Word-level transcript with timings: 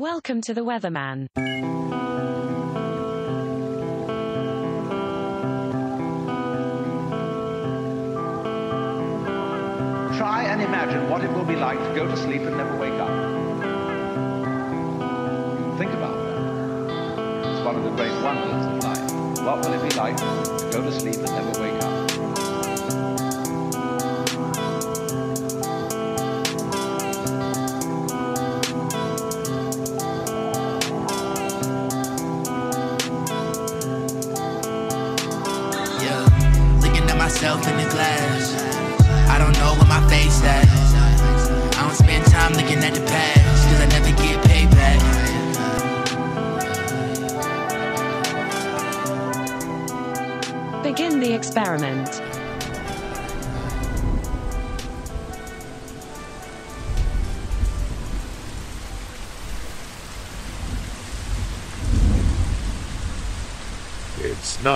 Welcome 0.00 0.42
to 0.42 0.54
the 0.54 0.60
Weatherman. 0.60 1.26
Try 10.16 10.44
and 10.44 10.62
imagine 10.62 11.10
what 11.10 11.24
it 11.24 11.32
will 11.32 11.44
be 11.44 11.56
like 11.56 11.80
to 11.80 11.94
go 11.96 12.06
to 12.06 12.16
sleep 12.16 12.42
and 12.42 12.56
never 12.56 12.78
wake 12.78 12.92
up. 12.92 13.08
Think 15.78 15.92
about 15.94 16.14
that. 16.14 17.50
It's 17.50 17.64
one 17.64 17.74
of 17.74 17.82
the 17.82 17.90
great 17.90 18.22
wonders 18.22 18.66
of 18.66 18.84
life. 18.84 19.44
What 19.44 19.66
will 19.66 19.72
it 19.72 19.90
be 19.90 19.96
like 19.96 20.16
to 20.16 20.68
go 20.70 20.80
to 20.80 20.92
sleep 20.92 21.16
and 21.16 21.24
never 21.24 21.60
wake 21.60 21.82
up? 21.82 21.97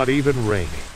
Not 0.03 0.09
even 0.09 0.45
raining. 0.45 0.92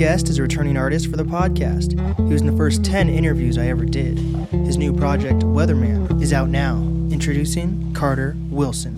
Guest 0.00 0.30
is 0.30 0.38
a 0.38 0.42
returning 0.42 0.78
artist 0.78 1.10
for 1.10 1.18
the 1.18 1.24
podcast. 1.24 1.92
He 2.16 2.32
was 2.32 2.40
in 2.40 2.46
the 2.46 2.56
first 2.56 2.82
10 2.82 3.10
interviews 3.10 3.58
I 3.58 3.66
ever 3.66 3.84
did. 3.84 4.18
His 4.64 4.78
new 4.78 4.96
project, 4.96 5.42
Weatherman, 5.42 6.22
is 6.22 6.32
out 6.32 6.48
now. 6.48 6.76
Introducing 7.10 7.92
Carter 7.92 8.34
Wilson. 8.48 8.96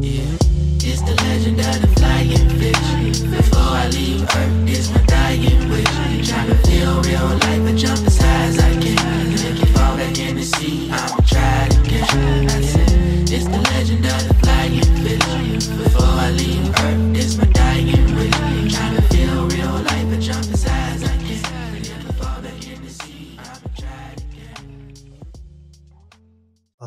Yeah, 0.00 0.22
it's 0.80 1.02
the 1.02 1.14
legend 1.22 1.60
of 1.60 1.82
the 1.82 2.00
flying 2.00 2.48
fish. 2.58 3.20
Before 3.20 3.60
I 3.60 3.88
leave 3.88 4.22
Earth, 4.22 4.68
it's 4.70 4.90
my 4.90 5.02
dying 5.02 5.68
wish. 5.68 5.84
Trying 6.30 6.48
to 6.48 6.56
feel 6.66 7.02
real 7.02 7.26
life 7.26 7.68
and 7.68 7.78
jump 7.78 8.06
as 8.06 8.16
high 8.16 8.44
as 8.44 8.58
I 8.58 8.72
can. 8.80 9.36
Fall 9.74 9.98
back 9.98 10.18
in 10.18 10.36
the 10.36 10.44
sea, 10.44 10.90
I'ma 10.90 11.17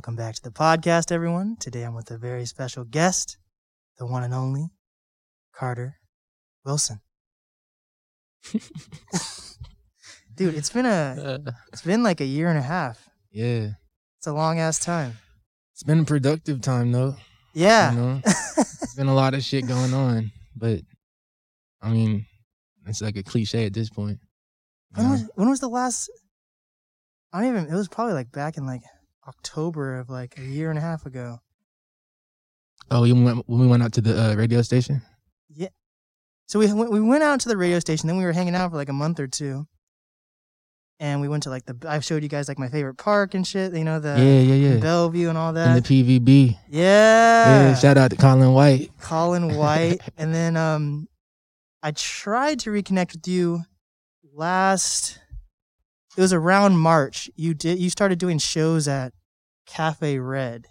Welcome 0.02 0.16
back 0.16 0.34
to 0.34 0.42
the 0.42 0.50
podcast, 0.50 1.12
everyone. 1.12 1.58
Today 1.58 1.84
I'm 1.84 1.94
with 1.94 2.10
a 2.10 2.18
very 2.18 2.48
special 2.48 2.84
guest, 2.84 3.38
the 4.00 4.08
one 4.08 4.24
and 4.24 4.34
only 4.34 4.72
Carter 5.54 5.98
Wilson. 6.66 7.02
Dude, 10.34 10.56
it's 10.56 10.72
been 10.72 10.88
a 10.88 11.40
Uh, 11.46 11.52
it's 11.72 11.84
been 11.84 12.02
like 12.02 12.20
a 12.20 12.26
year 12.26 12.50
and 12.50 12.58
a 12.58 12.64
half. 12.64 13.12
yeah, 13.30 13.74
It's 14.18 14.26
a 14.26 14.34
long 14.34 14.58
ass 14.58 14.80
time. 14.80 15.20
it's 15.72 15.84
been 15.84 16.00
a 16.00 16.04
productive 16.04 16.62
time 16.62 16.92
though. 16.92 17.16
Yeah. 17.54 17.92
You 17.92 17.98
know, 18.00 18.22
it's 18.26 18.96
been 18.96 19.06
a 19.06 19.14
lot 19.14 19.36
of 19.36 19.44
shit 19.44 19.68
going 19.68 19.94
on, 19.94 20.32
but 20.56 20.80
I 21.80 21.92
mean, 21.92 22.26
it's 22.88 23.04
like 23.04 23.18
a 23.18 23.24
cliche 23.24 23.68
at 23.68 23.74
this 23.76 23.92
point. 23.92 24.18
When 24.96 25.06
know? 25.06 25.12
was 25.12 25.30
when 25.36 25.50
was 25.52 25.60
the 25.60 25.70
last? 25.70 26.10
I 27.32 27.42
don't 27.44 27.56
even. 27.56 27.72
It 27.72 27.78
was 27.78 27.88
probably 27.88 28.16
like 28.16 28.32
back 28.32 28.58
in 28.58 28.66
like 28.66 28.82
October 29.32 29.98
of 29.98 30.10
like 30.10 30.38
a 30.38 30.42
year 30.42 30.70
and 30.70 30.78
a 30.78 30.82
half 30.82 31.06
ago. 31.06 31.40
oh, 32.92 33.02
we 33.04 33.14
went 33.14 33.48
when 33.48 33.60
we 33.62 33.68
went 33.68 33.82
out 33.82 33.94
to 33.94 34.02
the 34.02 34.14
uh, 34.22 34.36
radio 34.36 34.62
station. 34.62 35.02
Yeah. 35.50 35.70
So 36.48 36.60
we 36.60 36.72
went, 36.74 36.92
we 36.92 37.00
went 37.00 37.24
out 37.24 37.40
to 37.42 37.50
the 37.50 37.56
radio 37.56 37.80
station. 37.80 38.08
Then 38.08 38.18
we 38.18 38.26
were 38.26 38.34
hanging 38.34 38.56
out 38.56 38.72
for 38.72 38.78
like 38.78 38.90
a 38.90 38.94
month 38.94 39.20
or 39.22 39.28
two. 39.28 39.68
And 41.00 41.22
we 41.22 41.30
went 41.30 41.44
to 41.44 41.50
like 41.50 41.66
the. 41.66 41.76
I 41.88 42.00
showed 42.02 42.24
you 42.24 42.30
guys 42.30 42.48
like 42.50 42.60
my 42.60 42.68
favorite 42.68 42.98
park 42.98 43.34
and 43.34 43.48
shit. 43.48 43.74
You 43.74 43.86
know 43.86 44.00
the 44.00 44.16
yeah, 44.18 44.42
yeah, 44.42 44.74
yeah. 44.74 44.80
Bellevue 44.80 45.30
and 45.30 45.38
all 45.38 45.54
that. 45.54 45.76
And 45.78 45.84
the 45.84 46.04
PVB. 46.04 46.58
yeah. 46.70 47.70
Yeah, 47.70 47.76
shout 47.76 47.98
out 47.98 48.12
to 48.12 48.18
Colin 48.18 48.52
White. 48.54 48.92
Colin 49.00 49.56
White. 49.56 50.02
and 50.18 50.34
then 50.34 50.58
um, 50.58 51.08
I 51.82 51.92
tried 51.92 52.60
to 52.62 52.70
reconnect 52.70 53.14
with 53.14 53.28
you 53.28 53.64
last. 54.34 55.20
It 56.18 56.22
was 56.22 56.34
around 56.34 56.78
March. 56.78 57.30
You 57.36 57.54
did. 57.54 57.80
You 57.80 57.90
started 57.90 58.20
doing 58.20 58.38
shows 58.38 58.88
at 58.90 59.14
Cafe 59.72 60.20
Red 60.20 60.68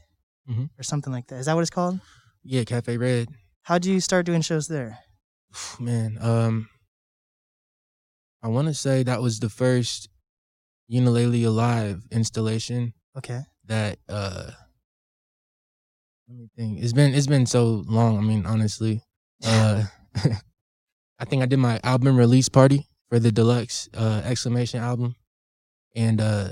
Mhm. 0.48 0.68
or 0.78 0.82
something 0.82 1.12
like 1.12 1.26
that. 1.28 1.36
Is 1.36 1.46
that 1.46 1.54
what 1.54 1.62
it's 1.62 1.70
called? 1.70 2.00
Yeah, 2.42 2.64
Cafe 2.64 2.96
Red. 2.96 3.28
How'd 3.62 3.84
you 3.86 4.00
start 4.00 4.26
doing 4.26 4.42
shows 4.42 4.68
there? 4.68 4.98
Man, 5.78 6.18
um, 6.20 6.68
I 8.42 8.48
want 8.48 8.68
to 8.68 8.74
say 8.74 9.02
that 9.02 9.22
was 9.22 9.40
the 9.40 9.48
first 9.48 10.08
Unilately 10.90 11.44
Alive 11.44 12.02
installation 12.10 12.94
Okay. 13.16 13.42
that 13.66 13.98
uh 14.08 14.50
let 16.28 16.36
me 16.38 16.48
think. 16.56 16.78
It's 16.80 16.92
been 16.92 17.14
it's 17.14 17.26
been 17.26 17.46
so 17.46 17.82
long. 17.86 18.18
I 18.18 18.20
mean, 18.20 18.46
honestly, 18.46 19.02
uh, 19.44 19.84
I 21.18 21.24
think 21.26 21.42
I 21.42 21.46
did 21.46 21.58
my 21.58 21.80
album 21.84 22.16
release 22.16 22.48
party 22.48 22.86
for 23.08 23.18
the 23.18 23.32
deluxe 23.32 23.88
uh, 23.94 24.22
exclamation 24.24 24.80
album, 24.80 25.16
and 25.96 26.20
uh, 26.20 26.48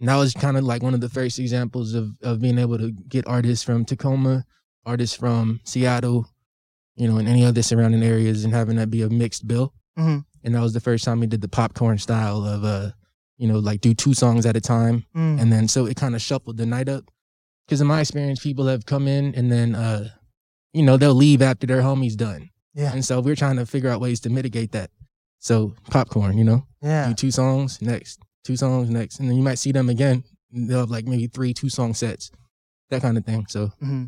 and 0.00 0.08
that 0.08 0.16
was 0.16 0.32
kind 0.34 0.56
of 0.56 0.64
like 0.64 0.82
one 0.82 0.94
of 0.94 1.00
the 1.00 1.08
first 1.08 1.38
examples 1.38 1.94
of 1.94 2.10
of 2.22 2.40
being 2.40 2.58
able 2.58 2.78
to 2.78 2.92
get 3.08 3.26
artists 3.26 3.64
from 3.64 3.84
Tacoma, 3.84 4.44
artists 4.86 5.16
from 5.16 5.60
Seattle, 5.64 6.28
you 6.96 7.08
know, 7.08 7.18
and 7.18 7.28
any 7.28 7.44
other 7.44 7.62
surrounding 7.62 8.02
areas, 8.02 8.44
and 8.44 8.52
having 8.54 8.76
that 8.76 8.90
be 8.90 9.02
a 9.02 9.08
mixed 9.08 9.46
bill. 9.46 9.72
Mhm. 9.98 10.24
And 10.44 10.54
that 10.54 10.60
was 10.62 10.72
the 10.72 10.80
first 10.80 11.04
time 11.04 11.20
we 11.20 11.26
did 11.26 11.40
the 11.40 11.48
popcorn 11.48 11.98
style 11.98 12.44
of 12.44 12.64
uh, 12.64 12.90
you 13.36 13.46
know, 13.48 13.58
like 13.58 13.80
do 13.80 13.94
two 13.94 14.14
songs 14.14 14.46
at 14.46 14.56
a 14.56 14.60
time 14.60 15.04
Mm. 15.14 15.40
and 15.40 15.52
then 15.52 15.68
so 15.68 15.86
it 15.86 15.96
kind 15.96 16.14
of 16.16 16.20
shuffled 16.22 16.56
the 16.56 16.66
night 16.66 16.88
up 16.88 17.04
because 17.66 17.80
in 17.80 17.86
my 17.86 18.00
experience 18.00 18.40
people 18.42 18.66
have 18.66 18.84
come 18.86 19.06
in 19.06 19.32
and 19.36 19.50
then 19.52 19.74
uh 19.76 20.08
you 20.72 20.82
know 20.82 20.96
they'll 20.96 21.14
leave 21.14 21.40
after 21.40 21.64
their 21.66 21.82
homie's 21.82 22.16
done 22.16 22.50
yeah. 22.74 22.92
and 22.92 23.04
so 23.04 23.20
we're 23.20 23.36
trying 23.36 23.54
to 23.56 23.64
figure 23.64 23.90
out 23.90 24.00
ways 24.00 24.18
to 24.20 24.28
mitigate 24.30 24.72
that 24.72 24.90
so 25.38 25.72
popcorn 25.90 26.36
you 26.36 26.42
know 26.44 26.66
Yeah. 26.82 27.06
do 27.08 27.14
two 27.14 27.30
songs 27.30 27.80
next 27.80 28.18
two 28.48 28.56
songs 28.56 28.88
next 28.98 29.20
and 29.20 29.28
then 29.28 29.36
you 29.36 29.42
might 29.48 29.58
see 29.64 29.72
them 29.72 29.88
again 29.94 30.24
they'll 30.52 30.80
have 30.84 30.90
like 30.96 31.04
maybe 31.12 31.26
three 31.28 31.52
two 31.60 31.68
song 31.78 31.92
sets 32.02 32.30
that 32.90 33.02
kind 33.02 33.16
of 33.18 33.24
thing 33.28 33.44
so 33.54 33.62
hmm 33.80 34.04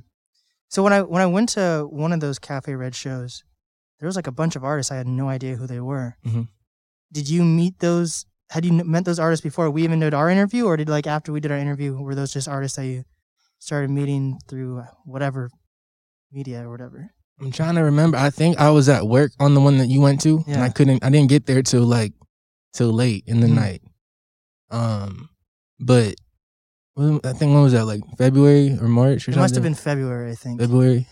So 0.74 0.82
when 0.84 0.92
I 0.96 1.00
when 1.12 1.22
I 1.22 1.26
went 1.36 1.48
to 1.58 1.64
one 1.90 2.12
of 2.14 2.20
those 2.24 2.38
Cafe 2.38 2.72
Red 2.82 2.94
shows, 2.94 3.42
there 3.98 4.06
was 4.10 4.14
like 4.20 4.30
a 4.30 4.38
bunch 4.40 4.54
of 4.56 4.62
artists 4.70 4.92
I 4.94 4.98
had 5.02 5.10
no 5.22 5.26
idea 5.36 5.56
who 5.58 5.66
they 5.66 5.80
were. 5.92 6.14
Mhm. 6.24 6.46
Did 7.16 7.26
you 7.34 7.42
meet 7.44 7.74
those 7.86 8.24
had 8.54 8.64
you 8.64 8.72
met 8.94 9.04
those 9.04 9.18
artists 9.26 9.42
before 9.48 9.66
we 9.70 9.82
even 9.86 9.98
did 10.00 10.14
our 10.14 10.30
interview, 10.30 10.64
or 10.70 10.76
did 10.76 10.88
like 10.88 11.06
after 11.16 11.30
we 11.34 11.40
did 11.44 11.50
our 11.54 11.58
interview, 11.66 11.90
were 12.06 12.14
those 12.20 12.32
just 12.32 12.48
artists 12.56 12.76
that 12.78 12.86
you 12.86 13.02
started 13.58 13.90
meeting 13.90 14.38
through 14.48 14.82
whatever 15.04 15.50
media 16.32 16.62
or 16.66 16.70
whatever? 16.70 17.10
I'm 17.40 17.50
trying 17.52 17.74
to 17.74 17.82
remember. 17.82 18.16
I 18.16 18.30
think 18.30 18.58
I 18.58 18.70
was 18.70 18.88
at 18.88 19.06
work 19.06 19.32
on 19.44 19.54
the 19.54 19.60
one 19.68 19.78
that 19.78 19.88
you 19.88 20.00
went 20.00 20.20
to, 20.22 20.32
and 20.46 20.62
I 20.62 20.68
couldn't. 20.70 21.02
I 21.04 21.10
didn't 21.10 21.30
get 21.34 21.46
there 21.46 21.62
till 21.62 21.84
like 21.98 22.12
till 22.76 22.92
late 22.92 23.24
in 23.26 23.40
the 23.40 23.48
Mhm. 23.50 23.54
night. 23.64 23.82
Um, 24.70 25.28
but 25.78 26.14
when- 26.94 27.20
I 27.24 27.32
think 27.32 27.52
when 27.52 27.62
was 27.62 27.72
that? 27.72 27.84
Like 27.86 28.02
February 28.18 28.76
or 28.80 28.88
March 28.88 29.26
or 29.26 29.30
It 29.30 29.34
something? 29.34 29.40
must 29.40 29.54
have 29.54 29.64
been 29.64 29.74
February, 29.74 30.30
I 30.32 30.34
think. 30.34 30.60
February. 30.60 31.06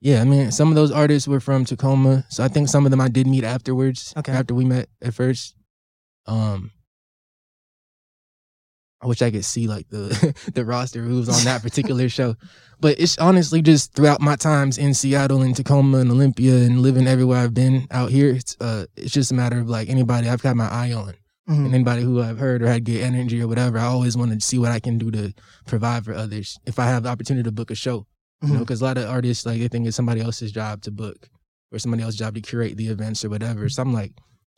Yeah, 0.00 0.20
I 0.20 0.24
mean, 0.24 0.50
some 0.50 0.68
of 0.68 0.74
those 0.74 0.90
artists 0.90 1.28
were 1.28 1.38
from 1.38 1.64
Tacoma, 1.64 2.24
so 2.28 2.42
I 2.42 2.48
think 2.48 2.68
some 2.68 2.84
of 2.84 2.90
them 2.90 3.00
I 3.00 3.08
did 3.08 3.26
meet 3.28 3.44
afterwards. 3.44 4.12
Okay. 4.16 4.32
After 4.32 4.52
we 4.52 4.64
met 4.64 4.88
at 5.00 5.14
first, 5.14 5.54
um, 6.26 6.72
I 9.02 9.06
wish 9.06 9.20
I 9.22 9.30
could 9.30 9.44
see 9.44 9.66
like 9.66 9.88
the 9.88 10.34
the 10.54 10.64
roster 10.64 11.02
who 11.02 11.16
was 11.16 11.28
on 11.28 11.42
that 11.44 11.62
particular 11.62 12.08
show, 12.08 12.36
but 12.80 12.98
it's 13.00 13.18
honestly 13.18 13.60
just 13.62 13.94
throughout 13.94 14.20
my 14.20 14.36
times 14.36 14.78
in 14.78 14.94
Seattle 14.94 15.42
and 15.42 15.56
Tacoma 15.56 15.98
and 15.98 16.10
Olympia 16.10 16.54
and 16.58 16.80
living 16.80 17.06
everywhere 17.08 17.38
I've 17.38 17.54
been 17.54 17.86
out 17.90 18.10
here. 18.10 18.30
It's 18.30 18.56
uh, 18.60 18.86
it's 18.96 19.12
just 19.12 19.32
a 19.32 19.34
matter 19.34 19.58
of 19.58 19.68
like 19.68 19.88
anybody 19.88 20.28
I've 20.28 20.42
got 20.42 20.56
my 20.56 20.68
eye 20.68 20.92
on 20.92 21.14
Mhm. 21.50 21.66
and 21.66 21.74
anybody 21.74 22.02
who 22.02 22.22
I've 22.22 22.38
heard 22.38 22.62
or 22.62 22.68
had 22.68 22.84
good 22.84 23.00
energy 23.00 23.42
or 23.42 23.48
whatever, 23.48 23.76
I 23.76 23.86
always 23.86 24.16
wanted 24.16 24.40
to 24.40 24.46
see 24.46 24.58
what 24.58 24.70
I 24.70 24.78
can 24.78 24.96
do 24.98 25.10
to 25.10 25.32
provide 25.66 26.04
for 26.04 26.14
others. 26.14 26.56
If 26.66 26.78
I 26.78 26.84
have 26.86 27.02
the 27.02 27.08
opportunity 27.08 27.42
to 27.42 27.50
book 27.50 27.72
a 27.72 27.74
show, 27.74 28.06
you 28.44 28.52
know, 28.54 28.60
because 28.60 28.80
a 28.80 28.84
lot 28.84 28.96
of 28.98 29.08
artists 29.10 29.44
like 29.44 29.58
they 29.58 29.66
think 29.66 29.86
it's 29.88 29.96
somebody 29.96 30.20
else's 30.20 30.52
job 30.52 30.82
to 30.82 30.92
book 30.92 31.28
or 31.72 31.80
somebody 31.80 32.04
else's 32.04 32.18
job 32.20 32.34
to 32.36 32.40
curate 32.40 32.76
the 32.76 32.86
events 32.88 33.24
or 33.24 33.28
whatever. 33.30 33.68
So 33.68 33.82
I'm 33.82 33.92
like, 33.92 34.12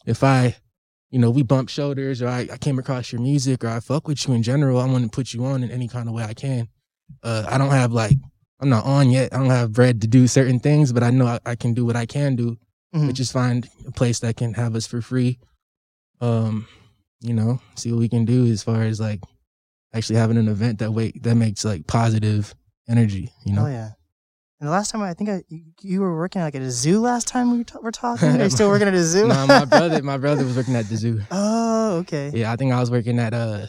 if 0.04 0.22
I, 0.22 0.56
you 1.14 1.20
know, 1.20 1.30
we 1.30 1.42
bump 1.44 1.68
shoulders 1.68 2.20
or 2.20 2.26
I, 2.28 2.40
I 2.52 2.56
came 2.58 2.78
across 2.78 3.12
your 3.12 3.20
music 3.20 3.62
or 3.62 3.68
I 3.68 3.78
fuck 3.78 4.08
with 4.08 4.26
you 4.26 4.34
in 4.34 4.42
general, 4.42 4.80
I 4.80 4.86
want 4.86 5.04
to 5.04 5.10
put 5.10 5.32
you 5.32 5.44
on 5.44 5.62
in 5.62 5.70
any 5.70 5.86
kind 5.86 6.08
of 6.08 6.14
way 6.14 6.24
I 6.24 6.34
can. 6.34 6.66
Uh, 7.22 7.46
I 7.48 7.56
don't 7.56 7.70
have 7.70 7.92
like, 7.92 8.16
I'm 8.60 8.68
not 8.68 8.84
on 8.84 9.10
yet. 9.10 9.32
I 9.32 9.38
don't 9.38 9.50
have 9.60 9.72
bread 9.72 10.00
to 10.00 10.08
do 10.08 10.26
certain 10.26 10.58
things, 10.58 10.92
but 10.92 11.02
I 11.04 11.10
know 11.10 11.26
I, 11.26 11.38
I 11.46 11.54
can 11.54 11.72
do 11.72 11.84
what 11.86 11.96
I 11.96 12.06
can 12.06 12.34
do 12.36 12.58
Mhm. 12.94 13.08
which 13.08 13.20
is 13.20 13.30
find 13.32 13.68
a 13.88 13.90
place 13.92 14.18
that 14.20 14.36
can 14.36 14.54
have 14.54 14.74
us 14.76 14.86
for 14.86 15.00
free. 15.02 15.38
Um, 16.20 16.66
you 17.20 17.34
know, 17.34 17.60
see 17.76 17.90
what 17.92 17.98
we 18.00 18.08
can 18.08 18.24
do 18.24 18.46
as 18.46 18.62
far 18.62 18.82
as 18.82 19.00
like 19.00 19.20
actually 19.92 20.16
having 20.18 20.36
an 20.36 20.48
event 20.48 20.78
that 20.80 20.92
wait 20.92 21.22
that 21.24 21.34
makes 21.36 21.64
like 21.64 21.86
positive 21.86 22.54
energy. 22.88 23.30
You 23.44 23.52
know, 23.54 23.64
Oh 23.66 23.68
yeah. 23.68 23.90
And 24.64 24.70
the 24.70 24.72
last 24.72 24.92
time 24.92 25.02
I 25.02 25.12
think 25.12 25.28
I, 25.28 25.42
you, 25.50 25.60
you 25.82 26.00
were 26.00 26.16
working 26.16 26.40
like 26.40 26.54
at 26.54 26.62
a 26.62 26.70
zoo 26.70 26.98
last 26.98 27.28
time 27.28 27.50
we 27.50 27.58
were, 27.58 27.64
ta- 27.64 27.80
were 27.82 27.92
talking. 27.92 28.30
Are 28.40 28.44
you 28.44 28.48
still 28.48 28.70
working 28.70 28.88
at 28.88 28.94
a 28.94 29.04
zoo? 29.04 29.28
no, 29.28 29.46
my 29.46 29.64
brother, 29.66 30.02
my 30.02 30.16
brother 30.16 30.42
was 30.42 30.56
working 30.56 30.74
at 30.74 30.88
the 30.88 30.96
zoo. 30.96 31.20
oh, 31.30 31.96
okay. 31.98 32.30
Yeah, 32.32 32.50
I 32.50 32.56
think 32.56 32.72
I 32.72 32.80
was 32.80 32.90
working 32.90 33.18
at 33.18 33.34
uh. 33.34 33.66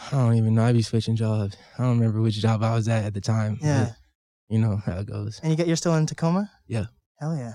I 0.00 0.10
don't 0.10 0.34
even 0.34 0.56
know. 0.56 0.64
I'd 0.64 0.74
be 0.74 0.82
switching 0.82 1.14
jobs. 1.14 1.56
I 1.78 1.84
don't 1.84 2.00
remember 2.00 2.20
which 2.20 2.34
job 2.40 2.64
I 2.64 2.74
was 2.74 2.88
at 2.88 3.04
at 3.04 3.14
the 3.14 3.20
time. 3.20 3.58
but 3.60 3.64
Yeah. 3.66 3.92
you 4.48 4.58
know 4.58 4.78
how 4.84 4.98
it 4.98 5.06
goes. 5.06 5.38
And 5.40 5.52
you 5.52 5.56
get 5.56 5.68
you're 5.68 5.76
still 5.76 5.94
in 5.94 6.06
Tacoma? 6.06 6.50
Yeah. 6.66 6.86
Hell 7.20 7.36
yeah. 7.36 7.52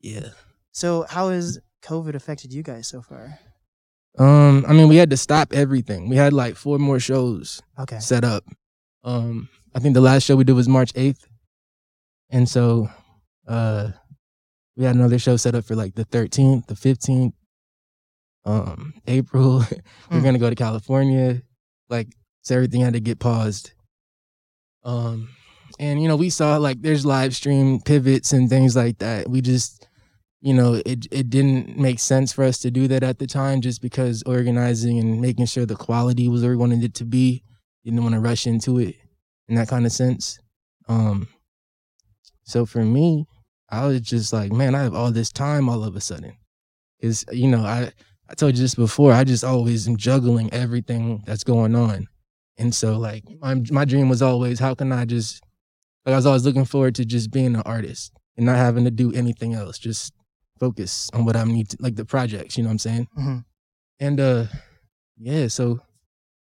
Yeah. 0.00 0.28
So 0.70 1.06
how 1.10 1.30
has 1.30 1.58
COVID 1.82 2.14
affected 2.14 2.52
you 2.52 2.62
guys 2.62 2.86
so 2.86 3.02
far? 3.02 3.40
Um, 4.16 4.64
I 4.68 4.74
mean, 4.74 4.86
we 4.86 4.94
had 4.94 5.10
to 5.10 5.16
stop 5.16 5.52
everything. 5.52 6.08
We 6.08 6.14
had 6.14 6.32
like 6.32 6.54
four 6.54 6.78
more 6.78 7.00
shows 7.00 7.62
Okay. 7.80 7.98
set 7.98 8.22
up. 8.22 8.44
Um, 9.02 9.48
I 9.74 9.80
think 9.80 9.94
the 9.94 10.00
last 10.00 10.24
show 10.24 10.36
we 10.36 10.44
did 10.44 10.52
was 10.54 10.68
March 10.68 10.92
8th. 10.94 11.26
And 12.30 12.48
so 12.48 12.90
uh 13.46 13.90
we 14.76 14.84
had 14.84 14.94
another 14.96 15.18
show 15.18 15.36
set 15.36 15.54
up 15.54 15.64
for 15.64 15.74
like 15.74 15.94
the 15.96 16.04
13th, 16.04 16.66
the 16.66 16.74
15th, 16.74 17.32
um, 18.44 18.94
April. 19.08 19.58
we 20.10 20.16
are 20.16 20.20
Mm. 20.20 20.24
gonna 20.24 20.38
go 20.38 20.50
to 20.50 20.56
California. 20.56 21.42
Like 21.88 22.08
so 22.42 22.54
everything 22.54 22.80
had 22.82 22.92
to 22.94 23.00
get 23.00 23.18
paused. 23.18 23.72
Um 24.84 25.28
and 25.78 26.00
you 26.02 26.08
know, 26.08 26.16
we 26.16 26.30
saw 26.30 26.56
like 26.56 26.82
there's 26.82 27.04
live 27.06 27.34
stream 27.36 27.80
pivots 27.80 28.32
and 28.32 28.48
things 28.48 28.74
like 28.76 28.98
that. 28.98 29.28
We 29.28 29.40
just 29.40 29.86
you 30.40 30.54
know, 30.54 30.74
it 30.86 31.06
it 31.10 31.30
didn't 31.30 31.76
make 31.78 31.98
sense 31.98 32.32
for 32.32 32.44
us 32.44 32.58
to 32.60 32.70
do 32.70 32.86
that 32.88 33.02
at 33.02 33.18
the 33.18 33.26
time 33.26 33.60
just 33.60 33.82
because 33.82 34.22
organizing 34.24 34.98
and 34.98 35.20
making 35.20 35.46
sure 35.46 35.66
the 35.66 35.74
quality 35.76 36.28
was 36.28 36.42
where 36.42 36.52
we 36.52 36.56
wanted 36.56 36.84
it 36.84 36.94
to 36.94 37.04
be. 37.04 37.42
Didn't 37.84 38.02
want 38.02 38.14
to 38.14 38.20
rush 38.20 38.46
into 38.46 38.78
it 38.78 38.94
in 39.48 39.54
that 39.56 39.68
kind 39.68 39.86
of 39.86 39.92
sense. 39.92 40.38
Um 40.88 41.28
so 42.44 42.64
for 42.64 42.82
me, 42.84 43.26
I 43.70 43.86
was 43.86 44.00
just 44.00 44.32
like, 44.32 44.52
man, 44.52 44.74
I 44.74 44.82
have 44.82 44.94
all 44.94 45.10
this 45.12 45.30
time 45.30 45.68
all 45.68 45.84
of 45.84 45.94
a 45.96 46.00
sudden. 46.00 46.36
Cause 47.02 47.24
you 47.32 47.48
know, 47.48 47.60
I 47.64 47.92
I 48.30 48.34
told 48.34 48.56
you 48.56 48.62
this 48.62 48.74
before, 48.74 49.12
I 49.12 49.24
just 49.24 49.44
always 49.44 49.88
am 49.88 49.96
juggling 49.96 50.52
everything 50.52 51.22
that's 51.26 51.44
going 51.44 51.74
on. 51.74 52.06
And 52.58 52.74
so 52.74 52.98
like 52.98 53.24
my 53.40 53.54
my 53.70 53.84
dream 53.84 54.08
was 54.08 54.22
always 54.22 54.58
how 54.58 54.74
can 54.74 54.92
I 54.92 55.04
just 55.04 55.42
like 56.04 56.12
I 56.14 56.16
was 56.16 56.26
always 56.26 56.44
looking 56.44 56.64
forward 56.64 56.94
to 56.96 57.04
just 57.04 57.30
being 57.30 57.54
an 57.54 57.62
artist 57.64 58.12
and 58.36 58.46
not 58.46 58.56
having 58.56 58.84
to 58.84 58.90
do 58.90 59.12
anything 59.12 59.54
else. 59.54 59.78
Just 59.78 60.12
focus 60.58 61.08
on 61.12 61.24
what 61.24 61.36
I 61.36 61.44
need 61.44 61.68
to 61.70 61.76
like 61.80 61.94
the 61.96 62.04
projects, 62.04 62.56
you 62.56 62.64
know 62.64 62.68
what 62.68 62.72
I'm 62.72 62.78
saying? 62.78 63.08
Mhm. 63.16 63.44
And 64.00 64.20
uh 64.20 64.46
yeah, 65.18 65.48
so 65.48 65.80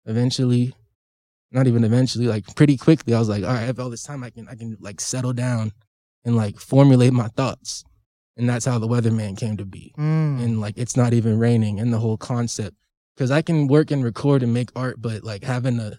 eventually 0.07 0.75
not 1.57 1.67
even 1.67 1.83
eventually, 1.85 2.27
like 2.29 2.55
pretty 2.55 2.77
quickly, 2.77 3.15
I 3.15 3.19
was 3.19 3.29
like, 3.29 3.43
all 3.43 3.51
right, 3.51 3.63
I 3.63 3.67
have 3.67 3.81
all 3.81 3.91
this 3.91 4.05
time 4.05 4.23
I 4.23 4.31
can 4.31 4.47
I 4.49 4.55
can 4.55 4.77
like 4.81 5.01
settle 5.01 5.33
down 5.33 5.73
and 6.25 6.37
like 6.37 6.59
formulate 6.61 7.13
my 7.13 7.29
thoughts. 7.29 7.83
And 8.39 8.47
that's 8.49 8.67
how 8.67 8.79
the 8.79 8.87
weatherman 8.87 9.39
came 9.39 9.57
to 9.57 9.65
be 9.65 9.95
Mm. 9.99 10.43
and 10.45 10.61
like 10.61 10.77
it's 10.77 10.95
not 10.97 11.15
even 11.15 11.39
raining 11.39 11.81
and 11.81 11.91
the 11.91 11.99
whole 11.99 12.19
concept 12.19 12.77
because 13.17 13.31
i 13.31 13.41
can 13.41 13.67
work 13.67 13.91
and 13.91 14.05
record 14.05 14.43
and 14.43 14.53
make 14.53 14.69
art 14.77 14.97
but 15.01 15.25
like 15.25 15.43
having 15.43 15.79
a 15.81 15.93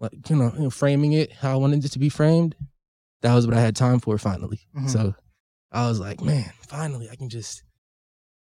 like 0.00 0.30
you 0.30 0.36
know, 0.36 0.50
you 0.56 0.62
know, 0.64 0.70
framing 0.70 1.12
it 1.12 1.30
how 1.42 1.52
i 1.52 1.56
wanted 1.56 1.84
it 1.84 1.92
to 1.92 1.98
be 1.98 2.08
framed 2.08 2.54
that 3.20 3.34
was 3.34 3.46
what 3.46 3.54
i 3.54 3.60
had 3.60 3.76
time 3.76 4.00
for 4.00 4.16
finally 4.16 4.60
Mhm. 4.74 4.88
so 4.88 5.14
i 5.70 5.86
was 5.86 6.00
like 6.00 6.22
man 6.22 6.50
finally 6.66 7.10
i 7.12 7.14
can 7.14 7.28
just 7.28 7.62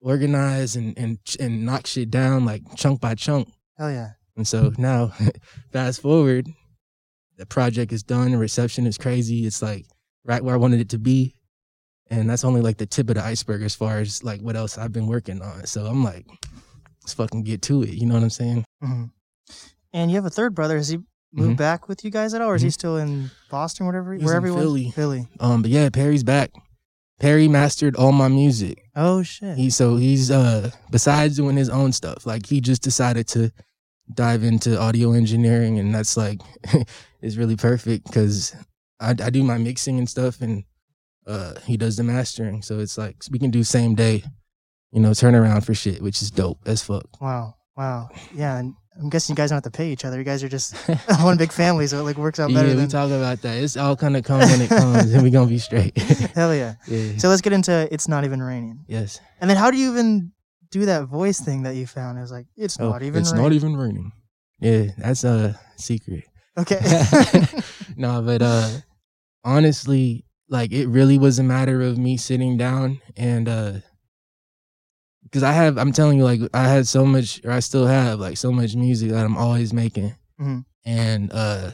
organize 0.01 0.75
and 0.75 0.97
and 0.97 1.17
and 1.39 1.65
knock 1.65 1.87
shit 1.87 2.11
down 2.11 2.43
like 2.43 2.63
chunk 2.75 2.99
by 2.99 3.15
chunk 3.15 3.47
Hell 3.77 3.91
yeah. 3.91 4.09
And 4.37 4.47
so 4.47 4.71
now 4.77 5.11
fast 5.73 6.01
forward 6.01 6.47
the 7.37 7.45
project 7.45 7.91
is 7.91 8.03
done 8.03 8.31
the 8.31 8.37
reception 8.37 8.87
is 8.87 8.97
crazy 8.97 9.45
it's 9.45 9.61
like 9.61 9.85
right 10.23 10.43
where 10.43 10.55
i 10.55 10.57
wanted 10.57 10.79
it 10.79 10.89
to 10.89 10.97
be 10.97 11.33
and 12.09 12.29
that's 12.29 12.45
only 12.45 12.61
like 12.61 12.77
the 12.77 12.85
tip 12.85 13.09
of 13.09 13.15
the 13.15 13.23
iceberg 13.23 13.61
as 13.63 13.75
far 13.75 13.97
as 13.99 14.23
like 14.23 14.39
what 14.39 14.55
else 14.55 14.77
I've 14.77 14.93
been 14.93 15.07
working 15.07 15.41
on. 15.41 15.65
So 15.65 15.85
I'm 15.85 16.05
like, 16.05 16.25
let's 17.03 17.13
fucking 17.13 17.43
get 17.43 17.61
to 17.63 17.83
it. 17.83 17.89
You 17.89 18.05
know 18.05 18.13
what 18.13 18.23
I'm 18.23 18.29
saying? 18.29 18.63
hmm 18.81 19.03
And 19.91 20.09
you 20.09 20.15
have 20.15 20.23
a 20.25 20.29
third 20.29 20.55
brother. 20.55 20.77
Has 20.77 20.87
he 20.87 20.99
moved 21.33 21.55
Mhm. 21.55 21.57
back 21.57 21.89
with 21.89 22.05
you 22.05 22.09
guys 22.09 22.33
at 22.33 22.41
all, 22.41 22.51
or 22.51 22.55
is 22.55 22.61
he 22.61 22.69
still 22.69 22.95
in 22.95 23.29
Boston, 23.51 23.87
whatever, 23.87 24.13
He's 24.13 24.23
wherever 24.23 24.47
in 24.47 24.53
he 24.53 24.55
was? 24.55 24.63
Philly. 24.63 24.91
Philly. 24.91 25.27
Um, 25.41 25.61
but 25.63 25.69
yeah, 25.69 25.89
Perry's 25.89 26.23
back. 26.23 26.51
Perry 27.19 27.49
mastered 27.49 27.97
all 27.97 28.13
my 28.13 28.29
music. 28.29 28.81
Oh 28.95 29.21
shit. 29.21 29.57
He 29.57 29.69
so 29.69 29.97
he's 29.97 30.31
uh 30.31 30.71
besides 30.89 31.35
doing 31.35 31.57
his 31.57 31.67
own 31.69 31.91
stuff, 31.91 32.25
like 32.25 32.45
he 32.45 32.61
just 32.61 32.83
decided 32.83 33.27
to 33.29 33.51
dive 34.13 34.43
into 34.43 34.79
audio 34.79 35.13
engineering, 35.13 35.79
and 35.79 35.93
that's 35.93 36.17
like 36.17 36.39
is 37.21 37.37
really 37.37 37.55
perfect 37.55 38.05
because 38.07 38.55
I, 38.99 39.09
I 39.11 39.29
do 39.29 39.43
my 39.43 39.57
mixing 39.57 39.97
and 39.97 40.09
stuff, 40.09 40.41
and 40.41 40.63
uh 41.25 41.55
he 41.65 41.77
does 41.77 41.97
the 41.97 42.03
mastering. 42.03 42.61
So 42.61 42.79
it's 42.79 42.97
like 42.97 43.17
we 43.31 43.39
can 43.39 43.51
do 43.51 43.63
same 43.63 43.95
day, 43.95 44.23
you 44.91 45.01
know, 45.01 45.11
turnaround 45.11 45.65
for 45.65 45.73
shit, 45.73 46.01
which 46.01 46.21
is 46.21 46.31
dope 46.31 46.59
as 46.65 46.81
fuck. 46.83 47.21
Wow. 47.21 47.55
Wow. 47.75 48.09
Yeah. 48.33 48.57
And 48.57 48.73
I'm 48.99 49.09
guessing 49.09 49.33
you 49.33 49.37
guys 49.37 49.51
don't 49.51 49.57
have 49.57 49.71
to 49.71 49.77
pay 49.77 49.91
each 49.91 50.05
other. 50.05 50.17
You 50.17 50.23
guys 50.23 50.43
are 50.43 50.49
just 50.49 50.75
one 51.21 51.37
big 51.37 51.51
family, 51.51 51.85
so 51.85 51.99
it 51.99 52.03
like 52.03 52.17
works 52.17 52.39
out 52.39 52.47
better. 52.47 52.59
Yeah, 52.59 52.73
better 52.73 52.75
we 52.75 52.81
than. 52.81 52.89
talk 52.89 53.11
about 53.11 53.41
that. 53.43 53.57
It's 53.57 53.77
all 53.77 53.95
kind 53.95 54.17
of 54.17 54.23
comes 54.23 54.49
when 54.49 54.61
it 54.61 54.69
comes, 54.69 55.13
and 55.13 55.21
we're 55.21 55.31
gonna 55.31 55.47
be 55.47 55.59
straight. 55.59 55.95
Hell 56.33 56.55
yeah. 56.55 56.75
yeah. 56.87 57.17
So 57.17 57.29
let's 57.29 57.41
get 57.41 57.53
into 57.53 57.87
it's 57.91 58.07
not 58.07 58.25
even 58.25 58.41
raining. 58.41 58.85
yes. 58.87 59.19
And 59.39 59.47
then 59.49 59.57
how 59.57 59.69
do 59.69 59.77
you 59.77 59.91
even 59.91 60.31
do 60.71 60.85
that 60.85 61.05
voice 61.05 61.39
thing 61.39 61.63
that 61.63 61.75
you 61.75 61.87
found? 61.87 62.17
It 62.17 62.21
was 62.21 62.31
like 62.31 62.47
it's 62.55 62.79
Oh, 62.79 62.89
not 62.89 63.03
even. 63.03 63.21
it's 63.21 63.31
raining. 63.31 63.43
not 63.43 63.53
even 63.53 63.77
raining. 63.77 64.11
Yeah, 64.59 64.85
that's 64.97 65.23
a 65.23 65.59
secret. 65.77 66.23
Okay. 66.57 66.79
no, 67.97 68.21
but 68.21 68.41
uh 68.41 68.69
honestly, 69.43 70.25
like 70.49 70.71
it 70.71 70.87
really 70.87 71.17
was 71.17 71.39
a 71.39 71.43
matter 71.43 71.81
of 71.81 71.97
me 71.97 72.17
sitting 72.17 72.57
down 72.57 72.99
and 73.15 73.47
uh 73.47 73.73
because 75.23 75.43
I 75.43 75.51
have 75.51 75.77
I'm 75.77 75.91
telling 75.91 76.17
you, 76.17 76.23
like 76.23 76.41
I 76.53 76.67
had 76.67 76.87
so 76.87 77.05
much 77.05 77.41
or 77.45 77.51
I 77.51 77.59
still 77.59 77.85
have 77.85 78.19
like 78.19 78.37
so 78.37 78.51
much 78.51 78.75
music 78.75 79.11
that 79.11 79.25
I'm 79.25 79.37
always 79.37 79.73
making. 79.73 80.15
Mhm. 80.39 80.65
And 80.85 81.31
uh 81.33 81.71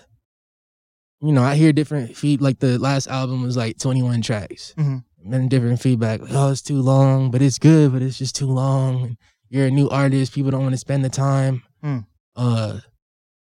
you 1.21 1.31
know, 1.31 1.43
I 1.43 1.55
hear 1.55 1.71
different 1.71 2.17
feet 2.17 2.41
like 2.41 2.59
the 2.59 2.77
last 2.77 3.07
album 3.07 3.43
was 3.43 3.55
like 3.55 3.77
21 3.79 4.21
tracks. 4.21 4.73
Mhm. 4.77 5.03
And 5.25 5.49
different 5.49 5.81
feedback, 5.81 6.21
like, 6.21 6.31
oh, 6.33 6.51
it's 6.51 6.61
too 6.61 6.81
long, 6.81 7.31
but 7.31 7.41
it's 7.41 7.57
good, 7.59 7.93
but 7.93 8.01
it's 8.01 8.17
just 8.17 8.35
too 8.35 8.47
long. 8.47 9.17
You're 9.49 9.67
a 9.67 9.71
new 9.71 9.89
artist, 9.89 10.33
people 10.33 10.51
don't 10.51 10.63
want 10.63 10.73
to 10.73 10.77
spend 10.79 11.05
the 11.05 11.09
time. 11.09 11.63
Mm. 11.83 12.05
Uh 12.35 12.79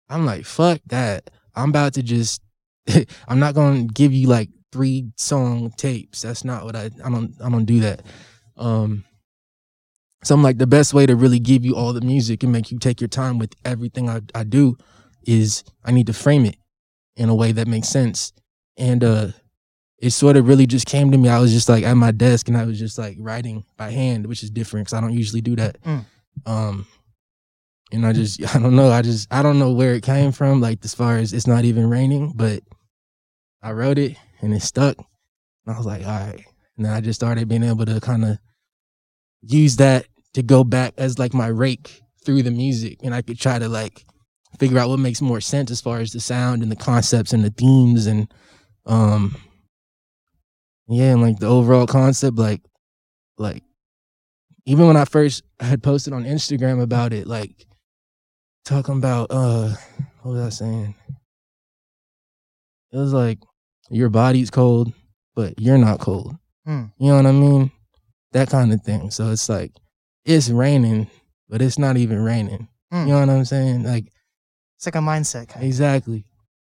I'm 0.08 0.26
like, 0.26 0.44
fuck 0.44 0.80
that. 0.86 1.30
I'm 1.54 1.70
about 1.70 1.94
to 1.94 2.02
just 2.02 2.42
I'm 3.28 3.38
not 3.38 3.54
gonna 3.54 3.84
give 3.84 4.12
you 4.12 4.28
like 4.28 4.50
three 4.72 5.10
song 5.16 5.72
tapes. 5.76 6.22
That's 6.22 6.44
not 6.44 6.64
what 6.64 6.76
I 6.76 6.90
I 7.04 7.10
don't 7.10 7.34
I 7.42 7.48
don't 7.50 7.64
do 7.64 7.80
that. 7.80 8.02
Um 8.56 9.04
So 10.24 10.34
I'm 10.34 10.42
like, 10.42 10.58
the 10.58 10.66
best 10.66 10.94
way 10.94 11.06
to 11.06 11.16
really 11.16 11.40
give 11.40 11.64
you 11.64 11.74
all 11.74 11.92
the 11.92 12.00
music 12.00 12.42
and 12.42 12.52
make 12.52 12.70
you 12.70 12.78
take 12.78 13.00
your 13.00 13.08
time 13.08 13.38
with 13.38 13.54
everything 13.64 14.08
I, 14.08 14.20
I 14.34 14.44
do 14.44 14.76
is 15.26 15.64
I 15.84 15.90
need 15.92 16.06
to 16.06 16.12
frame 16.12 16.44
it 16.44 16.56
in 17.16 17.28
a 17.28 17.34
way 17.34 17.52
that 17.52 17.66
makes 17.66 17.88
sense. 17.88 18.32
And 18.76 19.02
uh 19.02 19.28
it 20.02 20.10
sort 20.10 20.36
of 20.36 20.48
really 20.48 20.66
just 20.66 20.86
came 20.86 21.12
to 21.12 21.16
me. 21.16 21.28
I 21.28 21.38
was 21.38 21.52
just 21.52 21.68
like 21.68 21.84
at 21.84 21.94
my 21.94 22.10
desk 22.10 22.48
and 22.48 22.56
I 22.56 22.64
was 22.64 22.76
just 22.76 22.98
like 22.98 23.16
writing 23.20 23.64
by 23.76 23.90
hand, 23.90 24.26
which 24.26 24.42
is 24.42 24.50
different 24.50 24.86
because 24.86 24.98
I 24.98 25.00
don't 25.00 25.12
usually 25.12 25.40
do 25.40 25.54
that. 25.56 25.80
Mm. 25.82 26.04
Um 26.44 26.86
and 27.92 28.04
I 28.04 28.12
just 28.12 28.42
I 28.56 28.58
don't 28.58 28.74
know. 28.74 28.90
I 28.90 29.02
just 29.02 29.32
I 29.32 29.44
don't 29.44 29.60
know 29.60 29.72
where 29.72 29.94
it 29.94 30.02
came 30.02 30.32
from, 30.32 30.60
like 30.60 30.84
as 30.84 30.92
far 30.92 31.18
as 31.18 31.32
it's 31.32 31.46
not 31.46 31.64
even 31.64 31.88
raining, 31.88 32.32
but 32.34 32.64
I 33.62 33.70
wrote 33.70 33.96
it 33.96 34.16
and 34.40 34.52
it 34.52 34.62
stuck. 34.62 34.98
And 34.98 35.74
I 35.74 35.78
was 35.78 35.86
like, 35.86 36.04
all 36.04 36.10
right. 36.10 36.44
And 36.76 36.84
then 36.84 36.92
I 36.92 37.00
just 37.00 37.20
started 37.20 37.48
being 37.48 37.62
able 37.62 37.86
to 37.86 38.00
kind 38.00 38.24
of 38.24 38.38
use 39.42 39.76
that 39.76 40.06
to 40.34 40.42
go 40.42 40.64
back 40.64 40.94
as 40.98 41.20
like 41.20 41.32
my 41.32 41.46
rake 41.46 42.02
through 42.24 42.42
the 42.42 42.50
music. 42.50 42.98
And 43.04 43.14
I 43.14 43.22
could 43.22 43.38
try 43.38 43.60
to 43.60 43.68
like 43.68 44.04
figure 44.58 44.80
out 44.80 44.88
what 44.88 44.98
makes 44.98 45.22
more 45.22 45.40
sense 45.40 45.70
as 45.70 45.80
far 45.80 46.00
as 46.00 46.10
the 46.10 46.18
sound 46.18 46.64
and 46.64 46.72
the 46.72 46.76
concepts 46.76 47.32
and 47.32 47.44
the 47.44 47.50
themes 47.50 48.06
and 48.08 48.32
um 48.84 49.36
yeah, 50.88 51.12
and 51.12 51.22
like 51.22 51.38
the 51.38 51.46
overall 51.46 51.86
concept, 51.86 52.36
like 52.38 52.60
like 53.38 53.62
even 54.66 54.86
when 54.86 54.96
I 54.96 55.04
first 55.04 55.42
had 55.60 55.82
posted 55.82 56.12
on 56.12 56.24
Instagram 56.24 56.80
about 56.82 57.12
it, 57.12 57.26
like 57.26 57.66
talking 58.64 58.96
about 58.98 59.28
uh 59.30 59.74
what 60.22 60.32
was 60.32 60.40
I 60.46 60.64
saying? 60.64 60.94
It 62.92 62.96
was 62.96 63.12
like 63.12 63.38
your 63.90 64.08
body's 64.10 64.50
cold, 64.50 64.92
but 65.34 65.58
you're 65.60 65.78
not 65.78 65.98
cold. 66.00 66.36
Hmm. 66.66 66.84
You 66.98 67.08
know 67.08 67.16
what 67.16 67.26
I 67.26 67.32
mean? 67.32 67.72
That 68.32 68.50
kind 68.50 68.72
of 68.72 68.82
thing. 68.82 69.10
So 69.10 69.30
it's 69.30 69.48
like 69.48 69.72
it's 70.24 70.50
raining, 70.50 71.08
but 71.48 71.60
it's 71.62 71.78
not 71.78 71.96
even 71.96 72.22
raining. 72.22 72.68
Hmm. 72.92 73.06
You 73.06 73.14
know 73.14 73.20
what 73.20 73.30
I'm 73.30 73.44
saying? 73.44 73.82
Like 73.84 74.12
It's 74.76 74.86
like 74.86 74.94
a 74.94 74.98
mindset 74.98 75.48
kind 75.48 75.62
of. 75.62 75.66
exactly. 75.68 76.24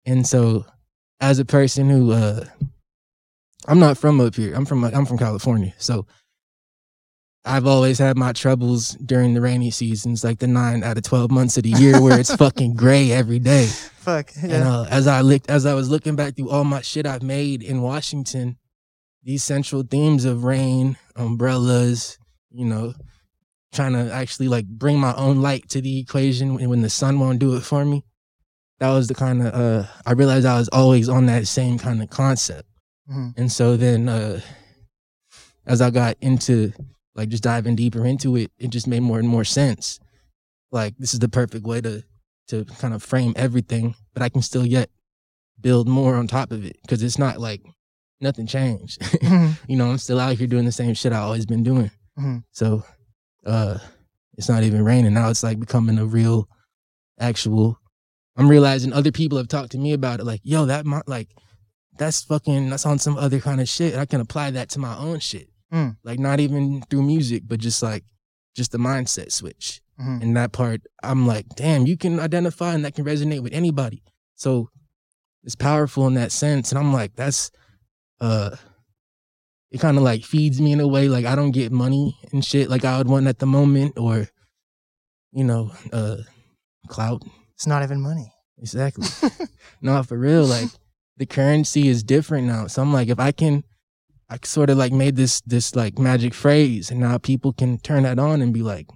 And 0.05 0.25
so 0.25 0.65
as 1.19 1.39
a 1.39 1.45
person 1.45 1.89
who 1.89 2.11
uh 2.11 2.45
I'm 3.67 3.79
not 3.79 3.97
from 3.97 4.19
up 4.21 4.35
here. 4.35 4.53
I'm 4.53 4.65
from 4.65 4.83
I'm 4.83 5.05
from 5.05 5.17
California. 5.17 5.73
So 5.77 6.05
I've 7.43 7.67
always 7.67 7.99
had 7.99 8.17
my 8.17 8.33
troubles 8.33 8.91
during 8.93 9.33
the 9.33 9.41
rainy 9.41 9.71
seasons, 9.71 10.23
like 10.23 10.39
the 10.39 10.47
nine 10.47 10.83
out 10.83 10.97
of 10.97 11.03
twelve 11.03 11.31
months 11.31 11.57
of 11.57 11.63
the 11.63 11.69
year 11.69 12.01
where 12.01 12.19
it's 12.19 12.35
fucking 12.37 12.75
gray 12.75 13.11
every 13.11 13.39
day. 13.39 13.65
Fuck. 13.65 14.31
And 14.41 14.63
uh, 14.63 14.85
as 14.89 15.07
I 15.07 15.21
looked, 15.21 15.49
as 15.49 15.65
I 15.65 15.73
was 15.73 15.89
looking 15.89 16.15
back 16.15 16.35
through 16.35 16.49
all 16.49 16.63
my 16.63 16.81
shit 16.81 17.05
I've 17.05 17.23
made 17.23 17.63
in 17.63 17.81
Washington, 17.81 18.57
these 19.23 19.43
central 19.43 19.83
themes 19.83 20.25
of 20.25 20.43
rain, 20.43 20.97
umbrellas, 21.15 22.17
you 22.51 22.65
know, 22.65 22.93
trying 23.73 23.93
to 23.93 24.11
actually 24.11 24.47
like 24.47 24.67
bring 24.67 24.99
my 24.99 25.13
own 25.15 25.41
light 25.41 25.69
to 25.69 25.81
the 25.81 25.99
equation 25.99 26.53
when, 26.55 26.69
when 26.69 26.81
the 26.81 26.89
sun 26.89 27.19
won't 27.19 27.39
do 27.39 27.55
it 27.55 27.61
for 27.61 27.83
me. 27.85 28.03
That 28.79 28.89
was 28.89 29.07
the 29.07 29.15
kind 29.15 29.41
of 29.41 29.53
uh, 29.53 29.87
I 30.05 30.13
realized 30.13 30.45
I 30.45 30.57
was 30.57 30.69
always 30.69 31.09
on 31.09 31.27
that 31.27 31.47
same 31.47 31.77
kind 31.77 32.01
of 32.01 32.09
concept. 32.09 32.67
Mhm. 33.09 33.33
And 33.37 33.51
so 33.51 33.77
then, 33.77 34.09
uh, 34.09 34.41
as 35.65 35.81
I 35.81 35.89
got 35.89 36.17
into 36.21 36.71
like 37.15 37.29
just 37.29 37.43
diving 37.43 37.75
deeper 37.75 38.05
into 38.05 38.35
it, 38.35 38.51
it 38.57 38.69
just 38.69 38.87
made 38.87 39.01
more 39.01 39.19
and 39.19 39.27
more 39.27 39.43
sense. 39.45 39.99
Like 40.71 40.97
this 40.97 41.13
is 41.13 41.19
the 41.19 41.29
perfect 41.29 41.65
way 41.65 41.81
to 41.81 42.03
to 42.47 42.65
kind 42.65 42.93
of 42.93 43.01
frame 43.01 43.33
everything, 43.35 43.95
but 44.13 44.21
I 44.21 44.29
can 44.29 44.41
still 44.41 44.65
yet 44.65 44.89
build 45.59 45.87
more 45.87 46.15
on 46.15 46.27
top 46.27 46.51
of 46.51 46.63
it 46.65 46.77
because 46.83 47.01
it's 47.01 47.17
not 47.17 47.39
like 47.39 47.61
nothing 48.21 48.45
changed. 48.47 49.01
Mhm. 49.21 49.57
you 49.67 49.75
know, 49.77 49.89
I'm 49.89 49.97
still 49.97 50.19
out 50.19 50.35
here 50.37 50.47
doing 50.47 50.65
the 50.65 50.71
same 50.71 50.93
shit 50.93 51.13
I 51.13 51.17
always 51.19 51.45
been 51.45 51.63
doing. 51.63 51.89
Mhm. 52.19 52.43
So, 52.51 52.83
uh, 53.45 53.79
it's 54.37 54.49
not 54.49 54.63
even 54.63 54.83
raining 54.83 55.13
now. 55.13 55.29
It's 55.29 55.43
like 55.43 55.59
becoming 55.59 55.97
a 55.97 56.05
real, 56.05 56.47
actual. 57.19 57.79
I'm 58.37 58.49
realizing 58.49 58.91
other 58.93 59.11
people 59.11 59.37
have 59.37 59.47
talked 59.47 59.71
to 59.71 59.77
me 59.77 59.93
about 59.93 60.19
it. 60.19 60.25
Like, 60.25 60.41
yo, 60.43 60.65
that 60.65 60.85
like, 61.07 61.29
that's 61.97 62.23
fucking 62.23 62.69
that's 62.69 62.85
on 62.85 62.99
some 62.99 63.17
other 63.17 63.39
kind 63.39 63.61
of 63.61 63.69
shit. 63.69 63.95
I 63.95 64.05
can 64.05 64.21
apply 64.21 64.51
that 64.51 64.69
to 64.69 64.79
my 64.79 64.97
own 64.97 65.19
shit. 65.19 65.49
Mm. 65.73 65.97
Like, 66.03 66.19
not 66.19 66.39
even 66.39 66.81
through 66.89 67.03
music, 67.03 67.43
but 67.47 67.59
just 67.59 67.81
like, 67.81 68.03
just 68.55 68.71
the 68.71 68.77
mindset 68.77 69.31
switch. 69.31 69.81
Mhm. 69.99 70.21
And 70.21 70.37
that 70.37 70.51
part, 70.51 70.81
I'm 71.03 71.25
like, 71.25 71.47
damn, 71.55 71.85
you 71.85 71.97
can 71.97 72.19
identify 72.19 72.73
and 72.73 72.85
that 72.85 72.95
can 72.95 73.05
resonate 73.05 73.41
with 73.41 73.53
anybody. 73.53 74.03
So 74.35 74.69
it's 75.43 75.55
powerful 75.55 76.07
in 76.07 76.15
that 76.15 76.31
sense. 76.31 76.71
And 76.71 76.79
I'm 76.79 76.93
like, 76.93 77.15
that's 77.15 77.51
uh 78.21 78.55
it 79.71 79.79
kind 79.81 79.97
of 79.97 80.03
like 80.03 80.23
feeds 80.23 80.61
me 80.61 80.71
in 80.71 80.79
a 80.79 80.87
way 80.87 81.09
like 81.09 81.25
I 81.25 81.35
don't 81.35 81.51
get 81.51 81.71
money 81.71 82.17
and 82.31 82.43
shit 82.45 82.69
like 82.69 82.85
I 82.85 82.97
would 82.97 83.09
want 83.09 83.27
at 83.27 83.39
the 83.39 83.45
moment 83.45 83.97
or 83.97 84.27
you 85.31 85.43
know, 85.43 85.71
uh 85.91 86.17
clout. 86.87 87.23
It's 87.53 87.67
not 87.67 87.83
even 87.83 88.01
money. 88.01 88.31
Exactly. 88.57 89.07
no, 89.81 90.01
for 90.03 90.17
real, 90.17 90.45
like 90.45 90.69
the 91.17 91.25
currency 91.25 91.87
is 91.87 92.03
different 92.03 92.47
now. 92.47 92.67
So 92.67 92.81
I'm 92.81 92.93
like, 92.93 93.09
if 93.09 93.19
I 93.19 93.31
can 93.31 93.63
I 94.29 94.39
sort 94.43 94.69
of 94.69 94.77
like 94.77 94.91
made 94.91 95.15
this 95.15 95.41
this 95.41 95.75
like 95.75 95.99
magic 95.99 96.33
phrase 96.33 96.89
and 96.89 96.99
now 96.99 97.17
people 97.17 97.53
can 97.53 97.77
turn 97.77 98.03
that 98.03 98.19
on 98.19 98.41
and 98.41 98.53
be 98.53 98.63
like, 98.63 98.87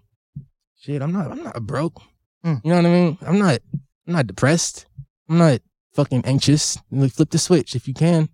shit, 0.79 1.01
I'm 1.01 1.11
not 1.11 1.31
I'm 1.31 1.43
not 1.43 1.61
broke. 1.63 2.01
Mm. 2.43 2.61
You 2.63 2.69
know 2.71 2.75
what 2.77 2.85
I 2.85 2.89
mean? 2.89 3.17
I'm 3.21 3.39
not 3.39 3.59
I'm 4.07 4.13
not 4.13 4.27
depressed. 4.27 4.85
I'm 5.29 5.37
not 5.37 5.61
fucking 5.93 6.25
anxious. 6.25 6.77
Like 6.91 7.13
flip 7.13 7.29
the 7.29 7.37
switch 7.37 7.75
if 7.75 7.87
you 7.87 7.93
can. 7.93 8.29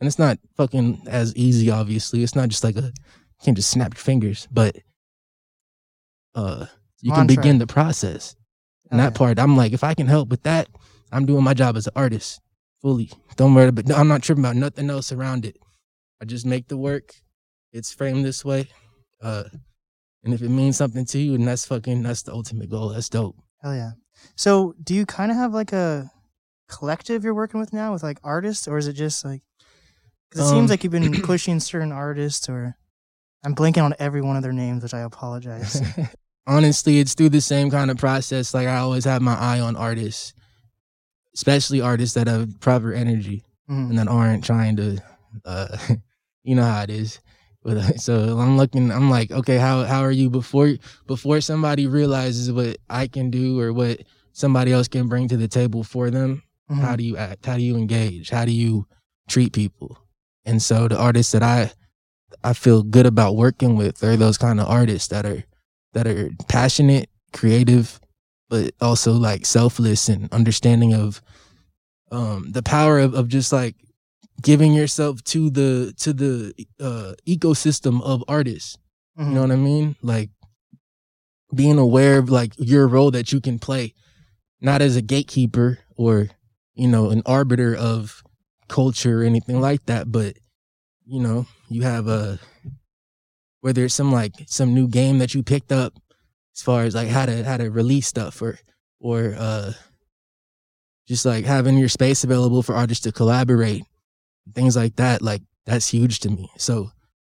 And 0.00 0.06
it's 0.06 0.18
not 0.18 0.38
fucking 0.56 1.04
as 1.06 1.34
easy, 1.34 1.70
obviously. 1.70 2.22
It's 2.22 2.34
not 2.34 2.50
just 2.50 2.64
like 2.64 2.76
a 2.76 2.82
you 2.82 3.42
can't 3.42 3.56
just 3.56 3.70
snap 3.70 3.94
your 3.94 4.02
fingers, 4.02 4.46
but 4.50 4.76
uh 6.34 6.66
you 7.00 7.12
can 7.12 7.26
begin 7.26 7.58
the 7.58 7.66
process. 7.66 8.36
And 8.90 9.00
Hell 9.00 9.10
that 9.10 9.16
part, 9.16 9.38
I'm 9.38 9.56
like, 9.56 9.72
if 9.72 9.82
I 9.82 9.94
can 9.94 10.06
help 10.06 10.28
with 10.28 10.42
that, 10.42 10.68
I'm 11.10 11.24
doing 11.24 11.42
my 11.42 11.54
job 11.54 11.76
as 11.76 11.86
an 11.86 11.94
artist 11.96 12.40
fully. 12.84 13.10
Don't 13.36 13.54
worry 13.54 13.68
about 13.68 13.90
I'm 13.90 14.08
not 14.08 14.22
tripping 14.22 14.44
about 14.44 14.56
nothing 14.56 14.90
else 14.90 15.10
around 15.10 15.46
it. 15.46 15.56
I 16.20 16.26
just 16.26 16.44
make 16.44 16.68
the 16.68 16.76
work. 16.76 17.14
It's 17.72 17.92
framed 17.92 18.24
this 18.26 18.44
way. 18.44 18.68
Uh 19.22 19.44
and 20.22 20.34
if 20.34 20.42
it 20.42 20.50
means 20.50 20.76
something 20.76 21.04
to 21.06 21.18
you, 21.18 21.34
and 21.34 21.46
that's 21.48 21.64
fucking 21.66 22.02
that's 22.02 22.22
the 22.22 22.32
ultimate 22.32 22.68
goal. 22.70 22.90
That's 22.90 23.08
dope. 23.08 23.36
Hell 23.62 23.74
yeah. 23.74 23.92
So, 24.36 24.74
do 24.82 24.94
you 24.94 25.04
kind 25.06 25.30
of 25.30 25.36
have 25.36 25.52
like 25.54 25.72
a 25.72 26.10
collective 26.68 27.24
you're 27.24 27.34
working 27.34 27.60
with 27.60 27.72
now 27.72 27.92
with 27.92 28.02
like 28.02 28.18
artists, 28.22 28.68
or 28.68 28.76
is 28.78 28.86
it 28.86 28.94
just 28.94 29.24
like? 29.24 29.42
Because 30.30 30.46
it 30.46 30.52
Um, 30.52 30.58
seems 30.60 30.70
like 30.70 30.82
you've 30.84 30.92
been 30.92 31.22
pushing 31.22 31.60
certain 31.60 31.92
artists, 31.92 32.48
or 32.48 32.76
I'm 33.44 33.54
blanking 33.54 33.84
on 33.84 33.94
every 33.98 34.22
one 34.22 34.36
of 34.36 34.42
their 34.42 34.52
names, 34.52 34.82
which 34.82 34.94
I 34.94 35.00
apologize. 35.00 35.82
Honestly, 36.46 37.00
it's 37.00 37.14
through 37.14 37.30
the 37.30 37.40
same 37.40 37.70
kind 37.70 37.90
of 37.90 37.96
process. 37.98 38.54
Like 38.54 38.68
I 38.68 38.76
always 38.76 39.04
have 39.04 39.20
my 39.22 39.34
eye 39.34 39.60
on 39.60 39.76
artists, 39.76 40.32
especially 41.34 41.80
artists 41.80 42.14
that 42.14 42.26
have 42.26 42.58
proper 42.60 42.92
energy. 42.92 43.42
Mhm. 43.70 43.88
and 43.90 43.98
that 43.98 44.08
aren't 44.08 44.44
trying 44.44 44.76
to 44.76 44.98
uh 45.46 45.76
you 46.44 46.54
know 46.54 46.64
how 46.64 46.82
it 46.82 46.90
is 46.90 47.18
but 47.62 47.78
uh, 47.78 47.96
so 47.96 48.38
i'm 48.38 48.58
looking 48.58 48.92
i'm 48.92 49.08
like 49.08 49.30
okay 49.32 49.56
how 49.56 49.84
how 49.84 50.00
are 50.04 50.10
you 50.12 50.28
before 50.28 50.74
before 51.06 51.40
somebody 51.40 51.86
realizes 51.86 52.52
what 52.52 52.76
i 52.90 53.06
can 53.06 53.30
do 53.30 53.58
or 53.58 53.72
what 53.72 54.02
somebody 54.32 54.70
else 54.70 54.86
can 54.86 55.08
bring 55.08 55.26
to 55.28 55.38
the 55.38 55.48
table 55.48 55.82
for 55.82 56.10
them 56.10 56.42
Mhm. 56.70 56.80
how 56.80 56.94
do 56.94 57.02
you 57.04 57.16
act 57.16 57.46
how 57.46 57.56
do 57.56 57.62
you 57.62 57.76
engage 57.78 58.28
how 58.28 58.44
do 58.44 58.52
you 58.52 58.86
treat 59.28 59.54
people 59.54 59.96
and 60.44 60.60
so 60.60 60.86
the 60.88 60.98
artists 60.98 61.32
that 61.32 61.42
i 61.42 61.72
i 62.44 62.52
feel 62.52 62.82
good 62.82 63.06
about 63.06 63.34
working 63.36 63.76
with 63.76 64.04
are 64.04 64.16
those 64.16 64.36
kind 64.36 64.60
of 64.60 64.68
artists 64.68 65.08
that 65.08 65.24
are 65.24 65.42
that 65.94 66.06
are 66.06 66.28
passionate 66.48 67.08
creative 67.32 67.98
but 68.48 68.72
also 68.80 69.12
like 69.12 69.46
selfless 69.46 70.08
and 70.08 70.32
understanding 70.32 70.92
of 70.94 71.20
um 72.10 72.50
the 72.52 72.62
power 72.62 72.98
of, 72.98 73.14
of 73.14 73.28
just 73.28 73.52
like 73.52 73.74
giving 74.42 74.72
yourself 74.74 75.22
to 75.24 75.50
the 75.50 75.94
to 75.98 76.12
the 76.12 76.52
uh 76.80 77.14
ecosystem 77.26 78.02
of 78.02 78.22
artists 78.28 78.76
Mhm. 79.18 79.28
you 79.28 79.34
know 79.34 79.40
what 79.42 79.52
i 79.52 79.56
mean 79.56 79.96
like 80.02 80.30
being 81.54 81.78
aware 81.78 82.18
of 82.18 82.30
like 82.30 82.52
your 82.58 82.88
role 82.88 83.10
that 83.12 83.32
you 83.32 83.40
can 83.40 83.58
play 83.58 83.94
not 84.60 84.82
as 84.82 84.96
a 84.96 85.02
gatekeeper 85.02 85.78
or 85.96 86.28
you 86.74 86.88
know 86.88 87.10
an 87.10 87.22
arbiter 87.26 87.74
of 87.76 88.22
culture 88.68 89.20
or 89.20 89.24
anything 89.24 89.60
like 89.60 89.84
that 89.86 90.10
but 90.10 90.36
you 91.06 91.20
know 91.20 91.46
you 91.68 91.82
have 91.82 92.08
a 92.08 92.38
whether 93.60 93.84
it's 93.84 93.94
some 93.94 94.10
like 94.12 94.32
some 94.46 94.74
new 94.74 94.88
game 94.88 95.18
that 95.18 95.34
you 95.34 95.42
picked 95.42 95.70
up 95.72 95.94
as 96.56 96.62
far 96.62 96.84
as 96.84 96.94
like 96.94 97.08
how 97.08 97.26
to 97.26 97.44
how 97.44 97.56
to 97.56 97.70
release 97.70 98.06
stuff 98.06 98.40
or 98.42 98.58
or 99.00 99.34
uh 99.38 99.72
just 101.08 101.24
like 101.26 101.44
having 101.44 101.76
your 101.76 101.88
space 101.88 102.24
available 102.24 102.62
for 102.62 102.74
artists 102.74 103.02
to 103.04 103.12
collaborate 103.12 103.82
things 104.54 104.76
like 104.76 104.96
that 104.96 105.20
like 105.22 105.42
that's 105.66 105.88
huge 105.88 106.20
to 106.20 106.30
me 106.30 106.50
so 106.56 106.90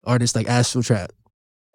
artists 0.04 0.34
like 0.36 0.48
astral 0.48 0.82
trap 0.82 1.12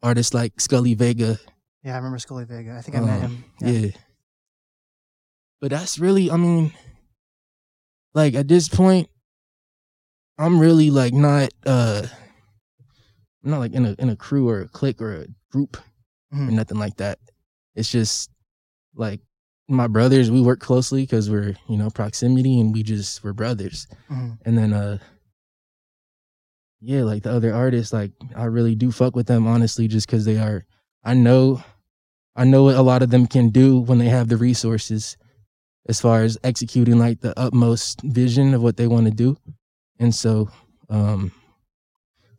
artists 0.04 0.34
like 0.34 0.60
scully 0.60 0.94
vega 0.96 1.38
Yeah, 1.84 1.94
I 1.94 1.98
remember 1.98 2.20
Scully 2.20 2.44
Vega. 2.46 2.76
I 2.78 2.82
think 2.82 2.98
I 2.98 3.00
met 3.00 3.24
um, 3.24 3.32
him. 3.32 3.44
yeah. 3.62 3.92
But 5.62 5.72
that's 5.72 5.98
really, 6.00 6.30
I 6.32 6.36
mean, 6.38 6.72
like 8.14 8.34
at 8.36 8.48
this 8.48 8.68
point, 8.70 9.08
I'm 10.38 10.60
really 10.60 10.90
like 10.92 11.14
not 11.14 11.50
uh 11.66 12.04
I'm 13.44 13.52
not 13.52 13.60
like 13.60 13.74
in 13.74 13.86
a 13.86 13.96
in 13.98 14.10
a 14.10 14.16
crew 14.16 14.48
or 14.50 14.62
a 14.62 14.68
clique 14.68 15.02
or 15.02 15.24
a 15.24 15.28
group. 15.52 15.78
or 16.32 16.38
Mhm. 16.38 16.52
nothing 16.52 16.78
like 16.80 16.98
that. 16.98 17.18
It's 17.76 17.92
just 17.92 18.30
like 18.96 19.22
my 19.68 19.88
brothers. 19.88 20.32
We 20.32 20.42
work 20.42 20.60
closely 20.60 21.04
because 21.04 21.30
we're 21.30 21.56
you 21.68 21.78
know 21.78 21.90
proximity, 21.90 22.60
and 22.60 22.74
we 22.74 22.84
just 22.84 23.24
we're 23.24 23.34
brothers. 23.34 23.88
Mhm. 24.10 24.38
And 24.46 24.58
then 24.58 24.74
uh, 24.74 24.98
yeah, 26.82 27.04
like 27.04 27.24
the 27.24 27.32
other 27.32 27.54
artists, 27.54 27.92
like 27.94 28.12
I 28.36 28.46
really 28.46 28.76
do 28.76 28.92
fuck 28.92 29.16
with 29.16 29.28
them 29.28 29.48
honestly, 29.48 29.88
just 29.88 30.08
because 30.08 30.26
they 30.26 30.38
are. 30.38 30.66
I 31.04 31.14
know, 31.14 31.64
I 32.36 32.44
know 32.46 32.64
what 32.64 32.76
a 32.76 32.82
lot 32.82 33.02
of 33.04 33.10
them 33.10 33.26
can 33.28 33.50
do 33.50 33.80
when 33.80 33.98
they 34.00 34.10
have 34.10 34.28
the 34.28 34.38
resources, 34.38 35.18
as 35.88 36.00
far 36.02 36.24
as 36.24 36.38
executing 36.44 36.98
like 37.00 37.22
the 37.22 37.38
utmost 37.40 38.02
vision 38.02 38.54
of 38.54 38.62
what 38.62 38.78
they 38.78 38.88
want 38.88 39.06
to 39.06 39.12
do, 39.14 39.38
and 40.00 40.14
so 40.16 40.50
um, 40.90 41.32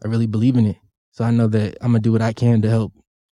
I 0.05 0.09
really 0.09 0.27
believe 0.27 0.57
in 0.57 0.67
it. 0.67 0.77
So 1.13 1.25
I 1.25 1.31
know 1.31 1.47
that 1.49 1.77
I'm 1.81 1.93
gonna 1.93 2.01
do 2.01 2.13
what 2.13 2.23
I 2.23 2.33
can 2.33 2.63
to 2.63 2.69
help 2.71 2.93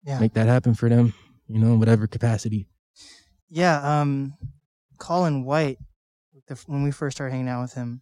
Yeah. 0.04 0.18
make 0.20 0.34
that 0.34 0.46
happen 0.48 0.74
for 0.74 0.88
them, 0.88 1.14
you 1.48 1.58
know, 1.58 1.72
in 1.72 1.78
whatever 1.78 2.06
capacity. 2.06 2.68
Yeah, 3.48 4.00
um, 4.00 4.34
Colin 4.98 5.44
White, 5.44 5.78
the, 6.46 6.54
when 6.66 6.82
we 6.82 6.90
first 6.90 7.16
started 7.16 7.32
hanging 7.32 7.48
out 7.48 7.62
with 7.62 7.74
him, 7.74 8.00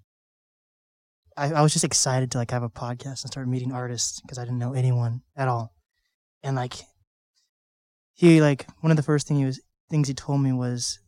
I, 1.37 1.53
I 1.53 1.63
was 1.63 1.73
just 1.73 1.85
excited 1.85 2.31
to 2.33 2.39
like 2.39 2.51
have 2.51 2.63
a 2.63 2.69
podcast 2.69 3.23
and 3.23 3.31
start 3.33 3.49
meeting 3.49 3.73
artists 3.73 4.21
because 4.21 4.39
I 4.39 4.45
didn't 4.45 4.59
know 4.59 4.75
anyone 4.75 5.23
at 5.37 5.49
all, 5.49 5.75
and 6.43 6.55
like 6.55 6.75
he 8.15 8.41
like 8.43 8.67
one 8.81 8.91
of 8.91 8.97
the 8.97 9.03
first 9.03 9.27
thing 9.27 9.39
he 9.39 9.45
was 9.45 9.61
things 9.89 10.09
he 10.09 10.15
told 10.15 10.41
me 10.41 10.53
was 10.53 11.01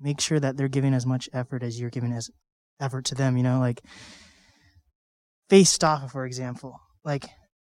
make 0.00 0.20
sure 0.20 0.40
that 0.40 0.56
they're 0.56 0.68
giving 0.68 0.94
as 0.94 1.04
much 1.04 1.28
effort 1.32 1.62
as 1.62 1.78
you're 1.80 1.90
giving 1.90 2.12
as 2.12 2.30
effort 2.80 3.04
to 3.06 3.14
them. 3.14 3.36
You 3.36 3.42
know, 3.42 3.58
like 3.58 3.82
Face 5.48 5.76
Stoffa, 5.76 6.10
for 6.10 6.24
example. 6.24 6.80
Like 7.04 7.26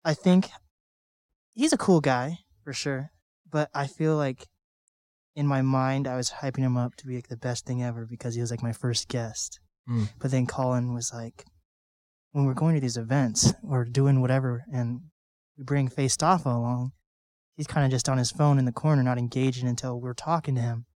I 0.04 0.14
think 0.14 0.48
he's 1.54 1.72
a 1.72 1.78
cool 1.78 2.00
guy 2.00 2.38
for 2.64 2.72
sure, 2.72 3.10
but 3.50 3.70
I 3.74 3.86
feel 3.86 4.16
like 4.16 4.48
in 5.36 5.46
my 5.46 5.62
mind, 5.62 6.06
I 6.06 6.16
was 6.16 6.30
hyping 6.30 6.58
him 6.58 6.76
up 6.76 6.96
to 6.96 7.06
be 7.06 7.16
like 7.16 7.28
the 7.28 7.36
best 7.36 7.66
thing 7.66 7.82
ever 7.82 8.06
because 8.06 8.34
he 8.34 8.40
was 8.40 8.50
like 8.50 8.62
my 8.62 8.72
first 8.72 9.08
guest. 9.08 9.60
Mm. 9.88 10.08
But 10.18 10.30
then 10.30 10.46
Colin 10.46 10.92
was 10.92 11.12
like, 11.12 11.44
when 12.32 12.44
we're 12.44 12.54
going 12.54 12.74
to 12.74 12.80
these 12.80 12.96
events 12.96 13.52
or 13.66 13.84
doing 13.84 14.20
whatever, 14.20 14.64
and 14.72 15.00
we 15.56 15.64
bring 15.64 15.88
Face 15.88 16.16
along, 16.20 16.92
he's 17.56 17.66
kind 17.66 17.84
of 17.84 17.90
just 17.90 18.08
on 18.08 18.18
his 18.18 18.30
phone 18.30 18.58
in 18.58 18.64
the 18.64 18.72
corner, 18.72 19.02
not 19.02 19.18
engaging 19.18 19.68
until 19.68 20.00
we're 20.00 20.14
talking 20.14 20.54
to 20.54 20.60
him, 20.60 20.86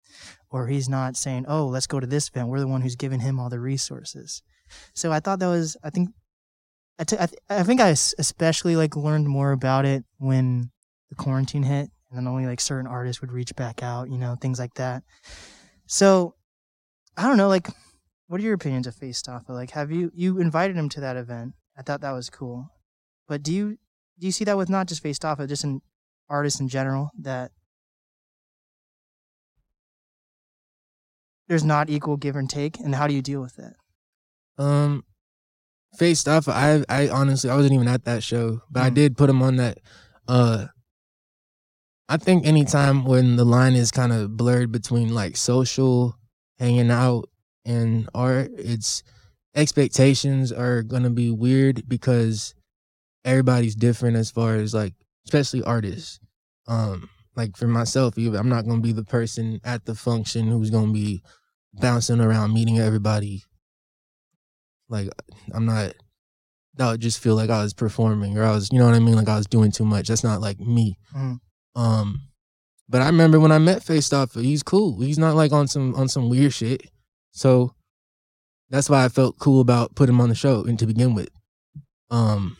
or 0.50 0.68
he's 0.68 0.88
not 0.88 1.16
saying, 1.16 1.44
"Oh, 1.48 1.66
let's 1.66 1.86
go 1.86 1.98
to 1.98 2.06
this 2.06 2.28
event." 2.28 2.48
We're 2.48 2.60
the 2.60 2.68
one 2.68 2.82
who's 2.82 2.96
giving 2.96 3.20
him 3.20 3.40
all 3.40 3.50
the 3.50 3.60
resources. 3.60 4.42
So 4.94 5.12
I 5.12 5.20
thought 5.20 5.40
that 5.40 5.48
was, 5.48 5.76
I 5.82 5.90
think, 5.90 6.10
I, 6.98 7.04
t- 7.04 7.16
I, 7.18 7.26
th- 7.26 7.40
I 7.50 7.62
think 7.64 7.80
I 7.80 7.88
especially 7.88 8.76
like 8.76 8.96
learned 8.96 9.28
more 9.28 9.52
about 9.52 9.84
it 9.84 10.04
when 10.18 10.70
the 11.10 11.16
quarantine 11.16 11.64
hit 11.64 11.90
and 12.14 12.26
then 12.26 12.30
only 12.32 12.46
like 12.46 12.60
certain 12.60 12.86
artists 12.86 13.20
would 13.20 13.32
reach 13.32 13.54
back 13.56 13.82
out, 13.82 14.08
you 14.08 14.18
know, 14.18 14.36
things 14.40 14.58
like 14.58 14.74
that. 14.74 15.02
So 15.86 16.36
I 17.16 17.26
don't 17.26 17.36
know, 17.36 17.48
like, 17.48 17.68
what 18.28 18.40
are 18.40 18.44
your 18.44 18.54
opinions 18.54 18.86
of 18.86 18.94
Face 18.94 19.20
Stoffa? 19.20 19.48
Like, 19.50 19.70
have 19.72 19.90
you 19.90 20.10
you 20.14 20.38
invited 20.38 20.76
him 20.76 20.88
to 20.90 21.00
that 21.00 21.16
event? 21.16 21.54
I 21.76 21.82
thought 21.82 22.00
that 22.02 22.12
was 22.12 22.30
cool, 22.30 22.68
but 23.26 23.42
do 23.42 23.52
you 23.52 23.78
do 24.18 24.26
you 24.26 24.32
see 24.32 24.44
that 24.44 24.56
with 24.56 24.70
not 24.70 24.86
just 24.86 25.02
Face 25.02 25.18
Stoffa, 25.18 25.48
just 25.48 25.64
in 25.64 25.82
artists 26.28 26.60
in 26.60 26.68
general 26.68 27.10
that 27.18 27.50
there's 31.48 31.64
not 31.64 31.90
equal 31.90 32.16
give 32.16 32.36
and 32.36 32.48
take, 32.48 32.78
and 32.78 32.94
how 32.94 33.06
do 33.06 33.14
you 33.14 33.22
deal 33.22 33.40
with 33.40 33.56
that? 33.56 33.74
Um, 34.56 35.04
Face 35.98 36.20
stuff. 36.20 36.48
I 36.48 36.84
I 36.88 37.08
honestly 37.08 37.50
I 37.50 37.56
wasn't 37.56 37.74
even 37.74 37.88
at 37.88 38.04
that 38.04 38.22
show, 38.22 38.62
but 38.70 38.82
I 38.82 38.90
Mm. 38.90 38.94
did 38.94 39.16
put 39.16 39.30
him 39.30 39.42
on 39.42 39.56
that. 39.56 39.78
Uh, 40.26 40.66
I 42.08 42.16
think 42.18 42.46
anytime 42.46 43.04
when 43.04 43.36
the 43.36 43.44
line 43.44 43.74
is 43.74 43.90
kind 43.90 44.12
of 44.12 44.36
blurred 44.36 44.70
between 44.72 45.14
like 45.14 45.36
social 45.36 46.16
hanging 46.58 46.90
out 46.90 47.28
and 47.64 48.08
art, 48.14 48.50
it's 48.56 49.02
expectations 49.54 50.52
are 50.52 50.82
gonna 50.82 51.10
be 51.10 51.30
weird 51.30 51.88
because 51.88 52.54
everybody's 53.24 53.74
different 53.74 54.16
as 54.16 54.30
far 54.30 54.56
as 54.56 54.74
like 54.74 54.94
especially 55.26 55.62
artists. 55.62 56.20
Um, 56.68 57.08
like 57.36 57.56
for 57.56 57.66
myself, 57.66 58.16
I'm 58.16 58.48
not 58.48 58.66
gonna 58.66 58.80
be 58.82 58.92
the 58.92 59.04
person 59.04 59.60
at 59.64 59.86
the 59.86 59.94
function 59.94 60.48
who's 60.48 60.70
gonna 60.70 60.92
be 60.92 61.22
bouncing 61.74 62.20
around 62.20 62.52
meeting 62.54 62.78
everybody 62.78 63.42
like 64.88 65.08
I'm 65.52 65.64
not 65.66 65.94
that 66.76 66.90
would 66.90 67.00
just 67.00 67.20
feel 67.20 67.34
like 67.36 67.50
I 67.50 67.62
was 67.62 67.74
performing 67.74 68.36
or 68.38 68.44
I 68.44 68.50
was 68.52 68.68
you 68.72 68.78
know 68.78 68.86
what 68.86 68.94
I 68.94 68.98
mean 69.00 69.14
like 69.16 69.28
I 69.28 69.36
was 69.36 69.46
doing 69.46 69.70
too 69.72 69.84
much. 69.84 70.08
That's 70.08 70.24
not 70.24 70.40
like 70.40 70.60
me. 70.60 70.98
Mhm. 71.14 71.40
Um 71.74 72.28
but 72.88 73.02
I 73.02 73.06
remember 73.06 73.40
when 73.40 73.52
I 73.52 73.58
met 73.58 73.82
Face 73.82 74.12
Off, 74.12 74.34
he's 74.34 74.62
cool. 74.62 75.00
He's 75.00 75.18
not 75.18 75.34
like 75.34 75.52
on 75.52 75.66
some 75.66 75.94
on 75.94 76.08
some 76.08 76.28
weird 76.28 76.52
shit. 76.52 76.90
So 77.32 77.74
that's 78.70 78.90
why 78.90 79.04
I 79.04 79.08
felt 79.08 79.38
cool 79.38 79.60
about 79.60 79.94
putting 79.94 80.14
him 80.14 80.20
on 80.20 80.28
the 80.28 80.34
show 80.34 80.64
and 80.64 80.78
to 80.78 80.86
begin 80.86 81.14
with. 81.14 81.30
Um 82.10 82.56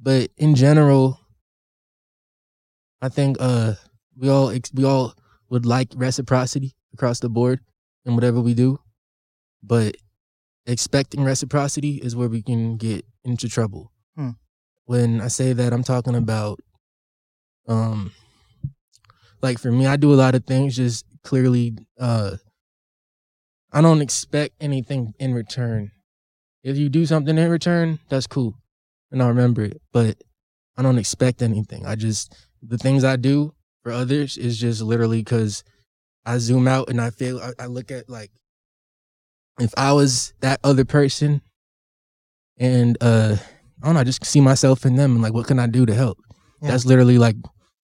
but 0.00 0.30
in 0.36 0.54
general 0.54 1.18
I 3.02 3.08
think 3.08 3.36
uh 3.40 3.74
we 4.16 4.28
all 4.28 4.54
we 4.72 4.84
all 4.84 5.14
would 5.50 5.66
like 5.66 5.88
reciprocity 5.94 6.74
across 6.92 7.20
the 7.20 7.28
board 7.28 7.60
in 8.04 8.14
whatever 8.14 8.40
we 8.40 8.54
do 8.54 8.78
but 9.66 9.96
expecting 10.66 11.24
reciprocity 11.24 11.96
is 11.96 12.14
where 12.14 12.28
we 12.28 12.42
can 12.42 12.76
get 12.76 13.04
into 13.24 13.48
trouble. 13.48 13.92
When 14.86 15.20
I 15.20 15.28
say 15.28 15.52
that, 15.54 15.72
I'm 15.72 15.82
talking 15.84 16.14
about, 16.14 16.60
um, 17.66 18.12
like 19.42 19.58
for 19.58 19.70
me, 19.70 19.86
I 19.86 19.96
do 19.96 20.12
a 20.12 20.16
lot 20.16 20.34
of 20.34 20.44
things 20.44 20.76
just 20.76 21.04
clearly. 21.22 21.76
Uh, 21.98 22.36
I 23.72 23.80
don't 23.80 24.02
expect 24.02 24.54
anything 24.60 25.14
in 25.18 25.34
return. 25.34 25.90
If 26.62 26.76
you 26.76 26.88
do 26.88 27.06
something 27.06 27.36
in 27.36 27.50
return, 27.50 27.98
that's 28.08 28.26
cool, 28.26 28.54
and 29.10 29.22
I'll 29.22 29.28
remember 29.28 29.62
it. 29.62 29.80
But 29.92 30.22
I 30.76 30.82
don't 30.82 30.98
expect 30.98 31.42
anything. 31.42 31.86
I 31.86 31.94
just 31.94 32.34
the 32.62 32.78
things 32.78 33.04
I 33.04 33.16
do 33.16 33.54
for 33.82 33.92
others 33.92 34.36
is 34.36 34.58
just 34.58 34.80
literally 34.80 35.20
because 35.20 35.62
I 36.24 36.38
zoom 36.38 36.66
out 36.66 36.88
and 36.88 37.00
I 37.00 37.10
feel 37.10 37.38
I, 37.40 37.52
I 37.58 37.66
look 37.66 37.90
at 37.90 38.08
like 38.08 38.30
if 39.60 39.72
I 39.76 39.92
was 39.92 40.32
that 40.40 40.60
other 40.64 40.84
person 40.84 41.42
and 42.58 42.96
uh 43.00 43.36
I 43.84 43.88
don't 43.88 43.94
know, 43.96 44.00
I 44.00 44.04
just 44.04 44.24
see 44.24 44.40
myself 44.40 44.86
in 44.86 44.96
them 44.96 45.12
and 45.12 45.22
like 45.22 45.34
what 45.34 45.46
can 45.46 45.58
I 45.58 45.66
do 45.66 45.84
to 45.84 45.94
help? 45.94 46.18
Yeah. 46.62 46.70
That's 46.70 46.86
literally 46.86 47.18
like 47.18 47.36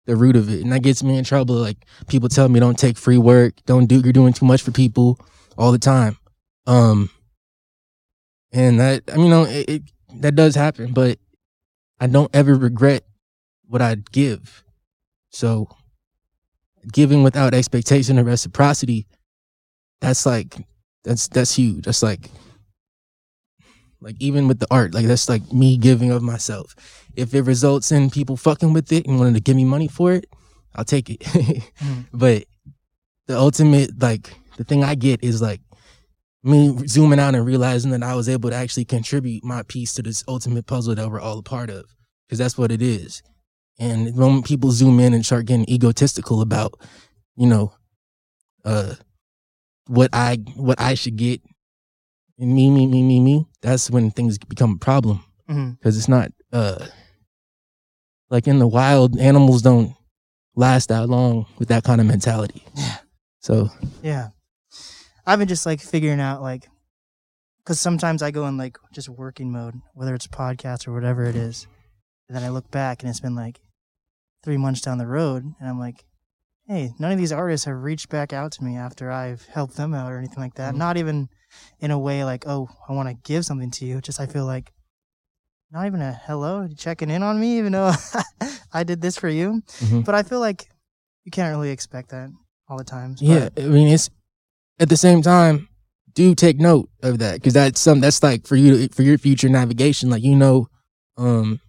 the 0.04 0.16
root 0.16 0.36
of 0.36 0.50
it. 0.50 0.60
And 0.60 0.70
that 0.70 0.82
gets 0.82 1.02
me 1.02 1.16
in 1.16 1.24
trouble. 1.24 1.54
Like 1.54 1.78
people 2.08 2.28
tell 2.28 2.46
me 2.50 2.60
don't 2.60 2.78
take 2.78 2.98
free 2.98 3.16
work, 3.16 3.54
don't 3.64 3.86
do 3.86 3.98
you're 4.00 4.12
doing 4.12 4.34
too 4.34 4.44
much 4.44 4.60
for 4.60 4.70
people 4.70 5.18
all 5.56 5.72
the 5.72 5.78
time. 5.78 6.18
Um 6.66 7.08
and 8.52 8.78
that 8.78 9.04
I 9.10 9.16
mean 9.16 9.24
you 9.24 9.30
know 9.30 9.44
it, 9.44 9.70
it 9.70 9.82
that 10.16 10.34
does 10.34 10.54
happen, 10.54 10.92
but 10.92 11.18
I 11.98 12.06
don't 12.06 12.30
ever 12.36 12.54
regret 12.54 13.04
what 13.66 13.80
I 13.80 13.94
give. 14.12 14.62
So 15.30 15.70
giving 16.92 17.22
without 17.22 17.54
expectation 17.54 18.18
or 18.18 18.24
reciprocity, 18.24 19.06
that's 20.02 20.26
like 20.26 20.54
that's 21.02 21.28
that's 21.28 21.54
huge. 21.54 21.86
That's 21.86 22.02
like 22.02 22.30
like 24.00 24.16
even 24.20 24.46
with 24.48 24.60
the 24.60 24.66
art, 24.70 24.94
like 24.94 25.06
that's 25.06 25.28
like 25.28 25.52
me 25.52 25.76
giving 25.76 26.10
of 26.10 26.22
myself. 26.22 26.74
If 27.16 27.34
it 27.34 27.42
results 27.42 27.90
in 27.90 28.10
people 28.10 28.36
fucking 28.36 28.72
with 28.72 28.92
it 28.92 29.06
and 29.06 29.18
wanting 29.18 29.34
to 29.34 29.40
give 29.40 29.56
me 29.56 29.64
money 29.64 29.88
for 29.88 30.12
it, 30.12 30.26
I'll 30.74 30.84
take 30.84 31.10
it. 31.10 31.22
But 32.12 32.44
the 33.26 33.36
ultimate 33.36 34.00
like 34.00 34.34
the 34.56 34.64
thing 34.64 34.84
I 34.84 34.94
get 34.94 35.22
is 35.22 35.42
like 35.42 35.60
me 36.42 36.76
zooming 36.86 37.18
out 37.18 37.34
and 37.34 37.44
realizing 37.44 37.90
that 37.90 38.02
I 38.02 38.14
was 38.14 38.28
able 38.28 38.50
to 38.50 38.56
actually 38.56 38.84
contribute 38.84 39.44
my 39.44 39.62
piece 39.64 39.94
to 39.94 40.02
this 40.02 40.24
ultimate 40.28 40.66
puzzle 40.66 40.94
that 40.94 41.10
we're 41.10 41.20
all 41.20 41.38
a 41.38 41.42
part 41.42 41.68
of. 41.68 41.84
Because 42.26 42.38
that's 42.38 42.56
what 42.58 42.70
it 42.70 42.82
is. 42.82 43.22
And 43.78 44.16
when 44.16 44.42
people 44.42 44.70
zoom 44.70 45.00
in 45.00 45.14
and 45.14 45.24
start 45.24 45.46
getting 45.46 45.68
egotistical 45.68 46.40
about, 46.40 46.74
you 47.36 47.46
know, 47.46 47.72
uh 48.64 48.94
what 49.86 50.10
I 50.12 50.36
what 50.56 50.80
I 50.80 50.94
should 50.94 51.16
get 51.16 51.40
and 52.38 52.54
me, 52.54 52.70
me, 52.70 52.86
me, 52.86 53.02
me, 53.02 53.20
me, 53.20 53.46
that's 53.62 53.90
when 53.90 54.10
things 54.10 54.38
become 54.38 54.72
a 54.72 54.78
problem. 54.78 55.24
Because 55.46 55.96
it's 55.96 56.08
not 56.08 56.30
uh 56.52 56.86
like 58.30 58.46
in 58.46 58.58
the 58.58 58.68
wild, 58.68 59.18
animals 59.18 59.62
don't 59.62 59.94
last 60.54 60.88
that 60.90 61.08
long 61.08 61.46
with 61.58 61.68
that 61.68 61.84
kind 61.84 62.00
of 62.00 62.06
mentality. 62.06 62.62
Yeah. 62.74 62.96
So 63.40 63.70
Yeah. 64.02 64.28
I've 65.26 65.38
been 65.38 65.48
just 65.48 65.66
like 65.66 65.80
figuring 65.80 66.20
out 66.20 66.42
like, 66.42 66.68
because 67.58 67.80
sometimes 67.80 68.22
I 68.22 68.30
go 68.30 68.46
in 68.46 68.56
like 68.56 68.78
just 68.92 69.08
working 69.08 69.52
mode, 69.52 69.74
whether 69.94 70.14
it's 70.14 70.26
podcast 70.26 70.88
or 70.88 70.92
whatever 70.92 71.24
it 71.24 71.36
is. 71.36 71.66
And 72.28 72.36
then 72.36 72.44
I 72.44 72.48
look 72.50 72.70
back 72.70 73.02
and 73.02 73.10
it's 73.10 73.20
been 73.20 73.34
like 73.34 73.60
three 74.42 74.56
months 74.56 74.80
down 74.80 74.98
the 74.98 75.06
road. 75.06 75.44
And 75.44 75.68
I'm 75.68 75.78
like, 75.78 76.04
hey, 76.68 76.92
none 76.98 77.10
of 77.10 77.18
these 77.18 77.32
artists 77.32 77.64
have 77.64 77.82
reached 77.82 78.10
back 78.10 78.32
out 78.32 78.52
to 78.52 78.62
me 78.62 78.76
after 78.76 79.10
I've 79.10 79.44
helped 79.46 79.76
them 79.76 79.94
out 79.94 80.12
or 80.12 80.18
anything 80.18 80.38
like 80.42 80.54
that. 80.54 80.74
Mhm. 80.74 80.78
Not 80.78 80.96
even 80.98 81.28
in 81.80 81.90
a 81.90 81.98
way 81.98 82.24
like, 82.24 82.46
oh, 82.46 82.68
I 82.88 82.92
want 82.92 83.08
to 83.08 83.14
give 83.14 83.44
something 83.46 83.70
to 83.72 83.86
you. 83.86 84.00
Just 84.02 84.20
I 84.20 84.26
feel 84.26 84.44
like 84.44 84.72
not 85.72 85.86
even 85.86 86.00
a 86.02 86.12
hello 86.12 86.68
checking 86.76 87.10
in 87.10 87.22
on 87.22 87.40
me, 87.40 87.58
even 87.58 87.72
though 87.72 87.92
I 88.72 88.84
did 88.84 89.00
this 89.00 89.16
for 89.16 89.28
you. 89.28 89.62
Mhm. 89.78 90.04
But 90.04 90.14
I 90.14 90.22
feel 90.22 90.40
like 90.40 90.68
you 91.24 91.30
can't 91.30 91.50
really 91.54 91.70
expect 91.70 92.10
that 92.10 92.30
all 92.68 92.76
the 92.76 92.84
times. 92.84 93.22
Yeah, 93.22 93.48
I 93.56 93.62
mean, 93.62 93.88
it's 93.88 94.10
at 94.78 94.88
the 94.90 94.96
same 94.96 95.22
time, 95.22 95.68
do 96.14 96.34
take 96.34 96.58
note 96.58 96.90
of 97.02 97.18
that 97.18 97.34
because 97.34 97.54
that's 97.54 97.80
some 97.80 98.00
that's 98.00 98.22
like 98.22 98.46
for 98.46 98.56
you 98.56 98.88
to, 98.88 98.94
for 98.94 99.02
your 99.02 99.16
future 99.18 99.48
navigation. 99.48 100.10
Like 100.10 100.22
you 100.22 100.36
know, 100.36 100.68
um, 101.16 101.60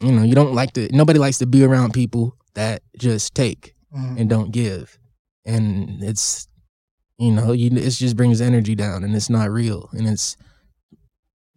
you 0.00 0.10
know, 0.12 0.22
you 0.22 0.34
don't 0.34 0.54
like 0.54 0.72
to. 0.72 0.88
Nobody 0.94 1.18
likes 1.18 1.38
to 1.38 1.46
be 1.46 1.64
around 1.64 1.92
people 1.92 2.36
that 2.60 2.82
just 2.98 3.34
take 3.34 3.74
Mhm. 3.94 4.20
and 4.20 4.30
don't 4.30 4.52
give, 4.52 4.98
and 5.44 6.02
it's 6.04 6.46
you 7.18 7.32
know, 7.32 7.52
you 7.52 7.70
it 7.76 7.90
just 7.90 8.16
brings 8.16 8.40
energy 8.40 8.74
down, 8.74 9.02
and 9.04 9.14
it's 9.16 9.28
not 9.30 9.50
real, 9.50 9.88
and 9.92 10.06
it's 10.06 10.36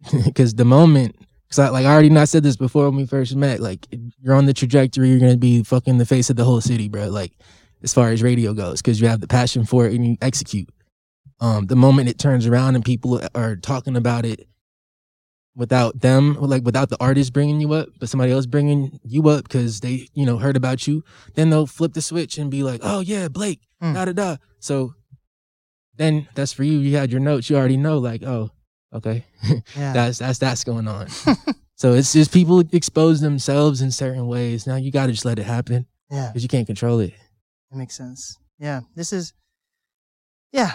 because 0.24 0.54
the 0.54 0.64
moment. 0.64 1.16
Cause 1.50 1.58
I, 1.60 1.68
like 1.68 1.86
I 1.86 1.92
already 1.92 2.10
not 2.10 2.28
said 2.28 2.42
this 2.42 2.56
before 2.56 2.86
when 2.88 2.96
we 2.96 3.06
first 3.06 3.36
met. 3.36 3.60
Like 3.60 3.86
you're 4.20 4.34
on 4.34 4.46
the 4.46 4.54
trajectory, 4.54 5.08
you're 5.10 5.20
gonna 5.20 5.36
be 5.36 5.62
fucking 5.62 5.98
the 5.98 6.06
face 6.06 6.28
of 6.28 6.34
the 6.36 6.44
whole 6.44 6.60
city, 6.60 6.88
bro. 6.88 7.08
Like 7.08 7.32
as 7.82 7.94
far 7.94 8.08
as 8.10 8.22
radio 8.22 8.54
goes 8.54 8.82
because 8.82 9.00
you 9.00 9.06
have 9.06 9.20
the 9.20 9.28
passion 9.28 9.64
for 9.64 9.86
it 9.86 9.94
and 9.94 10.04
you 10.04 10.16
execute. 10.20 10.68
Um, 11.40 11.66
the 11.66 11.76
moment 11.76 12.08
it 12.08 12.18
turns 12.18 12.46
around 12.46 12.74
and 12.74 12.84
people 12.84 13.20
are 13.36 13.54
talking 13.56 13.94
about 13.96 14.24
it 14.24 14.48
without 15.56 16.00
them, 16.00 16.34
like 16.40 16.64
without 16.64 16.88
the 16.88 16.96
artist 17.00 17.32
bringing 17.32 17.60
you 17.60 17.72
up, 17.72 17.88
but 18.00 18.08
somebody 18.08 18.32
else 18.32 18.46
bringing 18.46 18.98
you 19.04 19.28
up 19.28 19.44
because 19.44 19.80
they, 19.80 20.08
you 20.14 20.26
know, 20.26 20.38
heard 20.38 20.56
about 20.56 20.86
you, 20.86 21.04
then 21.34 21.50
they'll 21.50 21.66
flip 21.66 21.92
the 21.94 22.02
switch 22.02 22.38
and 22.38 22.50
be 22.50 22.62
like, 22.62 22.80
"Oh 22.82 23.00
yeah, 23.00 23.28
Blake, 23.28 23.60
Mm. 23.82 23.94
da 23.94 24.04
da 24.06 24.12
da." 24.12 24.36
So 24.58 24.94
then 25.96 26.28
that's 26.34 26.52
for 26.52 26.64
you. 26.64 26.78
You 26.78 26.96
had 26.96 27.10
your 27.12 27.20
notes. 27.20 27.48
You 27.48 27.56
already 27.56 27.76
know, 27.76 27.98
like, 27.98 28.22
oh, 28.24 28.50
okay, 28.92 29.24
yeah. 29.76 29.92
that's 29.92 30.18
that's 30.18 30.38
that's 30.38 30.64
going 30.64 30.88
on. 30.88 31.08
so 31.76 31.92
it's 31.92 32.12
just 32.12 32.32
people 32.32 32.60
expose 32.72 33.20
themselves 33.20 33.80
in 33.80 33.90
certain 33.90 34.26
ways. 34.26 34.66
Now 34.66 34.76
you 34.76 34.90
got 34.90 35.06
to 35.06 35.12
just 35.12 35.24
let 35.24 35.38
it 35.38 35.46
happen 35.46 35.86
yeah. 36.10 36.28
because 36.28 36.42
you 36.42 36.48
can't 36.48 36.66
control 36.66 36.98
it. 37.00 37.14
That 37.70 37.78
makes 37.78 37.94
sense. 37.96 38.38
Yeah. 38.58 38.80
This 38.94 39.12
is, 39.12 39.32
yeah, 40.52 40.72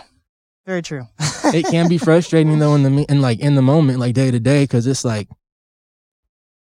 very 0.65 0.81
true. 0.81 1.07
it 1.45 1.65
can 1.65 1.87
be 1.89 1.97
frustrating 1.97 2.59
though 2.59 2.75
in 2.75 2.83
the 2.83 3.05
in 3.09 3.21
like 3.21 3.39
in 3.39 3.55
the 3.55 3.61
moment, 3.61 3.99
like 3.99 4.13
day 4.13 4.31
to 4.31 4.39
day, 4.39 4.63
because 4.63 4.85
it's 4.87 5.03
like, 5.05 5.27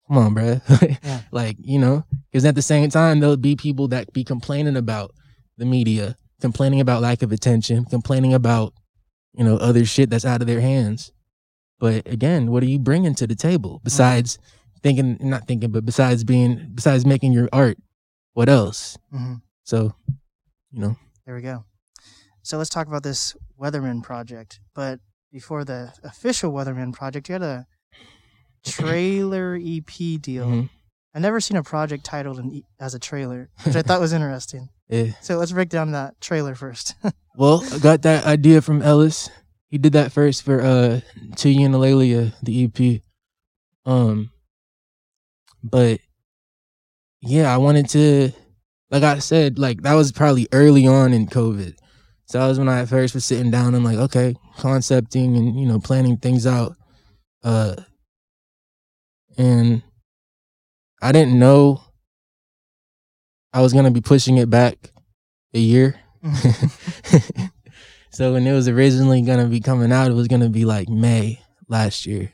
come 0.09 0.18
on, 0.18 0.35
bro. 0.35 0.61
Yeah. 1.02 1.20
Like 1.31 1.57
you 1.61 1.78
know, 1.78 2.05
because 2.31 2.44
at 2.44 2.55
the 2.55 2.62
same 2.62 2.88
time 2.90 3.20
there'll 3.20 3.37
be 3.37 3.57
people 3.57 3.88
that 3.88 4.12
be 4.12 4.24
complaining 4.24 4.76
about 4.76 5.12
the 5.57 5.64
media, 5.64 6.16
complaining 6.40 6.81
about 6.81 7.02
lack 7.02 7.22
of 7.22 7.33
attention, 7.33 7.85
complaining 7.85 8.35
about 8.35 8.74
you 9.35 9.44
know 9.44 9.57
other 9.57 9.85
shit 9.85 10.11
that's 10.11 10.24
out 10.24 10.40
of 10.40 10.46
their 10.46 10.61
hands. 10.61 11.12
But 11.78 12.07
again, 12.07 12.50
what 12.50 12.62
are 12.62 12.66
you 12.66 12.78
bringing 12.78 13.14
to 13.16 13.26
the 13.26 13.35
table 13.35 13.81
besides 13.83 14.38
thinking, 14.83 15.18
not 15.20 15.48
thinking, 15.48 15.72
but 15.72 15.85
besides 15.85 16.22
being, 16.22 16.70
besides 16.74 17.05
making 17.05 17.33
your 17.33 17.48
art? 17.52 17.76
What 18.35 18.48
else? 18.48 18.96
hmm 19.11 19.35
So, 19.64 19.92
you 20.70 20.81
know, 20.81 20.96
There 21.26 21.35
we 21.35 21.42
go. 21.42 21.64
So 22.42 22.59
let's 22.59 22.70
talk 22.70 22.87
about 22.87 23.02
this 23.02 23.37
Weatherman 23.61 24.02
project. 24.02 24.61
But 24.74 25.00
before 25.33 25.64
the 25.64 25.92
official 26.02 26.52
Weatherman 26.52 26.92
project, 26.92 27.28
you 27.28 27.35
had 27.35 27.42
a 27.42 27.66
trailer 28.64 29.59
EP 29.61 30.20
deal. 30.20 30.46
mhm. 30.46 30.70
I've 31.14 31.22
never 31.22 31.40
seen 31.40 31.57
a 31.59 31.62
project 31.62 32.05
titled 32.05 32.40
e- 32.52 32.64
as 32.81 32.94
a 32.94 32.98
trailer, 32.98 33.50
which 33.64 33.76
I 33.76 33.83
thought 33.83 34.00
was 34.00 34.12
interesting. 34.14 34.68
yeah. 34.88 35.12
So 35.20 35.37
let's 35.37 35.52
break 35.52 35.68
down 35.68 35.92
that 35.92 36.20
trailer 36.20 36.55
first. 36.55 36.94
Well, 37.35 37.64
I 37.72 37.78
got 37.78 38.02
that 38.02 38.26
idea 38.26 38.61
from 38.61 38.83
Ellis. 38.83 39.31
He 39.68 39.78
did 39.78 39.94
that 39.94 40.12
first 40.12 40.42
for 40.42 40.61
uh 40.61 41.00
To 41.37 41.48
You 41.48 41.64
and 41.64 41.74
Alelia, 41.74 42.35
the 42.42 42.64
EP. 42.64 43.00
Um 43.90 44.31
but 45.64 46.00
yeah, 47.22 47.52
I 47.52 47.57
wanted 47.57 47.88
to 47.90 48.33
like 48.90 49.02
I 49.02 49.18
said, 49.20 49.59
like 49.59 49.81
that 49.83 49.94
was 49.94 50.12
probably 50.12 50.46
early 50.52 50.87
on 50.87 51.14
in 51.14 51.26
COVID. 51.26 51.74
So 52.33 52.38
that 52.38 52.47
was 52.47 52.59
when 52.59 52.71
I 52.71 52.87
first 52.87 53.12
was 53.12 53.27
sitting 53.27 53.51
down 53.51 53.75
and 53.75 53.85
like, 53.85 53.99
okay, 53.99 54.35
concepting 54.57 55.37
and 55.37 55.61
you 55.61 55.66
know, 55.66 55.79
planning 55.79 56.16
things 56.16 56.47
out. 56.47 56.75
Uh 57.45 57.75
and 59.37 59.83
I 61.03 61.12
didn't 61.12 61.38
know 61.38 61.83
I 63.53 63.61
was 63.61 63.75
gonna 63.75 63.90
be 63.90 64.01
pushing 64.01 64.38
it 64.38 64.49
back 64.49 64.92
a 65.53 65.59
year. 65.59 66.01
so 68.11 68.33
when 68.33 68.47
it 68.47 68.53
was 68.55 68.66
originally 68.66 69.21
gonna 69.21 69.45
be 69.45 69.61
coming 69.61 69.92
out, 69.92 70.11
it 70.11 70.14
was 70.14 70.29
gonna 70.29 70.49
be 70.49 70.64
like 70.64 70.88
May 70.88 71.38
last 71.68 72.07
year, 72.07 72.33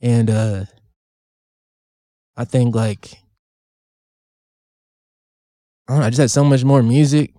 and 0.00 0.30
uh 0.30 0.64
I 2.36 2.44
think 2.44 2.76
like 2.76 3.18
I 5.88 5.94
don't 5.94 5.98
know, 5.98 6.06
I 6.06 6.10
just 6.10 6.20
had 6.20 6.30
so 6.30 6.44
much 6.44 6.62
more 6.62 6.84
music, 6.84 7.34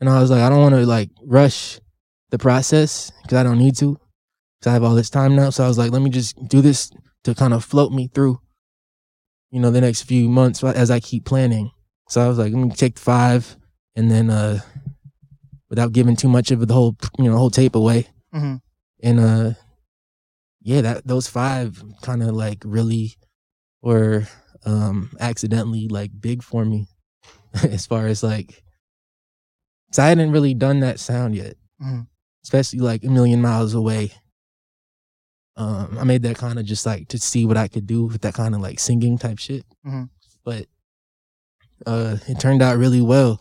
and 0.00 0.08
I 0.08 0.20
was 0.20 0.30
like, 0.30 0.40
I 0.42 0.48
don't 0.48 0.60
want 0.60 0.74
to 0.74 0.86
like 0.86 1.10
rush 1.24 1.80
the 2.30 2.38
process 2.38 3.10
because 3.22 3.38
I 3.38 3.42
don't 3.42 3.58
need 3.58 3.76
to, 3.76 3.98
because 4.58 4.70
I 4.70 4.72
have 4.72 4.84
all 4.84 4.94
this 4.94 5.10
time 5.10 5.34
now. 5.34 5.50
So 5.50 5.64
I 5.64 5.68
was 5.68 5.78
like, 5.78 5.90
let 5.90 6.02
me 6.02 6.10
just 6.10 6.36
do 6.48 6.60
this 6.60 6.90
to 7.24 7.34
kind 7.34 7.52
of 7.54 7.64
float 7.64 7.92
me 7.92 8.08
through, 8.08 8.40
you 9.50 9.60
know, 9.60 9.70
the 9.70 9.80
next 9.80 10.02
few 10.02 10.28
months 10.28 10.62
as 10.62 10.90
I 10.90 11.00
keep 11.00 11.24
planning. 11.24 11.70
So 12.08 12.20
I 12.24 12.28
was 12.28 12.38
like, 12.38 12.52
let 12.52 12.62
me 12.62 12.70
take 12.70 12.98
five, 12.98 13.56
and 13.96 14.10
then 14.10 14.30
uh 14.30 14.60
without 15.68 15.92
giving 15.92 16.16
too 16.16 16.28
much 16.28 16.50
of 16.50 16.66
the 16.66 16.72
whole 16.74 16.96
you 17.18 17.24
know 17.24 17.36
whole 17.36 17.50
tape 17.50 17.74
away 17.74 18.06
hmm 18.32 18.56
and 19.02 19.20
uh 19.20 19.50
yeah 20.62 20.80
that 20.80 21.06
those 21.06 21.28
five 21.28 21.82
kind 22.02 22.22
of 22.22 22.30
like 22.30 22.62
really 22.64 23.16
were 23.82 24.26
um 24.64 25.10
accidentally 25.20 25.88
like 25.88 26.10
big 26.20 26.42
for 26.42 26.64
me 26.64 26.86
as 27.62 27.86
far 27.86 28.06
as 28.06 28.22
like 28.22 28.62
so 29.92 30.02
i 30.02 30.08
hadn't 30.08 30.30
really 30.32 30.54
done 30.54 30.80
that 30.80 30.98
sound 31.00 31.34
yet 31.34 31.56
Mhm. 31.82 32.06
especially 32.44 32.80
like 32.80 33.04
a 33.04 33.08
million 33.10 33.40
miles 33.40 33.74
away 33.74 34.12
um 35.56 35.96
i 35.98 36.04
made 36.04 36.22
that 36.22 36.36
kind 36.38 36.58
of 36.58 36.64
just 36.66 36.86
like 36.86 37.08
to 37.08 37.18
see 37.18 37.44
what 37.44 37.56
i 37.56 37.68
could 37.68 37.86
do 37.86 38.04
with 38.06 38.20
that 38.22 38.34
kind 38.34 38.54
of 38.54 38.60
like 38.60 38.78
singing 38.78 39.18
type 39.18 39.38
shit 39.38 39.64
Mhm. 39.86 40.08
but 40.44 40.66
uh 41.86 42.16
it 42.28 42.40
turned 42.40 42.62
out 42.62 42.76
really 42.78 43.00
well 43.00 43.38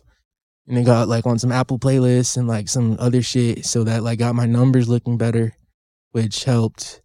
and 0.68 0.78
it 0.78 0.84
got 0.84 1.08
like 1.08 1.26
on 1.26 1.40
some 1.40 1.52
Apple 1.52 1.80
playlists 1.80 2.36
and 2.36 2.46
like 2.46 2.68
some 2.68 2.98
other 3.00 3.22
shit. 3.22 3.66
So 3.66 3.86
that 3.86 4.04
like 4.04 4.20
got 4.20 4.36
my 4.36 4.46
numbers 4.46 4.90
looking 4.90 5.18
better, 5.18 5.56
which 6.12 6.44
helped 6.44 7.02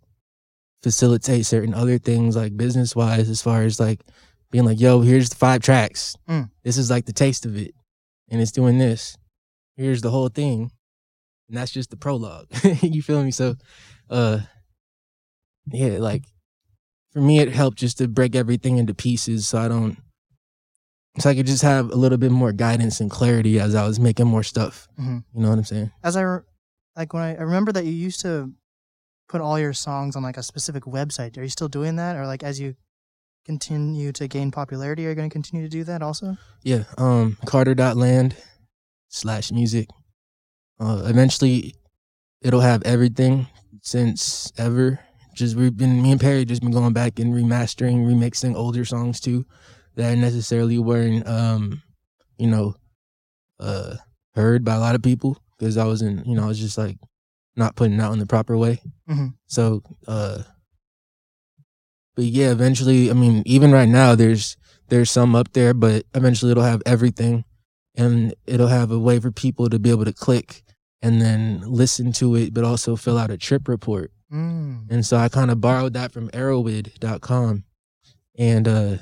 facilitate 0.83 1.47
certain 1.47 1.73
other 1.73 1.97
things 1.97 2.35
like 2.35 2.57
business 2.57 2.97
wise, 2.97 3.29
as 3.31 3.41
far 3.41 3.63
as 3.63 3.79
like 3.79 4.01
being 4.51 4.65
like, 4.65 4.81
yo, 4.81 5.01
here's 5.03 5.29
the 5.29 5.37
five 5.37 5.63
tracks. 5.63 6.17
Mm. 6.29 6.51
This 6.65 6.77
is 6.77 6.91
like 6.91 7.07
the 7.07 7.13
taste 7.13 7.47
of 7.47 7.57
it. 7.57 7.73
And 8.29 8.41
it's 8.41 8.51
doing 8.51 8.79
this. 8.79 9.17
Here's 9.77 10.03
the 10.03 10.11
whole 10.11 10.29
thing. 10.29 10.71
And 11.49 11.57
that's 11.59 11.71
just 11.73 11.91
the 11.91 11.97
prologue. 11.97 12.47
you 12.83 13.03
feel 13.03 13.23
me? 13.23 13.31
So 13.31 13.57
uh 14.11 14.41
yeah, 15.71 15.99
like 15.99 16.25
for 17.13 17.21
me 17.21 17.39
it 17.41 17.51
helped 17.53 17.79
just 17.79 17.99
to 17.99 18.09
break 18.09 18.35
everything 18.35 18.79
into 18.79 18.95
pieces 18.95 19.47
so 19.47 19.59
I 19.59 19.69
don't 19.69 19.97
so 21.19 21.29
I 21.29 21.35
could 21.35 21.47
just 21.47 21.63
have 21.63 21.91
a 21.91 21.95
little 21.95 22.17
bit 22.19 22.33
more 22.33 22.53
guidance 22.53 22.99
and 23.01 23.11
clarity 23.11 23.61
as 23.61 23.75
I 23.75 23.87
was 23.87 24.01
making 24.01 24.27
more 24.27 24.43
stuff. 24.43 24.89
Mhm. 24.99 25.25
You 25.35 25.43
know 25.43 25.51
what 25.51 25.59
I'm 25.59 25.65
saying? 25.65 25.91
As 26.03 26.17
I 26.17 26.23
re- 26.23 26.41
like 26.97 27.13
when 27.13 27.23
I, 27.23 27.35
I 27.37 27.43
remember 27.43 27.71
that 27.73 27.85
you 27.85 27.93
used 27.93 28.21
to 28.23 28.51
put 29.29 29.41
all 29.43 29.59
your 29.59 29.73
songs 29.75 30.17
on 30.17 30.23
like 30.23 30.37
a 30.39 30.43
specific 30.43 30.85
website. 30.85 31.37
Are 31.39 31.43
you 31.43 31.49
still 31.49 31.69
doing 31.69 31.97
that, 31.97 32.17
or 32.17 32.27
like 32.27 32.43
as 32.43 32.61
you 32.61 32.77
continue 33.45 34.13
to 34.13 34.29
gain 34.29 34.51
popularity, 34.51 35.05
are 35.07 35.11
you 35.11 35.15
going 35.15 35.29
to 35.29 35.33
continue 35.33 35.65
to 35.67 35.71
do 35.71 35.85
that 35.85 36.03
also? 36.03 36.37
Yeah. 36.63 36.85
Um 36.97 37.37
Carter.land 37.45 38.37
slash 39.13 39.53
music. 39.53 39.89
Uh 40.81 41.03
eventually 41.07 41.75
it'll 42.41 42.61
have 42.61 42.83
everything 42.85 43.47
since 43.83 44.51
ever. 44.59 44.99
Just 45.35 45.57
we've 45.57 45.77
been 45.77 46.03
me 46.03 46.13
and 46.13 46.21
Perry 46.21 46.45
just 46.45 46.63
been 46.63 46.73
going 46.73 46.93
back 46.93 47.19
and 47.19 47.33
remastering, 47.35 48.05
remixing 48.07 48.55
older 48.57 48.85
songs 48.85 49.21
too 49.21 49.45
that 49.97 50.17
necessarily 50.19 50.79
weren't 50.79 51.27
um, 51.29 51.83
you 52.39 52.47
know, 52.49 52.75
uh 53.61 53.97
heard 54.35 54.65
by 54.65 54.75
a 54.75 54.81
lot 54.81 54.95
of 54.95 55.03
people 55.03 55.37
because 55.59 55.77
I 55.77 55.85
wasn't, 55.85 56.27
you 56.27 56.35
know, 56.35 56.45
I 56.45 56.49
was 56.49 56.59
just 56.59 56.79
like 56.79 56.97
not 57.55 57.77
putting 57.77 58.01
out 58.01 58.13
in 58.15 58.19
the 58.19 58.27
proper 58.27 58.57
way. 58.57 58.81
Mhm. 59.09 59.35
So 59.47 59.83
uh 60.09 60.43
but 62.15 62.25
yeah, 62.25 62.51
eventually, 62.51 63.11
I 63.11 63.15
mean, 63.15 63.43
even 63.47 63.73
right 63.73 63.89
now 63.89 64.15
there's 64.15 64.57
there's 64.89 65.11
some 65.11 65.35
up 65.35 65.53
there, 65.53 65.73
but 65.75 66.05
eventually 66.15 66.51
it'll 66.53 66.63
have 66.65 66.83
everything 66.85 67.45
and 67.95 68.35
it'll 68.47 68.69
have 68.69 68.91
a 68.91 68.99
way 68.99 69.21
for 69.21 69.31
people 69.31 69.69
to 69.69 69.79
be 69.79 69.91
able 69.91 70.05
to 70.05 70.13
click 70.13 70.63
and 71.01 71.21
then 71.21 71.63
listen 71.67 72.13
to 72.13 72.37
it, 72.37 72.55
but 72.55 72.65
also 72.65 72.97
fill 72.97 73.19
out 73.19 73.31
a 73.31 73.37
trip 73.37 73.69
report. 73.69 74.13
Mm. 74.33 74.91
And 74.91 75.05
so 75.05 75.17
I 75.17 75.29
kind 75.29 75.51
of 75.51 75.61
borrowed 75.61 75.93
that 75.95 76.13
from 76.13 76.31
erowid.com. 76.31 77.65
And 78.39 78.69
uh 78.69 78.97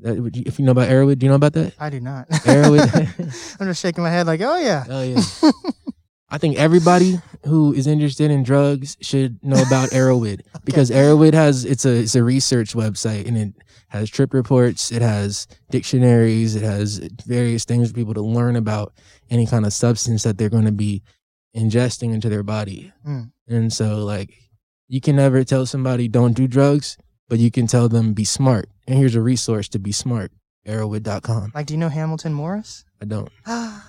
that, 0.00 0.42
if 0.46 0.58
you 0.58 0.64
know 0.64 0.72
about 0.72 0.88
Erowid, 0.88 1.18
do 1.18 1.26
you 1.26 1.30
know 1.30 1.36
about 1.36 1.52
that? 1.54 1.74
I 1.78 1.88
do 1.88 2.00
not. 2.00 2.28
Erowid. 2.28 3.56
I'm 3.60 3.66
just 3.68 3.80
shaking 3.80 4.02
my 4.02 4.10
head 4.10 4.26
like, 4.26 4.40
oh 4.40 4.58
yeah. 4.58 4.84
oh 4.88 5.02
yeah. 5.02 5.22
I 6.28 6.38
think 6.38 6.56
everybody 6.56 7.20
who 7.46 7.72
is 7.72 7.86
interested 7.86 8.30
in 8.30 8.42
drugs 8.42 8.96
should 9.00 9.42
know 9.44 9.62
about 9.62 9.90
Erowid 9.90 10.40
because 10.64 10.90
Erowid 10.90 11.32
has 11.32 11.64
it's 11.64 11.84
a 11.84 12.00
it's 12.00 12.16
a 12.16 12.24
research 12.24 12.74
website 12.74 13.28
and 13.28 13.36
it 13.38 13.54
has 13.94 14.10
trip 14.10 14.34
reports, 14.34 14.90
it 14.90 15.02
has 15.02 15.46
dictionaries, 15.70 16.56
it 16.56 16.62
has 16.62 16.98
various 17.26 17.64
things 17.64 17.88
for 17.88 17.94
people 17.94 18.14
to 18.14 18.20
learn 18.20 18.56
about 18.56 18.92
any 19.30 19.46
kind 19.46 19.64
of 19.64 19.72
substance 19.72 20.24
that 20.24 20.36
they're 20.36 20.50
going 20.50 20.64
to 20.64 20.72
be 20.72 21.02
ingesting 21.56 22.12
into 22.12 22.28
their 22.28 22.42
body. 22.42 22.92
Mm. 23.06 23.30
And 23.46 23.72
so, 23.72 24.04
like, 24.04 24.34
you 24.88 25.00
can 25.00 25.16
never 25.16 25.44
tell 25.44 25.64
somebody 25.64 26.08
don't 26.08 26.32
do 26.32 26.48
drugs, 26.48 26.98
but 27.28 27.38
you 27.38 27.52
can 27.52 27.68
tell 27.68 27.88
them 27.88 28.14
be 28.14 28.24
smart. 28.24 28.68
And 28.86 28.98
here's 28.98 29.14
a 29.14 29.20
resource 29.20 29.68
to 29.68 29.78
be 29.78 29.92
smart 29.92 30.32
erowid.com. 30.66 31.52
Like, 31.54 31.66
do 31.66 31.74
you 31.74 31.78
know 31.78 31.88
Hamilton 31.88 32.32
Morris? 32.32 32.84
I 33.00 33.04
don't. 33.04 33.30
oh 33.46 33.82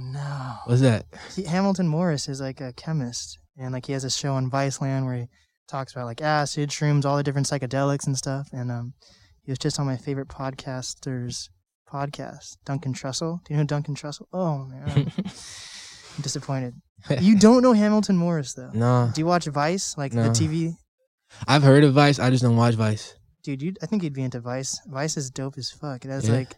no. 0.00 0.54
What's 0.64 0.80
that? 0.80 1.06
He, 1.36 1.44
Hamilton 1.44 1.86
Morris 1.86 2.28
is 2.28 2.40
like 2.40 2.60
a 2.60 2.72
chemist, 2.72 3.38
and 3.56 3.72
like 3.72 3.86
he 3.86 3.92
has 3.92 4.04
a 4.04 4.10
show 4.10 4.34
on 4.34 4.50
Viceland 4.50 5.04
where 5.04 5.14
he 5.14 5.28
talks 5.70 5.92
about 5.92 6.06
like 6.06 6.20
acid, 6.20 6.70
shrooms, 6.70 7.04
all 7.04 7.16
the 7.16 7.22
different 7.22 7.46
psychedelics 7.46 8.06
and 8.06 8.16
stuff. 8.16 8.48
And 8.52 8.70
um, 8.70 8.94
he 9.42 9.50
was 9.50 9.58
just 9.58 9.78
on 9.80 9.86
my 9.86 9.96
favorite 9.96 10.28
podcaster's 10.28 11.50
podcast, 11.90 12.56
Duncan 12.64 12.92
Trussell. 12.94 13.42
Do 13.44 13.54
you 13.54 13.58
know 13.58 13.64
Duncan 13.64 13.94
Trussell? 13.94 14.26
Oh 14.32 14.58
man, 14.64 15.12
I'm 15.18 16.22
disappointed. 16.22 16.74
You 17.20 17.38
don't 17.38 17.62
know 17.62 17.72
Hamilton 17.72 18.16
Morris 18.16 18.54
though. 18.54 18.70
no. 18.74 19.10
Do 19.14 19.20
you 19.20 19.26
watch 19.26 19.46
Vice, 19.46 19.96
like 19.96 20.12
No. 20.12 20.24
the 20.24 20.28
TV? 20.30 20.74
I've 21.48 21.62
heard 21.62 21.84
of 21.84 21.94
Vice. 21.94 22.18
I 22.18 22.28
just 22.30 22.42
don't 22.42 22.56
watch 22.56 22.74
Vice. 22.74 23.14
Dude, 23.42 23.62
you 23.62 23.72
I 23.82 23.86
think 23.86 24.02
you'd 24.02 24.12
be 24.12 24.22
into 24.22 24.40
Vice. 24.40 24.80
Vice 24.86 25.16
is 25.16 25.30
dope 25.30 25.56
as 25.56 25.70
fuck. 25.70 26.04
It 26.04 26.10
has 26.10 26.28
Yeah. 26.28 26.34
like 26.36 26.56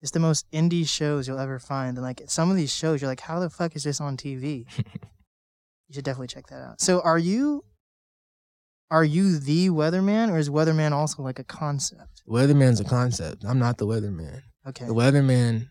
it's 0.00 0.10
the 0.10 0.18
most 0.18 0.50
indie 0.50 0.88
shows 0.88 1.28
you'll 1.28 1.38
ever 1.38 1.60
find. 1.60 1.96
And 1.96 2.04
like 2.04 2.22
some 2.26 2.50
of 2.50 2.56
these 2.56 2.74
shows, 2.74 3.00
you're 3.00 3.08
like, 3.10 3.20
how 3.20 3.38
the 3.38 3.48
fuck 3.50 3.76
is 3.76 3.84
this 3.84 4.00
on 4.00 4.16
TV? 4.16 4.64
you 4.76 5.94
should 5.94 6.04
definitely 6.04 6.26
check 6.26 6.48
that 6.48 6.60
out. 6.60 6.80
So 6.80 7.00
are 7.02 7.18
you 7.18 7.64
are 8.92 9.02
you 9.02 9.38
the 9.38 9.70
weatherman 9.70 10.30
or 10.30 10.36
is 10.38 10.50
weatherman 10.50 10.92
also 10.92 11.22
like 11.22 11.38
a 11.38 11.44
concept? 11.44 12.22
Weatherman's 12.28 12.78
a 12.78 12.84
concept. 12.84 13.42
I'm 13.48 13.58
not 13.58 13.78
the 13.78 13.86
weatherman. 13.86 14.42
Okay. 14.68 14.84
The 14.84 14.94
weatherman 14.94 15.70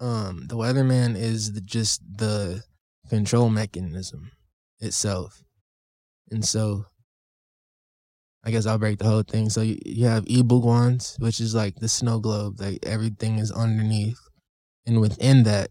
um 0.00 0.46
the 0.46 0.54
weatherman 0.54 1.16
is 1.16 1.54
the, 1.54 1.60
just 1.60 2.00
the 2.08 2.62
control 3.10 3.50
mechanism 3.50 4.30
itself. 4.78 5.42
And 6.30 6.44
so 6.44 6.84
I 8.44 8.52
guess 8.52 8.64
I'll 8.64 8.78
break 8.78 9.00
the 9.00 9.06
whole 9.06 9.24
thing. 9.24 9.50
So 9.50 9.62
you, 9.62 9.76
you 9.84 10.06
have 10.06 10.24
Ibugwans, 10.26 11.20
which 11.20 11.40
is 11.40 11.52
like 11.52 11.76
the 11.76 11.88
snow 11.88 12.20
globe, 12.20 12.60
like 12.60 12.78
everything 12.84 13.40
is 13.40 13.50
underneath. 13.50 14.20
And 14.86 15.00
within 15.00 15.42
that, 15.42 15.70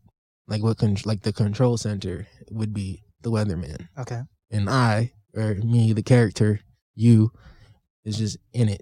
like 0.50 0.62
what 0.62 0.78
con- 0.78 0.98
like 1.06 1.22
the 1.22 1.32
control 1.32 1.78
center 1.78 2.28
would 2.52 2.74
be 2.74 3.04
the 3.22 3.32
weatherman. 3.32 3.88
Okay. 3.98 4.24
And 4.52 4.70
I, 4.70 5.14
or 5.36 5.56
me, 5.56 5.94
the 5.94 6.04
character, 6.04 6.60
you, 6.96 7.32
is 8.06 8.18
just 8.18 8.38
in 8.54 8.70
it. 8.70 8.82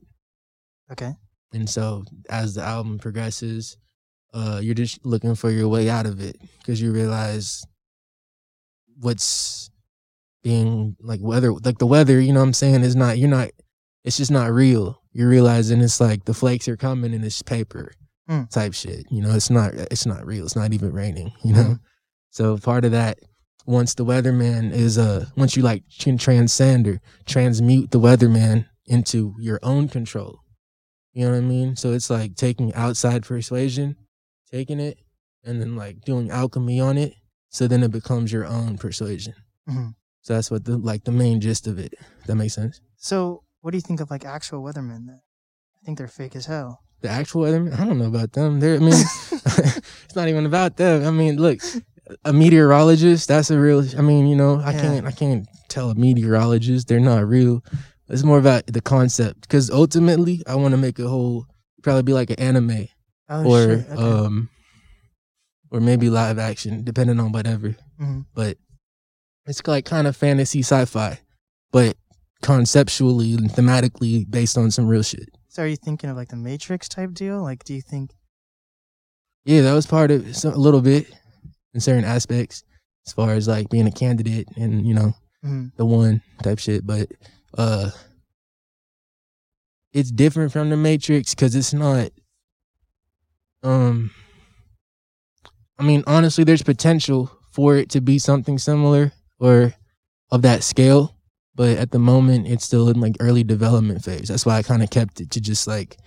Okay. 0.91 1.13
And 1.53 1.69
so 1.69 2.03
as 2.29 2.55
the 2.55 2.61
album 2.61 2.99
progresses, 2.99 3.77
uh, 4.33 4.59
you're 4.61 4.75
just 4.75 5.05
looking 5.05 5.35
for 5.35 5.49
your 5.49 5.67
way 5.69 5.89
out 5.89 6.05
of 6.05 6.21
it 6.21 6.37
because 6.59 6.81
you 6.81 6.91
realize 6.91 7.63
what's 8.99 9.69
being 10.43 10.95
like 11.01 11.19
weather, 11.21 11.53
like 11.53 11.77
the 11.79 11.87
weather, 11.87 12.19
you 12.19 12.33
know 12.33 12.39
what 12.39 12.47
I'm 12.47 12.53
saying, 12.53 12.83
is 12.83 12.95
not, 12.95 13.17
you're 13.17 13.29
not, 13.29 13.49
it's 14.03 14.17
just 14.17 14.31
not 14.31 14.51
real. 14.51 15.01
You're 15.11 15.29
realizing 15.29 15.81
it's 15.81 15.99
like 15.99 16.25
the 16.25 16.33
flakes 16.33 16.67
are 16.67 16.77
coming 16.77 17.13
in 17.13 17.21
this 17.21 17.41
paper 17.41 17.93
Hmm. 18.27 18.45
type 18.45 18.73
shit. 18.73 19.05
You 19.11 19.21
know, 19.21 19.35
it's 19.35 19.51
not, 19.51 19.75
it's 19.75 20.07
not 20.07 20.25
real. 20.25 20.45
It's 20.45 20.55
not 20.55 20.73
even 20.73 20.91
raining, 20.91 21.31
you 21.43 21.53
know? 21.53 21.63
Hmm. 21.63 21.73
So 22.31 22.57
part 22.57 22.83
of 22.83 22.91
that, 22.91 23.19
once 23.65 23.93
the 23.95 24.05
weatherman 24.05 24.71
is, 24.71 24.97
uh, 24.97 25.25
once 25.35 25.55
you 25.55 25.63
like 25.63 25.83
can 25.99 26.17
transcend 26.17 26.87
or 26.87 27.01
transmute 27.25 27.91
the 27.91 27.99
weatherman 27.99 28.65
into 28.85 29.33
your 29.39 29.59
own 29.63 29.87
control, 29.89 30.39
you 31.13 31.25
know 31.25 31.31
what 31.31 31.37
I 31.37 31.41
mean? 31.41 31.75
So 31.75 31.91
it's 31.93 32.09
like 32.09 32.35
taking 32.35 32.73
outside 32.73 33.23
persuasion, 33.23 33.95
taking 34.51 34.79
it, 34.79 34.99
and 35.43 35.61
then 35.61 35.75
like 35.75 36.01
doing 36.01 36.29
alchemy 36.29 36.79
on 36.79 36.97
it. 36.97 37.13
So 37.49 37.67
then 37.67 37.83
it 37.83 37.91
becomes 37.91 38.31
your 38.31 38.45
own 38.45 38.77
persuasion. 38.77 39.33
Mhm. 39.69 39.95
So 40.21 40.33
that's 40.33 40.51
what 40.51 40.65
the 40.65 40.77
like 40.77 41.03
the 41.05 41.11
main 41.11 41.39
gist 41.39 41.67
of 41.67 41.79
it. 41.79 41.93
That 42.27 42.35
makes 42.35 42.53
sense. 42.55 42.81
So 42.97 43.43
what 43.61 43.71
do 43.71 43.77
you 43.77 43.81
think 43.81 43.99
of 44.01 44.11
like 44.11 44.25
actual 44.25 44.61
weathermen 44.61 45.07
then? 45.07 45.21
I 45.81 45.85
think 45.85 45.97
they're 45.97 46.07
fake 46.07 46.35
as 46.35 46.45
hell. 46.47 46.81
The 47.01 47.09
actual 47.09 47.43
weatherman, 47.43 47.79
I 47.79 47.85
don't 47.85 47.97
know 47.99 48.07
about 48.07 48.33
them. 48.33 48.59
They're, 48.59 48.75
I 48.75 48.79
mean, 48.79 48.93
it's 49.31 50.15
not 50.15 50.27
even 50.27 50.45
about 50.45 50.77
them. 50.77 51.05
I 51.05 51.11
mean, 51.11 51.37
look, 51.37 51.61
a 52.23 52.33
meteorologist, 52.33 53.27
that's 53.27 53.49
a 53.51 53.59
real. 53.59 53.83
I 53.97 54.01
mean, 54.01 54.27
you 54.27 54.35
know, 54.35 54.59
I 54.59 54.71
Yeah. 54.73 54.81
can't, 54.81 55.05
I 55.07 55.11
can't 55.11 55.47
tell 55.69 55.89
a 55.89 55.95
meteorologist 55.95 56.87
they're 56.87 56.99
not 56.99 57.27
real. 57.27 57.63
It's 58.09 58.23
more 58.23 58.37
about 58.37 58.67
the 58.67 58.81
concept 58.81 59.41
because 59.41 59.69
ultimately, 59.71 60.43
I 60.47 60.55
want 60.55 60.73
to 60.73 60.77
make 60.77 60.99
a 60.99 61.07
whole, 61.07 61.47
probably 61.81 62.03
be 62.03 62.13
like 62.13 62.29
an 62.29 62.39
anime. 62.39 62.87
oh 63.29 63.43
or. 63.49 63.71
Okay. 63.71 63.87
um 63.97 64.49
or 65.71 65.79
maybe 65.81 66.11
live 66.11 66.37
action 66.37 66.83
depending 66.83 67.19
on 67.19 67.31
whatever 67.31 67.75
Mhm. 67.99 68.25
but 68.35 68.57
it's 69.47 69.65
like 69.67 69.83
kind 69.83 70.05
of 70.07 70.15
fantasy 70.15 70.59
sci-fi 70.61 71.19
but 71.71 71.97
conceptually 72.43 73.33
and 73.33 73.49
thematically 73.49 74.29
based 74.29 74.57
on 74.59 74.69
some 74.69 74.87
real 74.87 75.01
shit 75.01 75.27
So 75.49 75.63
are 75.63 75.67
you 75.67 75.75
thinking 75.75 76.09
of 76.11 76.15
like 76.15 76.29
the 76.29 76.35
Matrix 76.35 76.87
type 76.87 77.13
deal? 77.15 77.41
Like 77.41 77.63
do 77.63 77.73
you 77.73 77.81
think 77.81 78.11
yeah 79.43 79.61
that 79.61 79.73
was 79.73 79.87
part 79.87 80.11
of 80.11 80.35
some, 80.35 80.53
a 80.53 80.57
little 80.57 80.81
bit 80.81 81.07
in 81.75 81.79
certain 81.81 82.05
aspects 82.05 82.63
as 83.05 83.13
far 83.13 83.33
as 83.33 83.47
like 83.47 83.69
being 83.69 83.85
a 83.85 83.91
candidate 83.91 84.47
and 84.57 84.87
you 84.87 84.93
know 84.95 85.13
Mhm. 85.43 85.71
the 85.75 85.85
one 85.85 86.21
type 86.41 86.57
shit 86.57 86.87
but 86.87 87.07
uh 87.55 87.91
it's 89.93 90.09
different 90.11 90.51
from 90.51 90.69
the 90.71 90.77
matrix 90.77 91.35
because 91.35 91.53
it's 91.55 91.73
not 91.73 92.09
um 93.63 94.11
i 95.77 95.83
mean 95.83 96.03
honestly 96.07 96.43
there's 96.43 96.63
potential 96.63 97.31
for 97.51 97.75
it 97.75 97.89
to 97.89 98.01
be 98.01 98.17
something 98.19 98.57
similar 98.57 99.11
or 99.39 99.73
of 100.31 100.41
that 100.41 100.63
scale 100.63 101.15
but 101.53 101.77
at 101.77 101.91
the 101.91 101.99
moment 101.99 102.47
it's 102.47 102.65
still 102.65 102.89
in 102.89 102.99
like 102.99 103.15
early 103.19 103.43
development 103.43 104.03
phase 104.03 104.27
that's 104.27 104.45
why 104.45 104.57
i 104.57 104.63
kind 104.63 104.81
of 104.83 104.89
kept 104.89 105.21
it 105.21 105.29
to 105.31 105.39
just 105.39 105.67
like 105.67 105.97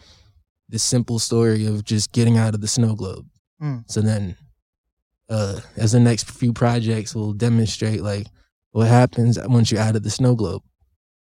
the 0.69 0.79
simple 0.79 1.19
story 1.19 1.65
of 1.67 1.85
just 1.85 2.13
getting 2.13 2.37
out 2.37 2.55
of 2.55 2.61
the 2.61 2.69
snow 2.69 2.95
globe 2.95 3.27
Mm. 3.61 3.83
so 3.91 4.01
then 4.01 4.37
uh 5.29 5.61
as 5.77 5.93
the 5.93 6.01
next 6.01 6.31
few 6.31 6.53
projects 6.53 7.15
will 7.15 7.33
demonstrate 7.33 8.03
like 8.03 8.27
what 8.73 8.89
happens 8.89 9.39
once 9.47 9.71
you're 9.71 9.81
out 9.81 9.97
of 9.97 10.03
the 10.03 10.11
snow 10.11 10.35
globe. 10.35 10.63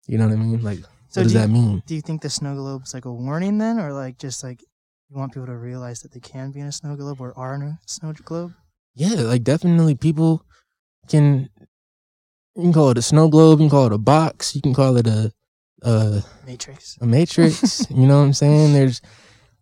You 0.07 0.19
know 0.19 0.27
what 0.27 0.35
i 0.35 0.37
mean? 0.37 0.63
Like 0.63 0.81
so 1.09 1.21
what 1.21 1.25
does 1.25 1.33
do 1.33 1.39
that 1.39 1.51
mean? 1.51 1.83
do 1.87 1.95
you 1.95 2.01
think 2.01 2.23
the 2.23 2.31
snow 2.31 2.55
globe's 2.55 2.95
like 2.95 3.05
a 3.05 3.13
warning 3.13 3.59
then? 3.59 3.79
Or 3.79 3.93
like 3.93 4.19
just 4.19 4.43
like 4.45 4.63
you 5.09 5.17
want 5.17 5.33
people 5.33 5.47
to 5.47 5.57
realize 5.57 6.01
that 6.01 6.13
they 6.13 6.21
can 6.21 6.51
be 6.51 6.61
in 6.61 6.67
a 6.67 6.73
snow 6.73 6.97
globe 6.97 7.21
or 7.21 7.37
are 7.39 7.55
in 7.55 7.63
a 7.63 7.79
snow 7.87 8.13
globe? 8.13 8.53
yeah 8.95 9.15
like 9.21 9.45
definitely 9.45 9.95
people 9.95 10.43
can 11.09 11.49
you 12.55 12.63
can 12.63 12.73
call 12.73 12.91
it 12.91 12.99
a 12.99 13.03
snow 13.03 13.29
globe 13.29 13.61
you 13.61 13.65
can 13.67 13.71
call 13.71 13.87
it 13.87 13.93
a 13.93 13.99
box 13.99 14.55
you 14.55 14.63
can 14.63 14.73
call 14.75 14.97
it 14.97 15.07
a 15.07 15.31
uh 15.83 16.21
Matrix. 16.47 16.97
a 17.03 17.07
matrix 17.07 17.87
you 17.91 18.07
know 18.07 18.19
what 18.19 18.25
i'm 18.25 18.33
saying? 18.33 18.73
There's 18.73 19.01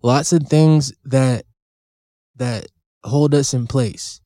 lots 0.02 0.32
of 0.32 0.44
things 0.44 0.92
that 1.04 1.44
that 2.36 2.66
hold 3.02 3.34
us 3.34 3.52
in 3.52 3.66
place 3.66 4.20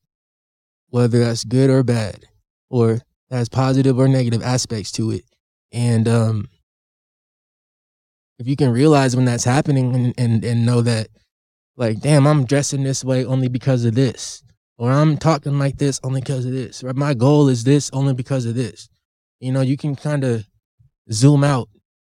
whether 0.89 1.19
that's 1.19 1.43
good 1.43 1.69
or 1.69 1.83
bad 1.83 2.25
or 2.69 3.01
has 3.29 3.49
positive 3.49 3.97
or 3.97 4.07
negative 4.07 4.41
aspects 4.41 4.91
to 4.91 5.11
it 5.11 5.23
and 5.71 6.07
um 6.07 6.49
if 8.39 8.47
you 8.47 8.55
can 8.55 8.71
realize 8.71 9.15
when 9.15 9.25
that's 9.25 9.43
happening 9.43 9.95
and 9.95 10.13
and, 10.17 10.43
and 10.43 10.65
know 10.65 10.81
that 10.81 11.07
like 11.77 11.99
damn 12.01 12.27
i'm 12.27 12.45
dressing 12.45 12.83
this 12.83 13.03
way 13.03 13.23
only 13.25 13.47
because 13.47 13.85
of 13.85 13.95
this 13.95 14.43
or 14.77 14.91
i'm 14.91 15.17
talking 15.17 15.59
like 15.59 15.77
this 15.77 15.99
only 16.03 16.21
because 16.21 16.45
of 16.45 16.51
this 16.51 16.83
or 16.83 16.93
my 16.93 17.13
goal 17.13 17.47
is 17.49 17.63
this 17.63 17.89
only 17.93 18.13
because 18.13 18.45
of 18.45 18.55
this 18.55 18.89
you 19.39 19.51
know 19.51 19.61
you 19.61 19.77
can 19.77 19.95
kind 19.95 20.23
of 20.23 20.45
zoom 21.11 21.43
out 21.43 21.69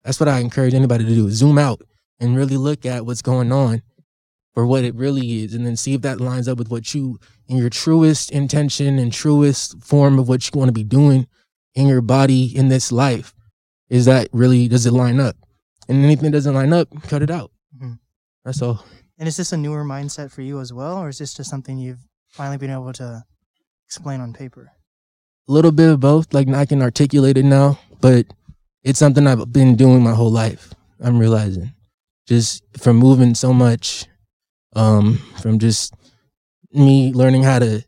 that's 0.05 0.19
what 0.19 0.29
I 0.29 0.39
encourage 0.39 0.75
anybody 0.75 1.03
to 1.03 1.15
do. 1.15 1.29
Zoom 1.31 1.57
out 1.57 1.81
and 2.19 2.37
really 2.37 2.57
look 2.57 2.85
at 2.85 3.05
what's 3.05 3.23
going 3.23 3.51
on 3.51 3.81
for 4.53 4.65
what 4.65 4.83
it 4.85 4.93
really 4.93 5.43
is 5.43 5.53
and 5.55 5.65
then 5.65 5.75
see 5.75 5.95
if 5.95 6.01
that 6.03 6.21
lines 6.21 6.47
up 6.47 6.59
with 6.59 6.69
what 6.69 6.93
you 6.93 7.19
in 7.47 7.57
your 7.57 7.69
truest 7.69 8.31
intention 8.31 8.97
and 8.99 9.11
truest 9.13 9.81
form 9.83 10.19
of 10.19 10.27
what 10.27 10.45
you 10.45 10.57
want 10.57 10.69
to 10.69 10.73
be 10.73 10.83
doing 10.83 11.27
in 11.75 11.87
your 11.87 12.01
body 12.01 12.45
in 12.55 12.69
this 12.69 12.91
life. 12.91 13.33
Is 13.89 14.05
that 14.05 14.29
really 14.31 14.67
does 14.67 14.85
it 14.85 14.93
line 14.93 15.19
up? 15.19 15.35
And 15.87 16.03
anything 16.03 16.31
that 16.31 16.37
doesn't 16.37 16.55
line 16.55 16.73
up, 16.73 16.89
cut 17.03 17.21
it 17.21 17.29
out. 17.29 17.51
Mhm. 17.79 17.99
That's 18.43 18.61
all. 18.61 18.83
And 19.17 19.27
is 19.27 19.37
this 19.37 19.53
a 19.53 19.57
newer 19.57 19.83
mindset 19.85 20.31
for 20.31 20.41
you 20.41 20.59
as 20.59 20.73
well, 20.73 20.97
or 20.97 21.09
is 21.09 21.19
this 21.19 21.33
just 21.33 21.49
something 21.49 21.77
you've 21.77 22.05
finally 22.29 22.57
been 22.57 22.71
able 22.71 22.91
to 22.93 23.23
explain 23.87 24.19
on 24.21 24.33
paper? 24.33 24.71
A 25.47 25.51
little 25.51 25.71
bit 25.71 25.91
of 25.91 25.99
both. 25.99 26.33
Like 26.33 26.47
I 26.49 26.65
can 26.65 26.81
articulate 26.81 27.37
it 27.37 27.45
now, 27.45 27.79
but 28.01 28.25
it's 28.83 28.99
something 28.99 29.27
I've 29.27 29.53
been 29.53 29.75
doing 29.75 30.03
my 30.03 30.13
whole 30.13 30.31
life. 30.31 30.73
I'm 30.99 31.19
realizing 31.19 31.73
just 32.27 32.63
from 32.77 32.97
moving 32.97 33.35
so 33.35 33.53
much, 33.53 34.07
um, 34.75 35.17
from 35.41 35.59
just 35.59 35.93
me 36.75 37.13
learning 37.13 37.43
how 37.43 37.59
to 37.59 37.83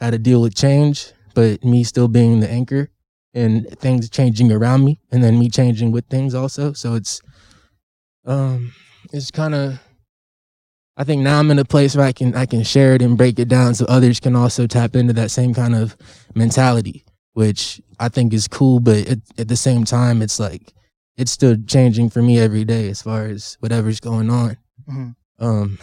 how 0.00 0.10
to 0.10 0.18
deal 0.18 0.40
with 0.42 0.54
change, 0.54 1.12
but 1.34 1.64
me 1.64 1.84
still 1.84 2.08
being 2.08 2.40
the 2.40 2.50
anchor 2.50 2.90
and 3.34 3.68
things 3.78 4.10
changing 4.10 4.52
around 4.52 4.84
me 4.84 5.00
and 5.10 5.22
then 5.22 5.38
me 5.38 5.48
changing 5.48 5.92
with 5.92 6.06
things 6.06 6.34
also. 6.34 6.72
So 6.72 6.94
it's 6.94 7.20
um 8.26 8.72
it's 9.12 9.30
kind 9.30 9.54
of 9.54 9.80
I 10.96 11.04
think 11.04 11.22
now 11.22 11.38
I'm 11.38 11.50
in 11.50 11.58
a 11.58 11.64
place 11.64 11.96
where 11.96 12.04
I 12.06 12.12
can 12.12 12.34
I 12.34 12.46
can 12.46 12.62
share 12.62 12.94
it 12.94 13.02
and 13.02 13.16
break 13.16 13.38
it 13.38 13.48
down 13.48 13.74
so 13.74 13.86
others 13.86 14.20
can 14.20 14.36
also 14.36 14.66
tap 14.66 14.94
into 14.94 15.12
that 15.14 15.30
same 15.30 15.54
kind 15.54 15.74
of 15.74 15.96
mentality, 16.34 17.04
which 17.32 17.80
I 17.98 18.08
think 18.08 18.34
is 18.34 18.46
cool. 18.46 18.78
But 18.78 19.08
at, 19.08 19.18
at 19.38 19.48
the 19.48 19.56
same 19.56 19.84
time, 19.84 20.20
it's 20.20 20.38
like 20.38 20.74
it's 21.16 21.30
still 21.32 21.56
changing 21.66 22.10
for 22.10 22.20
me 22.22 22.38
every 22.38 22.64
day 22.64 22.88
as 22.88 23.00
far 23.02 23.24
as 23.24 23.56
whatever's 23.60 24.00
going 24.00 24.28
on. 24.30 24.58
Mhm. 24.88 25.14
Um, 25.38 25.78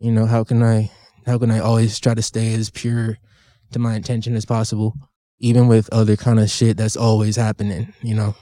you 0.00 0.10
know, 0.10 0.26
how 0.26 0.42
can 0.44 0.62
I 0.62 0.90
how 1.26 1.38
can 1.38 1.50
I 1.50 1.58
always 1.58 1.98
try 1.98 2.14
to 2.14 2.22
stay 2.22 2.54
as 2.54 2.70
pure 2.70 3.18
to 3.72 3.78
my 3.78 3.94
intention 3.96 4.34
as 4.36 4.44
possible, 4.46 4.94
even 5.40 5.66
with 5.68 5.88
other 5.92 6.16
kind 6.16 6.38
of 6.40 6.48
shit 6.50 6.76
that's 6.76 6.96
always 6.96 7.36
happening. 7.36 7.92
You 8.02 8.14
know. 8.14 8.34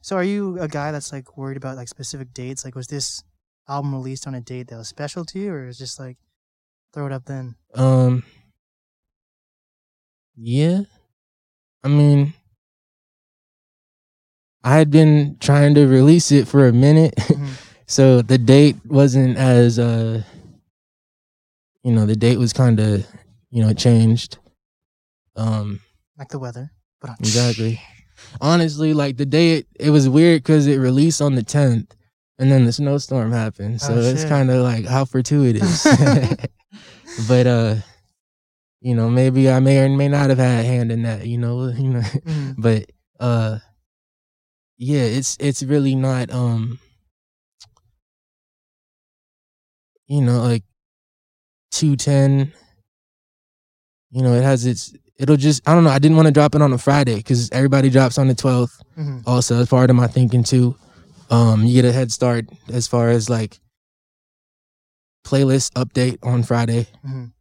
So 0.00 0.16
are 0.16 0.24
you 0.24 0.58
a 0.60 0.66
guy 0.66 0.90
that's 0.90 1.12
like 1.12 1.36
worried 1.38 1.56
about 1.56 1.76
like 1.76 1.86
specific 1.88 2.34
dates? 2.34 2.64
Like 2.64 2.74
was 2.74 2.88
this 2.88 3.22
album 3.68 3.94
released 3.94 4.26
on 4.26 4.34
a 4.34 4.40
date 4.40 4.66
that 4.68 4.76
was 4.76 4.88
special 4.88 5.24
to 5.26 5.38
you 5.38 5.52
or 5.52 5.68
is 5.68 5.78
just 5.78 6.00
like 6.00 6.18
throw 6.92 7.06
it 7.06 7.12
up 7.12 7.24
then? 7.26 7.54
Um. 7.74 8.24
Yeah, 10.36 10.80
I 11.84 11.88
mean, 11.88 12.32
I 14.64 14.76
had 14.76 14.90
been 14.90 15.36
trying 15.40 15.74
to 15.74 15.86
release 15.86 16.32
it 16.32 16.48
for 16.48 16.66
a 16.66 16.72
minute, 16.72 17.14
Mhm. 17.16 17.50
so 17.86 18.22
the 18.22 18.38
date 18.38 18.76
wasn't 18.86 19.36
as 19.36 19.78
uh. 19.78 20.22
You 21.82 21.92
know, 21.92 22.06
the 22.06 22.16
date 22.16 22.38
was 22.38 22.52
kind 22.52 22.78
of, 22.80 23.06
you 23.50 23.62
know, 23.62 23.72
changed. 23.72 24.38
Um. 25.36 25.80
like 26.18 26.28
the 26.28 26.38
weather. 26.38 26.70
But 27.00 27.10
on 27.10 27.16
Exactly. 27.20 27.80
Honestly, 28.40 28.94
like 28.94 29.16
the 29.16 29.26
day 29.26 29.56
it, 29.58 29.66
it 29.78 29.90
was 29.90 30.08
weird 30.08 30.42
because 30.42 30.66
it 30.66 30.76
released 30.76 31.20
on 31.20 31.34
the 31.34 31.42
tenth, 31.42 31.94
and 32.38 32.50
then 32.52 32.64
the 32.64 32.72
snowstorm 32.72 33.32
happened. 33.32 33.80
So 33.80 33.94
Oh, 33.94 34.00
it's 34.00 34.24
kind 34.24 34.50
of 34.50 34.62
like 34.62 34.84
how 34.86 35.04
fortuitous. 35.04 35.84
but 37.28 37.46
uh, 37.46 37.74
you 38.80 38.94
know, 38.94 39.10
maybe 39.10 39.50
I 39.50 39.58
may 39.58 39.80
or 39.80 39.88
may 39.88 40.08
not 40.08 40.30
have 40.30 40.38
had 40.38 40.60
a 40.64 40.68
hand 40.68 40.92
in 40.92 41.02
that. 41.02 41.26
You 41.26 41.38
know, 41.38 41.68
you 41.68 41.88
know. 41.88 42.00
Mhm. 42.00 42.54
but 42.58 42.90
uh, 43.18 43.58
yeah, 44.76 45.02
it's 45.02 45.36
it's 45.40 45.62
really 45.64 45.96
not 45.96 46.30
um, 46.30 46.78
you 50.06 50.20
know, 50.20 50.42
like 50.42 50.62
two 51.72 51.96
ten. 51.96 52.52
You 54.12 54.22
know, 54.22 54.34
it 54.34 54.42
has 54.44 54.64
its. 54.66 54.94
It'll 55.18 55.36
just. 55.36 55.66
I 55.68 55.74
don't 55.74 55.82
know. 55.84 55.90
I 55.90 55.98
didn't 55.98 56.16
want 56.16 56.26
to 56.26 56.32
drop 56.32 56.54
it 56.54 56.62
on 56.62 56.72
a 56.72 56.78
Friday 56.78 57.16
because 57.16 57.50
everybody 57.50 57.90
drops 57.90 58.18
on 58.18 58.28
the 58.28 58.34
twelfth 58.34 58.80
Mhm. 58.98 59.22
also 59.26 59.56
as 59.60 59.68
part 59.68 59.88
of 59.90 59.96
my 59.96 60.06
thinking 60.06 60.44
too 60.44 60.76
um 61.30 61.64
you 61.64 61.72
get 61.80 61.86
a 61.88 61.92
head 61.92 62.12
start 62.12 62.44
as 62.70 62.86
far 62.86 63.08
as 63.08 63.30
like 63.30 63.58
playlist 65.26 65.72
update 65.74 66.18
on 66.22 66.42
friday 66.42 66.86
Mhm. 67.06 67.32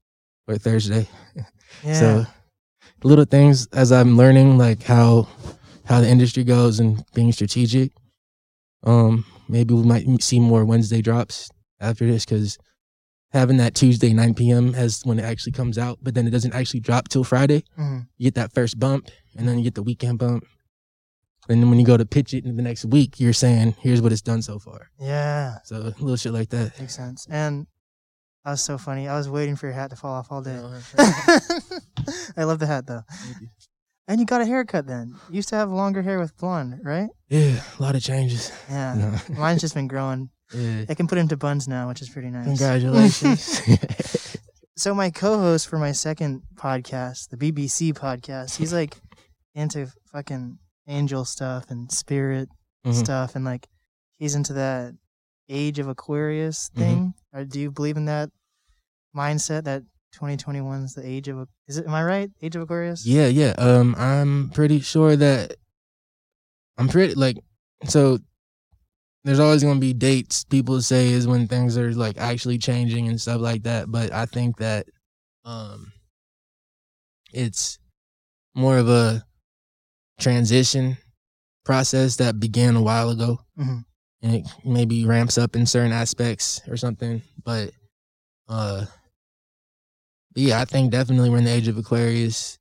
or 0.48 0.58
thursday 0.58 1.10
Yeah. 1.84 1.94
so 1.94 2.26
little 3.04 3.26
things 3.26 3.68
as 3.74 3.92
i'm 3.92 4.16
learning 4.16 4.58
like 4.58 4.84
how 4.84 5.28
how 5.86 6.00
the 6.00 6.08
industry 6.08 6.46
goes 6.46 6.80
and 6.80 7.04
being 7.14 7.34
strategic 7.34 7.92
um 8.84 9.26
maybe 9.50 9.74
we 9.74 9.84
might 9.84 10.06
see 10.24 10.40
more 10.40 10.64
wednesday 10.64 11.02
drops 11.02 11.50
after 11.82 12.06
this 12.08 12.24
because 12.24 12.58
having 13.34 13.58
that 13.58 13.74
tuesday 13.76 14.14
9 14.14 14.34
p.m 14.34 14.76
as 14.76 15.02
when 15.06 15.18
it 15.20 15.24
actually 15.24 15.52
comes 15.54 15.78
out 15.78 15.98
but 16.02 16.14
then 16.16 16.28
it 16.28 16.32
doesn't 16.32 16.54
actually 16.54 16.80
drop 16.82 17.08
till 17.08 17.24
friday 17.24 17.64
Mhm. 17.78 18.08
you 18.18 18.26
get 18.28 18.36
that 18.36 18.54
first 18.54 18.80
bump 18.80 19.10
and 19.38 19.48
then 19.48 19.58
you 19.58 19.64
get 19.64 19.76
the 19.76 19.84
weekend 19.84 20.20
bump. 20.20 20.44
And 21.50 21.60
then 21.62 21.70
when 21.70 21.80
you 21.80 21.86
go 21.86 21.98
to 21.98 22.06
pitch 22.06 22.34
it 22.36 22.46
in 22.46 22.56
the 22.56 22.62
next 22.62 22.86
week, 22.86 23.20
you're 23.20 23.34
saying, 23.34 23.76
here's 23.80 24.00
what 24.02 24.12
it's 24.12 24.22
done 24.22 24.42
so 24.44 24.60
far. 24.60 24.92
Yeah. 25.00 25.56
So 25.64 25.78
a 25.78 25.90
little 26.00 26.16
shit 26.16 26.34
like 26.34 26.50
that. 26.50 26.80
Makes 26.80 26.96
sense. 26.96 27.26
And 27.30 27.66
that 28.46 28.52
was 28.52 28.62
so 28.64 28.78
funny. 28.78 29.08
I 29.08 29.16
was 29.18 29.28
waiting 29.28 29.56
for 29.56 29.66
your 29.66 29.74
hat 29.74 29.90
to 29.90 29.96
fall 29.96 30.14
off 30.14 30.28
all 30.32 30.42
day. 30.44 30.56
I 32.38 32.44
love 32.44 32.60
the 32.60 32.68
hat 32.68 32.86
though. 32.88 33.02
And 34.08 34.20
you 34.20 34.26
got 34.26 34.42
a 34.42 34.46
haircut 34.46 34.86
then. 34.88 35.16
You 35.30 35.38
used 35.38 35.50
to 35.50 35.56
have 35.56 35.72
longer 35.72 36.02
hair 36.02 36.20
with 36.20 36.36
blonde, 36.38 36.80
right? 36.84 37.10
yeah, 37.30 37.62
a 37.80 37.82
lot 37.82 37.96
of 37.96 38.04
changes. 38.04 38.52
Yeah. 38.70 38.94
No. 39.30 39.36
Mine's 39.40 39.62
just 39.62 39.74
been 39.76 39.88
growing. 39.88 40.30
Yeah. 40.54 40.86
I 40.90 40.94
can 40.96 41.08
put 41.08 41.18
into 41.18 41.38
buns 41.38 41.68
now, 41.68 41.88
which 41.88 42.02
is 42.02 42.10
pretty 42.10 42.30
nice. 42.30 42.46
Congratulations. 42.46 43.62
so 44.78 44.94
my 44.94 45.10
co-host 45.10 45.68
for 45.68 45.78
my 45.78 45.92
second 45.92 46.42
podcast, 46.56 47.30
the 47.30 47.38
BBC 47.38 47.94
podcast, 47.94 48.58
he's 48.58 48.74
like 48.74 48.98
into 49.56 49.88
fucking 50.12 50.58
angel 50.88 51.26
stuff 51.26 51.70
and 51.70 51.92
spirit 51.92 52.50
Mhm. 52.86 52.94
stuff, 52.96 53.36
and 53.36 53.46
like 53.46 53.68
he's 54.18 54.34
into 54.36 54.54
that 54.54 54.94
age 55.50 55.78
of 55.80 55.88
Aquarius 55.88 56.70
Mm-hmm. 56.70 56.82
thing. 56.82 57.14
Or 57.34 57.46
do 57.46 57.60
you 57.60 57.72
believe 57.72 57.96
in 57.98 58.06
that 58.06 58.30
mindset 59.16 59.64
that 59.66 59.84
2021 60.14 60.84
is 60.84 60.94
the 60.96 61.06
age 61.08 61.28
of? 61.30 61.48
Is 61.68 61.78
it? 61.78 61.86
Am 61.86 61.94
I 61.94 62.04
right? 62.04 62.30
Age 62.42 62.56
of 62.56 62.64
Aquarius? 62.64 63.06
yeah, 63.06 63.28
yeah. 63.28 63.54
Um, 63.58 63.96
I'm 63.98 64.50
pretty 64.50 64.80
sure 64.82 65.16
that 65.16 65.56
I'm 66.78 66.88
pretty 66.90 67.14
like 67.16 67.38
so. 67.86 68.20
There's 69.24 69.40
always 69.40 69.64
gonna 69.64 69.80
be 69.80 69.94
dates 69.94 70.44
people 70.46 70.82
say 70.82 71.10
is 71.10 71.28
when 71.28 71.48
things 71.48 71.78
are 71.78 71.94
like 71.94 72.18
actually 72.18 72.58
changing 72.58 73.08
and 73.08 73.22
stuff 73.22 73.40
like 73.42 73.64
that. 73.64 73.92
But 73.92 74.12
I 74.12 74.26
think 74.26 74.58
that 74.58 74.88
um, 75.46 75.92
it's 77.34 77.78
more 78.56 78.78
of 78.78 78.90
a 78.90 79.24
transition 80.20 80.98
process 81.66 82.18
that 82.18 82.40
began 82.40 82.76
a 82.76 82.82
while 82.82 83.10
ago. 83.10 83.40
Mhm. 83.58 83.86
And 84.24 84.36
it 84.36 84.48
maybe 84.66 85.06
ramps 85.06 85.38
up 85.38 85.56
in 85.56 85.66
certain 85.66 85.92
aspects 85.94 86.62
or 86.68 86.78
something. 86.78 87.22
But 87.44 87.72
uh 88.50 88.86
but 90.34 90.44
yeah, 90.44 90.62
I 90.62 90.66
think 90.66 90.92
definitely 90.92 91.30
we're 91.30 91.40
in 91.40 91.44
the 91.46 91.52
age 91.52 91.68
of 91.68 91.78
Aquarius, 91.78 92.58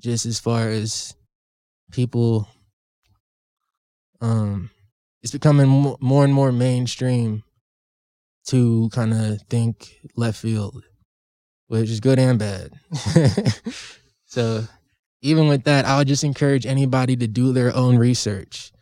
just 0.00 0.26
as 0.26 0.40
far 0.40 0.68
as 0.68 1.14
people 1.92 2.48
um 4.20 4.70
it's 5.22 5.32
becoming 5.32 5.68
more 6.00 6.24
and 6.24 6.34
more 6.34 6.52
mainstream 6.52 7.44
to 8.46 8.90
kind 8.92 9.12
of 9.12 9.40
think 9.42 10.00
left 10.16 10.38
field, 10.38 10.82
which 11.68 11.90
is 11.90 12.00
good 12.00 12.18
and 12.18 12.38
bad. 12.38 12.72
so 14.26 14.64
even 15.22 15.48
with 15.48 15.64
that, 15.64 15.84
I 15.84 15.96
would 15.98 16.08
just 16.08 16.24
encourage 16.24 16.66
anybody 16.66 17.16
to 17.16 17.28
do 17.28 17.52
their 17.52 17.74
own 17.74 17.96
research 17.96 18.72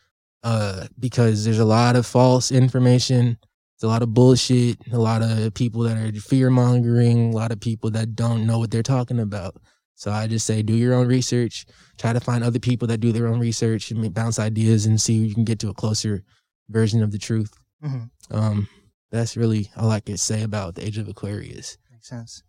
uh, 0.43 0.87
because 0.99 1.45
there's 1.45 1.59
a 1.59 1.65
lot 1.65 1.97
of 1.97 2.07
false 2.07 2.51
information. 2.51 3.39
There's 3.79 3.89
a 3.89 3.93
lot 3.93 4.03
of 4.03 4.15
bullshit, 4.15 4.79
a 4.93 4.99
lot 4.99 5.23
of 5.23 5.53
people 5.55 5.83
that 5.83 5.97
are 5.97 6.19
fear 6.21 6.49
mongering, 6.49 7.33
a 7.33 7.37
lot 7.37 7.53
of 7.53 7.61
people 7.61 7.91
that 7.91 8.17
don't 8.17 8.47
know 8.47 8.59
what 8.59 8.71
they're 8.71 8.83
talking 8.83 9.21
about. 9.21 9.57
So 10.01 10.11
I 10.11 10.27
just 10.27 10.47
say 10.47 10.63
do 10.63 10.73
your 10.75 10.95
own 10.95 11.09
research, 11.09 11.67
try 11.99 12.15
to 12.15 12.21
find 12.21 12.43
other 12.43 12.59
people 12.59 12.89
that 12.89 13.01
do 13.01 13.13
their 13.13 13.27
own 13.27 13.39
research 13.39 13.91
and 13.91 14.15
bounce 14.15 14.39
ideas 14.39 14.87
and 14.87 14.99
see 14.99 15.23
if 15.23 15.29
you 15.29 15.35
can 15.35 15.45
get 15.45 15.59
to 15.59 15.69
a 15.69 15.75
closer 15.75 16.25
version 16.71 17.03
of 17.03 17.13
the 17.13 17.19
truth. 17.19 17.53
Mhm. 17.85 18.09
Um, 18.31 18.67
that's 19.11 19.37
really 19.37 19.71
all 19.77 19.91
I 19.91 20.01
could 20.01 20.19
say 20.19 20.43
about 20.43 20.75
the 20.77 20.87
age 20.87 20.97
of 20.97 21.07
Aquarius. 21.07 21.77
Makes 21.91 22.09
sense. 22.09 22.43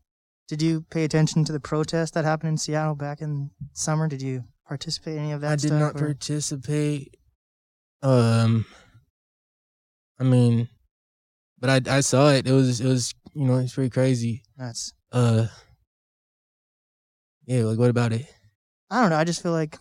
Did 0.48 0.62
you 0.62 0.86
pay 0.92 1.04
attention 1.04 1.44
to 1.44 1.52
the 1.52 1.60
protest 1.60 2.14
that 2.14 2.24
happened 2.24 2.52
in 2.52 2.58
Seattle 2.58 2.96
back 2.96 3.22
in 3.22 3.52
summer? 3.74 4.08
Did 4.08 4.22
you 4.22 4.46
participate 4.66 5.18
in 5.18 5.24
any 5.24 5.32
of 5.34 5.42
that 5.42 5.52
I 5.52 5.56
did 5.58 5.74
not 5.74 5.96
or- 5.98 6.06
participate. 6.06 7.18
Um, 8.02 8.66
I 10.18 10.24
mean, 10.24 10.70
but 11.60 11.70
I 11.90 11.98
I 11.98 12.00
saw 12.00 12.32
it. 12.32 12.48
It 12.48 12.54
was 12.54 12.80
it 12.80 12.88
was 12.88 13.14
you 13.34 13.44
know 13.46 13.58
it's 13.58 13.74
pretty 13.74 13.90
crazy. 13.90 14.44
That's 14.58 14.94
Uh, 15.12 15.48
yeah. 17.52 17.64
Like 17.66 17.78
what 17.80 17.90
about 17.90 18.14
it? 18.14 18.26
I 18.90 19.02
don't 19.02 19.10
know. 19.10 19.18
I 19.18 19.24
just 19.24 19.42
feel 19.44 19.52
like 19.52 19.78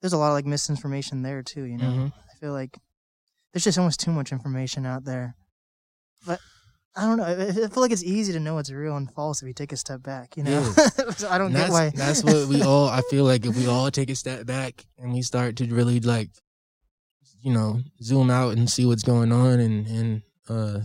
there's 0.00 0.12
a 0.12 0.18
lot 0.18 0.28
of 0.28 0.34
like 0.34 0.46
misinformation 0.46 1.22
there 1.22 1.42
too. 1.42 1.64
You 1.64 1.78
know, 1.78 1.84
Mhm. 1.90 2.12
I 2.12 2.34
feel 2.38 2.52
like 2.52 2.78
there's 3.52 3.64
just 3.64 3.78
almost 3.78 4.00
too 4.00 4.12
much 4.12 4.32
information 4.32 4.86
out 4.86 5.04
there. 5.04 5.34
But 6.26 6.40
I 6.94 7.02
don't 7.02 7.16
know. 7.18 7.24
I, 7.24 7.52
feel 7.68 7.82
like 7.82 7.90
it's 7.92 8.02
easy 8.04 8.32
to 8.32 8.40
know 8.40 8.54
what's 8.54 8.70
real 8.70 8.96
and 8.96 9.10
false 9.10 9.42
if 9.42 9.46
you 9.48 9.54
take 9.54 9.72
a 9.72 9.76
step 9.76 10.02
back. 10.02 10.36
You 10.36 10.44
know, 10.44 10.62
so 11.16 11.28
I 11.28 11.38
don't 11.38 11.48
And 11.48 11.56
get 11.56 11.70
that's, 11.70 11.72
why. 11.72 11.90
that's 11.94 12.24
what 12.24 12.48
we 12.48 12.62
all. 12.62 12.88
I 12.88 13.00
feel 13.10 13.24
like 13.24 13.44
if 13.44 13.56
we 13.56 13.66
all 13.74 13.90
take 13.90 14.10
a 14.10 14.14
step 14.14 14.46
back 14.46 14.84
and 14.98 15.12
we 15.12 15.22
start 15.22 15.56
to 15.56 15.66
really 15.66 16.00
like, 16.00 16.30
you 17.42 17.52
know, 17.52 17.80
zoom 18.02 18.30
out 18.30 18.56
and 18.56 18.68
see 18.70 18.86
what's 18.86 19.02
going 19.02 19.32
on 19.32 19.60
and 19.60 19.86
and 19.86 20.22
uh, 20.48 20.80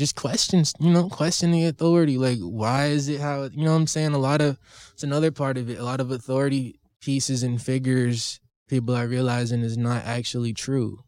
just 0.00 0.16
questions. 0.16 0.72
You 0.80 0.90
know, 0.90 1.08
question 1.08 1.52
the 1.52 1.66
authority. 1.66 2.18
Like, 2.18 2.38
why 2.40 2.86
is 2.86 3.08
it 3.08 3.20
how? 3.20 3.44
You 3.44 3.64
know, 3.64 3.70
what 3.72 3.76
I'm 3.78 3.86
saying 3.86 4.12
a 4.14 4.18
lot 4.18 4.40
of. 4.40 4.58
It's 4.94 5.04
another 5.04 5.30
part 5.30 5.56
of 5.58 5.70
it. 5.70 5.78
A 5.78 5.84
lot 5.84 6.00
of 6.00 6.10
authority 6.10 6.80
pieces 7.00 7.42
and 7.44 7.62
figures 7.62 8.40
people 8.68 8.94
are 8.96 9.06
realizing 9.06 9.60
is 9.62 9.76
not 9.78 10.04
actually 10.04 10.52
true, 10.54 10.98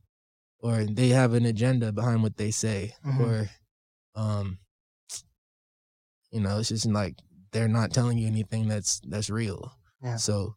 or 0.61 0.84
they 0.84 1.09
have 1.09 1.32
an 1.34 1.45
agenda 1.47 1.90
behind 1.93 2.22
what 2.22 2.36
they 2.36 2.51
say, 2.51 2.95
Mhm. 3.05 3.20
or 3.20 3.51
um 4.14 4.59
you 6.30 6.40
know, 6.40 6.59
it's 6.59 6.68
just 6.70 6.86
like 6.86 7.14
they're 7.53 7.68
not 7.68 7.93
telling 7.93 8.18
you 8.18 8.26
anything 8.26 8.68
that's 8.68 9.01
that's 9.01 9.30
real. 9.30 9.72
Yeah. 10.03 10.16
So 10.16 10.55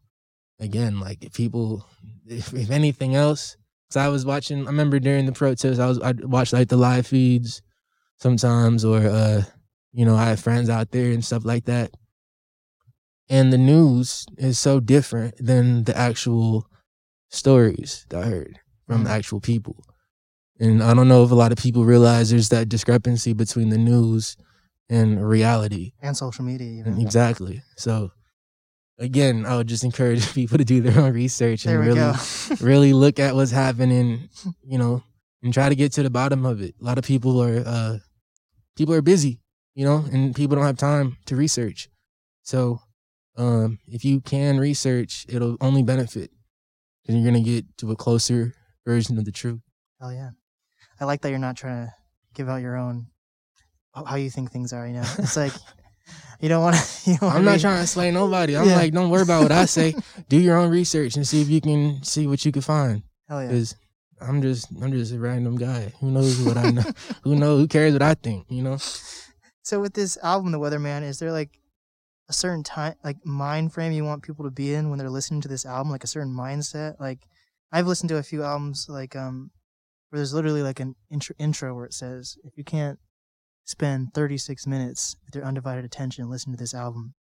again, 0.58 1.00
like 1.00 1.22
if 1.24 1.34
people, 1.34 1.86
if, 2.26 2.52
if 2.54 2.70
anything 2.70 3.14
else, 3.14 3.56
because 3.88 3.96
I 4.04 4.08
was 4.08 4.24
watching, 4.24 4.62
I 4.66 4.70
remember 4.70 4.98
during 4.98 5.26
the 5.26 5.32
protest, 5.32 5.80
I 5.80 5.86
was 5.86 6.00
I 6.00 6.12
watched 6.22 6.52
like 6.52 6.68
the 6.68 6.76
live 6.76 7.06
feeds 7.06 7.62
sometimes, 8.18 8.84
or 8.84 8.98
uh, 8.98 9.42
you 9.92 10.04
know, 10.04 10.16
I 10.16 10.26
have 10.26 10.40
friends 10.40 10.68
out 10.70 10.90
there 10.90 11.10
and 11.12 11.24
stuff 11.24 11.44
like 11.44 11.64
that. 11.66 11.90
And 13.28 13.52
the 13.52 13.58
news 13.58 14.24
is 14.38 14.58
so 14.58 14.78
different 14.80 15.34
than 15.38 15.84
the 15.84 15.96
actual 15.96 16.66
stories 17.28 18.06
that 18.10 18.22
I 18.22 18.26
heard 18.28 18.58
from 18.86 19.04
Mhm. 19.04 19.08
actual 19.10 19.40
people. 19.40 19.84
And 20.60 20.82
I 20.82 20.94
don't 20.94 21.08
know 21.08 21.24
if 21.24 21.30
a 21.30 21.34
lot 21.34 21.52
of 21.52 21.58
people 21.58 21.84
realize 21.84 22.30
there's 22.30 22.48
that 22.50 22.68
discrepancy 22.68 23.32
between 23.32 23.68
the 23.70 23.78
news 23.78 24.36
and 24.88 25.26
reality. 25.28 25.92
and 26.00 26.16
social 26.16 26.44
media. 26.44 26.68
Even. 26.80 27.00
Exactly. 27.00 27.62
So 27.76 28.12
again, 28.98 29.44
I 29.44 29.56
would 29.56 29.66
just 29.66 29.82
encourage 29.82 30.32
people 30.34 30.56
to 30.58 30.64
do 30.64 30.80
their 30.80 30.98
own 31.00 31.12
research 31.12 31.66
and 31.66 31.80
really 31.80 32.12
really 32.60 32.92
look 33.04 33.18
at 33.18 33.34
what's 33.34 33.50
happening, 33.50 34.28
you 34.62 34.78
know, 34.78 35.02
and 35.42 35.52
try 35.54 35.68
to 35.68 35.74
get 35.74 35.92
to 35.92 36.02
the 36.02 36.10
bottom 36.10 36.44
of 36.46 36.60
it. 36.60 36.74
A 36.80 36.84
lot 36.84 36.98
of 36.98 37.04
people 37.04 37.40
are 37.42 37.62
uh 37.66 37.98
people 38.76 38.94
are 38.94 39.02
busy, 39.02 39.40
you 39.74 39.84
know, 39.84 40.04
and 40.12 40.34
people 40.34 40.56
don't 40.56 40.64
have 40.66 40.76
time 40.78 41.16
to 41.26 41.36
research. 41.36 41.88
So 42.42 42.80
um 43.36 43.78
if 43.86 44.04
you 44.04 44.20
can 44.20 44.58
research, 44.58 45.26
it'll 45.28 45.56
only 45.60 45.82
benefit. 45.82 46.30
And 47.06 47.16
you're 47.16 47.30
gonna 47.30 47.44
get 47.44 47.64
to 47.78 47.90
a 47.92 47.96
closer 47.96 48.54
version 48.86 49.18
of 49.18 49.24
the 49.24 49.32
truth. 49.32 49.60
Hell 50.00 50.12
yeah. 50.12 50.30
I 51.00 51.04
like 51.04 51.20
that 51.22 51.30
you're 51.30 51.38
not 51.38 51.56
trying 51.56 51.86
to 51.86 51.92
give 52.34 52.48
out 52.48 52.60
your 52.62 52.76
own 52.76 53.06
how 53.94 54.16
you 54.16 54.28
think 54.30 54.50
things 54.50 54.72
are. 54.72 54.86
You 54.86 54.94
know, 54.94 55.04
it's 55.18 55.36
like 55.36 55.52
you 56.40 56.48
don't 56.48 56.62
want 56.62 56.76
to. 57.04 57.18
I'm 57.22 57.44
not 57.44 57.60
trying 57.60 57.80
to 57.80 57.86
slay 57.86 58.10
nobody. 58.10 58.56
I'm 58.56 58.66
Yeah. 58.68 58.76
like, 58.76 58.92
don't 58.92 59.08
worry 59.10 59.22
about 59.22 59.42
what 59.42 59.52
I 59.52 59.64
say. 59.66 59.94
Do 60.28 60.38
your 60.38 60.56
own 60.58 60.70
research 60.70 61.16
and 61.16 61.26
see 61.26 61.40
if 61.40 61.48
you 61.48 61.60
can 61.60 62.02
see 62.02 62.26
what 62.26 62.44
you 62.44 62.52
can 62.52 62.60
find. 62.62 63.02
Hell 63.28 63.42
yeah. 63.42 63.50
I'm 64.20 64.42
just 64.42 64.68
I'm 64.82 64.92
just 64.92 65.12
a 65.12 65.18
random 65.18 65.56
guy. 65.56 65.92
Who 66.00 66.10
knows 66.10 66.40
what 66.40 66.56
I 66.56 66.70
know? 66.70 66.82
Who 67.22 67.36
knows? 67.36 67.60
Who 67.60 67.68
cares 67.68 67.92
what 67.92 68.02
I 68.02 68.14
think? 68.14 68.46
You 68.48 68.62
know? 68.62 68.78
So 69.62 69.80
with 69.80 69.94
this 69.94 70.16
album, 70.22 70.52
The 70.52 70.60
Weatherman, 70.60 71.02
is 71.02 71.18
there 71.18 71.32
like 71.32 71.58
a 72.28 72.32
certain 72.32 72.62
time, 72.62 72.94
like 73.04 73.24
mind 73.24 73.72
frame 73.72 73.92
you 73.92 74.04
want 74.04 74.22
people 74.22 74.44
to 74.44 74.50
be 74.50 74.74
in 74.74 74.90
when 74.90 74.98
they're 74.98 75.10
listening 75.10 75.40
to 75.42 75.48
this 75.48 75.66
album, 75.66 75.90
like 75.90 76.04
a 76.04 76.08
certain 76.08 76.32
mindset? 76.32 76.98
Like 77.00 77.20
I've 77.72 77.86
listened 77.86 78.08
to 78.10 78.16
a 78.16 78.22
few 78.22 78.42
albums, 78.42 78.86
like 78.88 79.16
um, 79.16 79.50
where 80.08 80.18
there's 80.18 80.34
literally 80.34 80.62
like 80.62 80.80
an 80.80 80.94
intro, 81.10 81.34
intro 81.38 81.74
where 81.74 81.84
it 81.84 81.94
says, 81.94 82.38
if 82.44 82.56
you 82.56 82.64
can't 82.64 82.98
spend 83.64 84.14
36 84.14 84.66
minutes 84.66 85.16
with 85.24 85.34
your 85.34 85.44
undivided 85.44 85.84
attention 85.84 86.30
listening 86.30 86.56
to 86.56 86.62
this 86.62 86.74
album, 86.74 87.14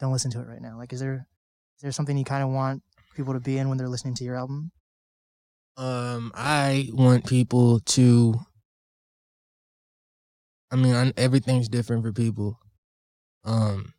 don't 0.00 0.12
listen 0.12 0.30
to 0.32 0.40
it 0.40 0.48
right 0.48 0.60
now. 0.60 0.76
Like, 0.76 0.92
is 0.92 1.00
there 1.00 1.26
is 1.76 1.82
there 1.82 1.92
something 1.92 2.16
you 2.16 2.24
kind 2.24 2.42
of 2.42 2.50
want 2.50 2.82
people 3.14 3.34
to 3.34 3.40
be 3.40 3.58
in 3.58 3.68
when 3.68 3.78
they're 3.78 3.88
listening 3.88 4.14
to 4.16 4.24
your 4.24 4.36
album? 4.36 4.72
Um, 5.76 6.32
I 6.34 6.88
want 6.92 7.26
people 7.26 7.80
to. 7.80 8.34
I 10.70 10.76
mean, 10.76 10.94
I, 10.94 11.12
everything's 11.16 11.68
different 11.68 12.04
for 12.04 12.12
people. 12.12 12.58
Um, 13.44 13.92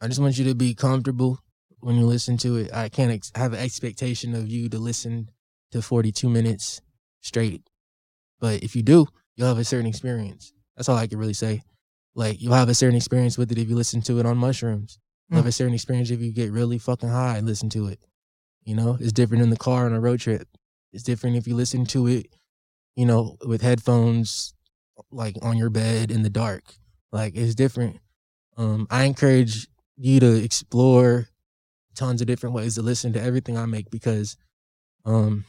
I 0.00 0.08
just 0.08 0.20
want 0.20 0.36
you 0.38 0.44
to 0.44 0.54
be 0.54 0.74
comfortable 0.74 1.38
when 1.80 1.96
you 1.96 2.06
listen 2.06 2.36
to 2.38 2.56
it. 2.56 2.74
I 2.74 2.88
can't 2.88 3.12
ex- 3.12 3.32
have 3.34 3.52
an 3.52 3.60
expectation 3.60 4.34
of 4.34 4.48
you 4.48 4.68
to 4.68 4.78
listen 4.78 5.30
to 5.72 5.80
42 5.80 6.28
minutes 6.28 6.82
straight. 7.20 7.62
But 8.40 8.62
if 8.62 8.74
you 8.76 8.82
do, 8.82 9.06
you'll 9.36 9.48
have 9.48 9.58
a 9.58 9.64
certain 9.64 9.86
experience. 9.86 10.52
That's 10.76 10.88
all 10.88 10.96
I 10.96 11.06
can 11.06 11.18
really 11.18 11.34
say. 11.34 11.62
Like, 12.14 12.40
you'll 12.40 12.54
have 12.54 12.68
a 12.68 12.74
certain 12.74 12.96
experience 12.96 13.38
with 13.38 13.50
it 13.50 13.58
if 13.58 13.68
you 13.68 13.76
listen 13.76 14.02
to 14.02 14.18
it 14.18 14.26
on 14.26 14.36
mushrooms. 14.36 14.98
You'll 15.28 15.38
have 15.38 15.46
a 15.46 15.52
certain 15.52 15.74
experience 15.74 16.10
if 16.10 16.20
you 16.20 16.32
get 16.32 16.52
really 16.52 16.78
fucking 16.78 17.08
high 17.08 17.38
and 17.38 17.46
listen 17.46 17.70
to 17.70 17.86
it. 17.86 17.98
You 18.64 18.74
know, 18.74 18.96
it's 19.00 19.12
different 19.12 19.42
in 19.42 19.50
the 19.50 19.56
car 19.56 19.86
on 19.86 19.92
a 19.92 20.00
road 20.00 20.20
trip. 20.20 20.48
It's 20.92 21.02
different 21.02 21.36
if 21.36 21.46
you 21.46 21.54
listen 21.54 21.84
to 21.86 22.06
it, 22.06 22.26
you 22.96 23.04
know, 23.06 23.36
with 23.46 23.62
headphones, 23.62 24.54
like 25.10 25.36
on 25.42 25.56
your 25.58 25.70
bed 25.70 26.10
in 26.10 26.22
the 26.22 26.30
dark. 26.30 26.62
Like 27.12 27.34
it's 27.36 27.54
different. 27.54 27.98
Um, 28.56 28.86
I 28.90 29.04
encourage 29.04 29.66
you 29.96 30.20
to 30.20 30.42
explore 30.42 31.28
tons 31.94 32.20
of 32.20 32.26
different 32.26 32.54
ways 32.54 32.74
to 32.76 32.82
listen 32.82 33.12
to 33.12 33.20
everything 33.22 33.56
I 33.58 33.66
make 33.66 33.90
because, 33.90 34.36
um, 35.04 35.44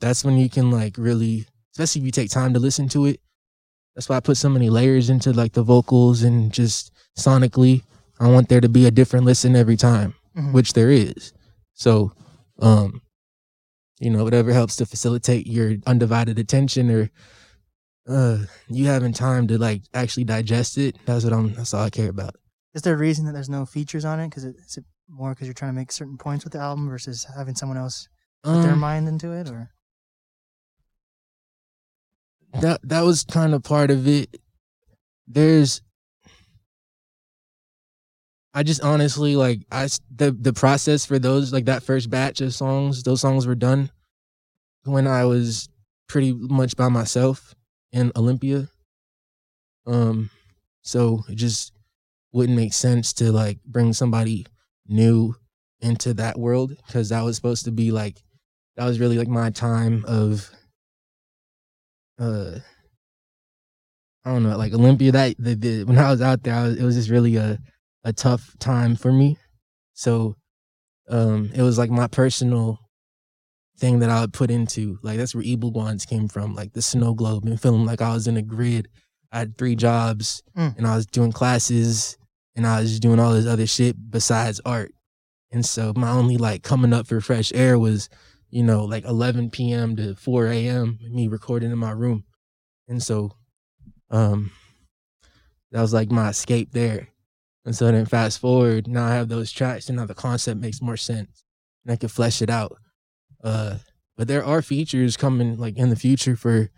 that's 0.00 0.24
when 0.24 0.36
you 0.36 0.50
can 0.50 0.70
like 0.70 0.96
really, 0.98 1.46
especially 1.72 2.00
if 2.02 2.06
you 2.06 2.12
take 2.12 2.30
time 2.30 2.52
to 2.54 2.60
listen 2.60 2.88
to 2.90 3.06
it. 3.06 3.20
That's 3.94 4.08
why 4.08 4.16
I 4.16 4.20
put 4.20 4.36
so 4.36 4.48
many 4.48 4.68
layers 4.70 5.10
into 5.10 5.32
like 5.32 5.52
the 5.52 5.62
vocals 5.62 6.22
and 6.22 6.52
just 6.52 6.92
sonically. 7.18 7.82
I 8.18 8.28
want 8.28 8.48
there 8.48 8.60
to 8.60 8.68
be 8.68 8.86
a 8.86 8.90
different 8.90 9.24
listen 9.26 9.54
every 9.56 9.76
time 9.76 10.14
Mhm. 10.36 10.52
which 10.52 10.72
there 10.72 10.90
is. 10.90 11.32
So, 11.74 12.12
um, 12.60 13.02
you 13.98 14.10
know, 14.10 14.24
whatever 14.24 14.52
helps 14.52 14.76
to 14.76 14.86
facilitate 14.86 15.46
your 15.46 15.74
undivided 15.86 16.38
attention 16.38 16.90
or 16.90 17.10
uh 18.08 18.38
you 18.68 18.86
having 18.86 19.12
time 19.12 19.46
to 19.46 19.58
like 19.58 19.82
actually 19.94 20.24
digest 20.24 20.76
it, 20.76 20.96
that's 21.06 21.24
what 21.24 21.32
I'm 21.32 21.54
that's 21.54 21.72
all 21.72 21.84
I 21.84 21.90
care 21.90 22.10
about. 22.10 22.34
Is 22.74 22.82
there 22.82 22.94
a 22.94 22.98
reason 22.98 23.26
that 23.26 23.32
there's 23.32 23.48
no 23.50 23.64
features 23.64 24.04
on 24.04 24.18
it? 24.18 24.28
Because 24.28 24.44
it, 24.44 24.56
is 24.56 24.76
it 24.78 24.84
more 25.08 25.30
because 25.34 25.46
you're 25.46 25.54
trying 25.54 25.70
to 25.72 25.76
make 25.76 25.92
certain 25.92 26.16
points 26.16 26.44
with 26.44 26.52
the 26.52 26.58
album 26.58 26.88
versus 26.88 27.26
having 27.36 27.54
someone 27.54 27.78
else 27.78 28.08
put 28.42 28.62
their 28.62 28.72
Um, 28.72 28.80
mind 28.80 29.08
into 29.08 29.30
it, 29.32 29.48
or 29.48 29.70
that 32.60 32.80
that 32.82 33.02
was 33.02 33.24
kind 33.24 33.54
of 33.54 33.62
part 33.62 33.90
of 33.90 34.08
it. 34.08 34.40
There's 35.26 35.80
I 38.54 38.62
just 38.62 38.82
honestly 38.82 39.34
like 39.36 39.60
I 39.70 39.88
the 40.14 40.30
the 40.30 40.52
process 40.52 41.06
for 41.06 41.18
those 41.18 41.52
like 41.52 41.64
that 41.66 41.82
first 41.82 42.10
batch 42.10 42.40
of 42.40 42.54
songs, 42.54 43.02
those 43.02 43.20
songs 43.20 43.46
were 43.46 43.54
done 43.54 43.90
when 44.84 45.06
I 45.06 45.24
was 45.24 45.68
pretty 46.08 46.32
much 46.32 46.76
by 46.76 46.88
myself 46.88 47.54
in 47.92 48.12
Olympia. 48.14 48.68
Um 49.86 50.30
so 50.82 51.24
it 51.28 51.36
just 51.36 51.72
wouldn't 52.32 52.56
make 52.56 52.74
sense 52.74 53.12
to 53.14 53.32
like 53.32 53.58
bring 53.64 53.92
somebody 53.92 54.46
new 54.86 55.36
into 55.80 56.12
that 56.14 56.38
world 56.38 56.76
cuz 56.90 57.08
that 57.08 57.22
was 57.22 57.36
supposed 57.36 57.64
to 57.64 57.72
be 57.72 57.90
like 57.90 58.22
that 58.76 58.84
was 58.84 59.00
really 59.00 59.16
like 59.16 59.28
my 59.28 59.50
time 59.50 60.04
of 60.06 60.50
uh 62.18 62.58
I 64.24 64.30
don't 64.30 64.44
know, 64.44 64.56
like 64.56 64.72
Olympia. 64.72 65.10
That 65.10 65.34
the, 65.38 65.54
the 65.54 65.84
when 65.84 65.98
I 65.98 66.10
was 66.10 66.22
out 66.22 66.44
there, 66.44 66.62
was, 66.62 66.76
it 66.76 66.84
was 66.84 66.94
just 66.94 67.10
really 67.10 67.34
a 67.36 67.58
a 68.04 68.12
tough 68.12 68.56
time 68.58 68.96
for 68.96 69.12
me. 69.12 69.38
So, 69.94 70.36
um, 71.08 71.50
it 71.54 71.62
was 71.62 71.78
like 71.78 71.90
my 71.90 72.06
personal 72.06 72.78
thing 73.78 73.98
that 74.00 74.10
I 74.10 74.20
would 74.20 74.32
put 74.32 74.50
into. 74.50 74.98
Like 75.02 75.18
that's 75.18 75.34
where 75.34 75.44
Evil 75.44 75.72
Guans 75.72 76.06
came 76.06 76.28
from. 76.28 76.54
Like 76.54 76.72
the 76.72 76.82
snow 76.82 77.14
globe 77.14 77.44
and 77.44 77.60
feeling 77.60 77.84
like 77.84 78.00
I 78.00 78.12
was 78.14 78.26
in 78.26 78.36
a 78.36 78.42
grid. 78.42 78.88
I 79.32 79.38
had 79.40 79.56
three 79.58 79.76
jobs 79.76 80.42
Mm. 80.56 80.76
and 80.78 80.86
I 80.86 80.94
was 80.96 81.06
doing 81.06 81.32
classes 81.32 82.16
and 82.54 82.66
I 82.66 82.80
was 82.80 83.00
doing 83.00 83.18
all 83.18 83.32
this 83.32 83.46
other 83.46 83.66
shit 83.66 83.96
besides 84.10 84.60
art. 84.64 84.92
And 85.50 85.64
so 85.66 85.92
my 85.96 86.10
only 86.10 86.36
like 86.36 86.62
coming 86.62 86.92
up 86.92 87.06
for 87.06 87.20
fresh 87.20 87.50
air 87.54 87.78
was, 87.78 88.08
you 88.50 88.62
know, 88.62 88.84
like 88.84 89.04
11 89.04 89.50
p.m. 89.50 89.96
to 89.96 90.14
4 90.14 90.46
a.m. 90.48 90.98
me 91.10 91.28
recording 91.28 91.70
in 91.70 91.78
my 91.78 91.90
room. 91.92 92.24
And 92.88 93.02
so, 93.02 93.32
um, 94.10 94.50
that 95.72 95.80
was 95.80 95.92
like 95.94 96.10
my 96.10 96.28
escape 96.28 96.72
there. 96.72 97.08
And 97.64 97.76
so 97.76 97.90
then 97.90 98.06
fast 98.06 98.40
forward, 98.40 98.88
now 98.88 99.06
I 99.06 99.14
have 99.14 99.28
those 99.28 99.52
tracks 99.52 99.88
and 99.88 99.96
now 99.96 100.06
the 100.06 100.14
concept 100.14 100.60
makes 100.60 100.82
more 100.82 100.96
sense 100.96 101.44
and 101.84 101.92
I 101.92 101.96
can 101.96 102.08
flesh 102.08 102.42
it 102.42 102.50
out. 102.50 102.76
Uh, 103.42 103.78
but 104.16 104.28
there 104.28 104.44
are 104.44 104.62
features 104.62 105.16
coming 105.16 105.58
like 105.58 105.76
in 105.76 105.88
the 105.88 105.96
future 105.96 106.36
for, 106.36 106.70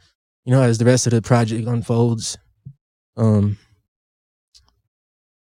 you 0.44 0.52
know, 0.52 0.62
as 0.62 0.78
the 0.78 0.84
rest 0.84 1.06
of 1.06 1.12
the 1.12 1.22
project 1.22 1.66
unfolds. 1.66 2.36
Um, 3.16 3.58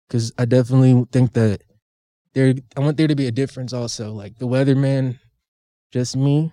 cause 0.09 0.31
I 0.37 0.45
definitely 0.45 1.05
think 1.11 1.33
that 1.33 1.61
there, 2.33 2.53
I 2.77 2.79
want 2.79 2.97
there 2.97 3.07
to 3.07 3.15
be 3.15 3.27
a 3.27 3.31
difference 3.31 3.73
also. 3.73 4.11
Like 4.11 4.37
the 4.37 4.47
weatherman, 4.47 5.19
just 5.91 6.15
me 6.15 6.51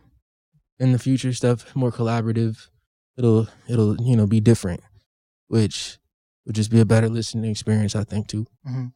in 0.79 0.93
the 0.93 0.99
future 0.99 1.33
stuff, 1.33 1.75
more 1.77 1.93
collaborative. 1.93 2.69
It'll, 3.17 3.49
it'll, 3.69 4.01
you 4.01 4.17
know, 4.17 4.27
be 4.27 4.41
different, 4.41 4.81
which 5.49 5.99
would 6.49 6.57
just 6.57 6.71
be 6.71 6.81
a 6.81 6.85
better 6.85 7.09
listening 7.09 7.51
experience, 7.51 7.95
I 7.95 8.05
think, 8.05 8.27
too. 8.27 8.47
Mm-hmm. 8.67 8.87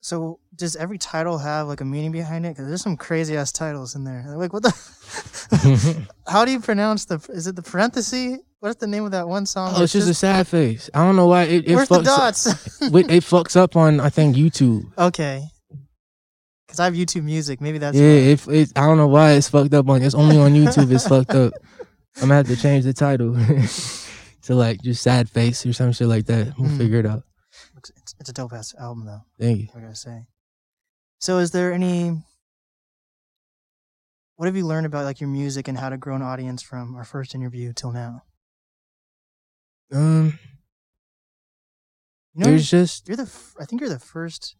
so 0.00 0.38
does 0.54 0.76
every 0.76 0.96
title 0.96 1.38
have 1.38 1.66
like 1.66 1.80
a 1.80 1.84
meaning 1.84 2.12
behind 2.12 2.46
it? 2.46 2.50
Because 2.50 2.68
there's 2.68 2.80
some 2.80 2.96
crazy 2.96 3.36
ass 3.36 3.52
titles 3.52 3.94
in 3.94 4.04
there. 4.04 4.24
Like 4.28 4.52
what 4.52 4.62
the? 4.62 6.06
How 6.26 6.44
do 6.44 6.52
you 6.52 6.60
pronounce 6.60 7.04
the? 7.04 7.16
Is 7.30 7.48
it 7.48 7.56
the 7.56 7.62
parenthesis? 7.62 8.38
What's 8.60 8.76
the 8.76 8.86
name 8.86 9.04
of 9.04 9.10
that 9.10 9.28
one 9.28 9.46
song? 9.46 9.74
Oh, 9.76 9.82
it's 9.82 9.92
just 9.92 10.08
a 10.08 10.14
sad 10.14 10.46
face. 10.46 10.88
I 10.94 11.04
don't 11.04 11.16
know 11.16 11.26
why 11.26 11.44
it, 11.44 11.68
it 11.68 11.74
where's 11.74 11.88
the 11.88 11.98
fucks. 11.98 12.04
dots? 12.04 12.82
It, 12.82 13.10
it 13.10 13.22
fucks 13.24 13.56
up 13.56 13.76
on 13.76 14.00
I 14.00 14.08
think 14.08 14.36
YouTube. 14.36 14.90
okay. 14.96 15.42
Because 16.66 16.80
I 16.80 16.84
have 16.84 16.94
YouTube 16.94 17.24
Music. 17.24 17.60
Maybe 17.60 17.78
that's 17.78 17.96
yeah, 17.96 18.32
it, 18.32 18.48
it, 18.48 18.72
I 18.76 18.86
don't 18.86 18.98
know 18.98 19.06
why 19.08 19.32
it's 19.32 19.48
fucked 19.48 19.74
up 19.74 19.88
on. 19.88 20.02
It's 20.02 20.14
only 20.14 20.38
on 20.38 20.52
YouTube. 20.52 20.92
It's 20.92 21.08
fucked 21.08 21.30
up. 21.30 21.54
I'm 22.16 22.22
gonna 22.22 22.34
have 22.34 22.46
to 22.48 22.56
change 22.56 22.84
the 22.84 22.92
title 22.92 23.34
to 24.48 24.54
like 24.54 24.80
just 24.82 25.02
sad 25.02 25.28
face 25.28 25.64
or 25.66 25.72
some 25.72 25.92
shit 25.92 26.08
like 26.08 26.24
that. 26.26 26.54
We'll 26.58 26.70
Mm. 26.70 26.78
figure 26.78 26.98
it 27.00 27.06
out. 27.06 27.22
It's, 27.76 28.14
it's 28.18 28.30
a 28.30 28.32
dope 28.32 28.52
ass 28.54 28.74
album 28.80 29.04
though. 29.06 29.20
Thank 29.38 29.60
you. 29.60 29.68
I 29.76 29.80
gotta 29.80 29.94
say. 29.94 30.26
So, 31.20 31.38
is 31.38 31.50
there 31.52 31.72
any? 31.72 32.22
What 34.36 34.46
have 34.46 34.56
you 34.56 34.66
learned 34.66 34.86
about 34.86 35.04
like 35.04 35.20
your 35.20 35.28
music 35.28 35.68
and 35.68 35.76
how 35.78 35.88
to 35.88 35.96
grow 35.96 36.14
an 36.16 36.22
audience 36.22 36.62
from 36.62 36.94
our 36.96 37.04
first 37.04 37.34
interview 37.34 37.72
till 37.72 37.92
now? 37.92 38.22
Um, 39.92 40.38
You 42.34 42.44
know, 42.44 42.50
there's 42.50 42.70
just 42.70 43.08
you're 43.08 43.16
the. 43.16 43.24
f- 43.24 43.54
I 43.60 43.64
think 43.64 43.80
you're 43.80 43.90
the 43.90 43.98
first, 43.98 44.56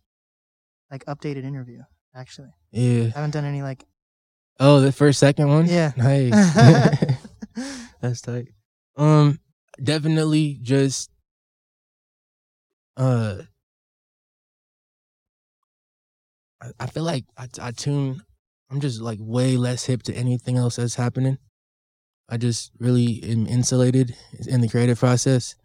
like, 0.91 1.05
updated 1.07 1.45
interview. 1.45 1.83
Actually, 2.15 2.49
yeah. 2.73 3.05
I 3.15 3.19
haven't 3.21 3.31
done 3.33 3.45
any 3.45 3.63
like. 3.63 3.85
Oh, 4.61 4.81
the 4.81 4.91
first 4.93 5.21
second 5.21 5.49
one. 5.49 5.67
Yeah. 5.67 5.93
Nice. 5.97 6.33
That's 8.01 8.21
tight. 8.21 8.49
Um, 8.97 9.39
definitely 9.83 10.59
just 10.63 11.11
uh, 12.97 13.43
I, 16.61 16.71
I 16.81 16.87
feel 16.87 17.05
like 17.05 17.25
I, 17.37 17.49
I 17.61 17.71
tune. 17.73 18.23
I'm 18.71 18.81
just 18.81 19.01
like 19.01 19.19
way 19.21 19.57
less 19.57 19.85
hip 19.87 20.03
to 20.05 20.15
anything 20.15 20.57
else 20.57 20.77
that's 20.77 20.97
happening. 20.97 21.39
I 22.29 22.37
just 22.37 22.73
really 22.79 23.23
am 23.25 23.47
insulated 23.47 24.15
in 24.47 24.61
the 24.61 24.69
creative 24.69 24.99
process. 24.99 25.57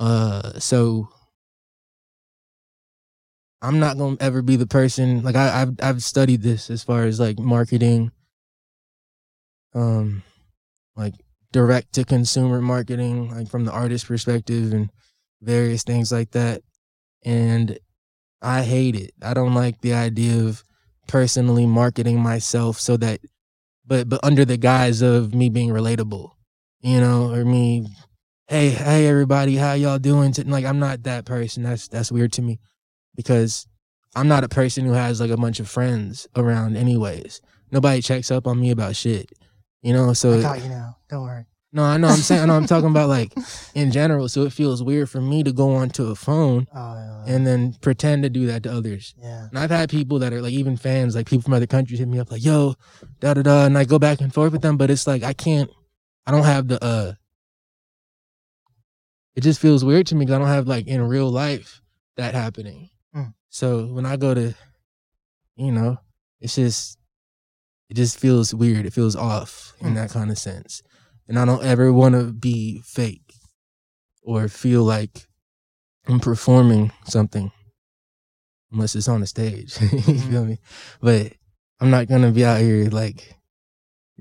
Uh, 0.00 0.58
so 0.60 1.08
I'm 3.62 3.78
not 3.78 3.96
gonna 3.96 4.16
ever 4.20 4.42
be 4.42 4.56
the 4.56 4.66
person 4.66 5.22
like 5.22 5.36
I, 5.36 5.62
I've 5.62 5.74
I've 5.82 6.02
studied 6.02 6.42
this 6.42 6.70
as 6.70 6.84
far 6.84 7.04
as 7.04 7.18
like 7.18 7.38
marketing, 7.38 8.12
um, 9.74 10.22
like 10.96 11.14
direct 11.54 11.92
to 11.92 12.04
consumer 12.04 12.60
marketing, 12.60 13.30
like 13.30 13.48
from 13.48 13.64
the 13.64 13.70
artist 13.70 14.08
perspective 14.08 14.72
and 14.72 14.90
various 15.40 15.84
things 15.84 16.10
like 16.10 16.32
that. 16.32 16.62
And 17.24 17.78
I 18.42 18.62
hate 18.62 18.96
it. 18.96 19.12
I 19.22 19.34
don't 19.34 19.54
like 19.54 19.80
the 19.80 19.94
idea 19.94 20.44
of 20.44 20.64
personally 21.06 21.64
marketing 21.64 22.18
myself 22.20 22.80
so 22.80 22.96
that 22.96 23.20
but 23.86 24.08
but 24.08 24.18
under 24.24 24.44
the 24.44 24.56
guise 24.56 25.00
of 25.00 25.32
me 25.32 25.48
being 25.48 25.68
relatable, 25.68 26.30
you 26.80 27.00
know, 27.00 27.32
or 27.32 27.44
me 27.44 27.86
hey, 28.48 28.70
hey 28.70 29.06
everybody, 29.06 29.54
how 29.54 29.74
y'all 29.74 30.00
doing? 30.00 30.34
Like 30.46 30.64
I'm 30.64 30.80
not 30.80 31.04
that 31.04 31.24
person. 31.24 31.62
That's 31.62 31.86
that's 31.86 32.10
weird 32.10 32.32
to 32.32 32.42
me 32.42 32.58
because 33.14 33.68
I'm 34.16 34.26
not 34.26 34.42
a 34.42 34.48
person 34.48 34.86
who 34.86 34.92
has 34.92 35.20
like 35.20 35.30
a 35.30 35.36
bunch 35.36 35.60
of 35.60 35.70
friends 35.70 36.26
around 36.34 36.76
anyways. 36.76 37.40
Nobody 37.70 38.02
checks 38.02 38.32
up 38.32 38.48
on 38.48 38.58
me 38.58 38.72
about 38.72 38.96
shit. 38.96 39.30
You 39.84 39.92
know, 39.92 40.12
so 40.14 40.38
I 40.38 40.42
got 40.42 40.62
you 40.62 40.68
now. 40.70 40.96
Don't 41.10 41.22
worry. 41.24 41.44
no, 41.72 41.82
I 41.84 41.98
know 41.98 42.08
I'm 42.08 42.16
saying 42.16 42.40
I 42.42 42.46
know 42.46 42.56
I'm 42.56 42.66
talking 42.66 42.88
about 42.88 43.08
like 43.10 43.32
in 43.74 43.92
general. 43.92 44.28
So 44.30 44.42
it 44.44 44.52
feels 44.52 44.82
weird 44.82 45.10
for 45.10 45.20
me 45.20 45.42
to 45.42 45.52
go 45.52 45.74
onto 45.74 46.06
a 46.06 46.14
phone 46.14 46.66
Oh, 46.74 46.94
yeah, 46.94 47.24
and 47.34 47.46
then 47.46 47.74
pretend 47.82 48.22
to 48.22 48.30
do 48.30 48.46
that 48.46 48.62
to 48.62 48.72
others. 48.72 49.14
yeah. 49.20 49.46
And 49.50 49.58
I've 49.58 49.70
had 49.70 49.90
people 49.90 50.18
that 50.20 50.32
are 50.32 50.40
like 50.40 50.54
even 50.54 50.76
fans, 50.78 51.14
like 51.14 51.26
people 51.26 51.42
from 51.42 51.52
other 51.52 51.66
countries 51.66 51.98
hit 51.98 52.08
me 52.08 52.18
up 52.18 52.30
like, 52.32 52.42
yo, 52.44 52.76
da 53.20 53.34
da 53.34 53.42
da, 53.42 53.66
and 53.66 53.76
I 53.76 53.84
go 53.84 53.98
back 53.98 54.20
and 54.22 54.32
forth 54.32 54.52
with 54.52 54.62
them, 54.62 54.76
but 54.78 54.90
it's 54.90 55.06
like 55.06 55.22
I 55.22 55.34
can't 55.34 55.70
I 56.26 56.30
don't 56.30 56.44
have 56.44 56.66
the 56.68 56.82
uh 56.82 57.12
it 59.36 59.42
just 59.42 59.60
feels 59.60 59.84
weird 59.84 60.06
to 60.06 60.14
me 60.14 60.24
because 60.24 60.36
I 60.36 60.38
don't 60.38 60.48
have 60.48 60.66
like 60.68 60.86
in 60.86 61.02
real 61.02 61.28
life 61.30 61.82
that 62.16 62.34
happening. 62.34 62.88
Mm. 63.14 63.34
So 63.50 63.86
when 63.86 64.06
I 64.06 64.16
go 64.16 64.32
to 64.32 64.54
you 65.56 65.72
know, 65.72 65.98
it's 66.40 66.54
just 66.54 66.98
it 67.88 67.94
just 67.94 68.18
feels 68.18 68.54
weird. 68.54 68.86
It 68.86 68.92
feels 68.92 69.16
off 69.16 69.74
in 69.80 69.90
Mm. 69.90 69.94
that 69.96 70.10
kind 70.10 70.30
of 70.30 70.38
sense. 70.38 70.82
And 71.28 71.38
I 71.38 71.44
don't 71.44 71.64
ever 71.64 71.92
want 71.92 72.14
to 72.14 72.32
be 72.32 72.80
fake 72.84 73.34
or 74.22 74.48
feel 74.48 74.82
like 74.84 75.26
I'm 76.06 76.20
performing 76.20 76.92
something 77.06 77.50
unless 78.72 78.94
it's 78.94 79.08
on 79.08 79.22
a 79.22 79.26
stage. 79.26 79.76
you 79.80 79.88
Mhm. 79.88 80.30
feel 80.30 80.44
me? 80.44 80.58
But 81.00 81.32
I'm 81.80 81.90
not 81.90 82.08
gonna 82.08 82.30
be 82.32 82.44
out 82.44 82.60
here 82.60 82.88
like 82.90 83.36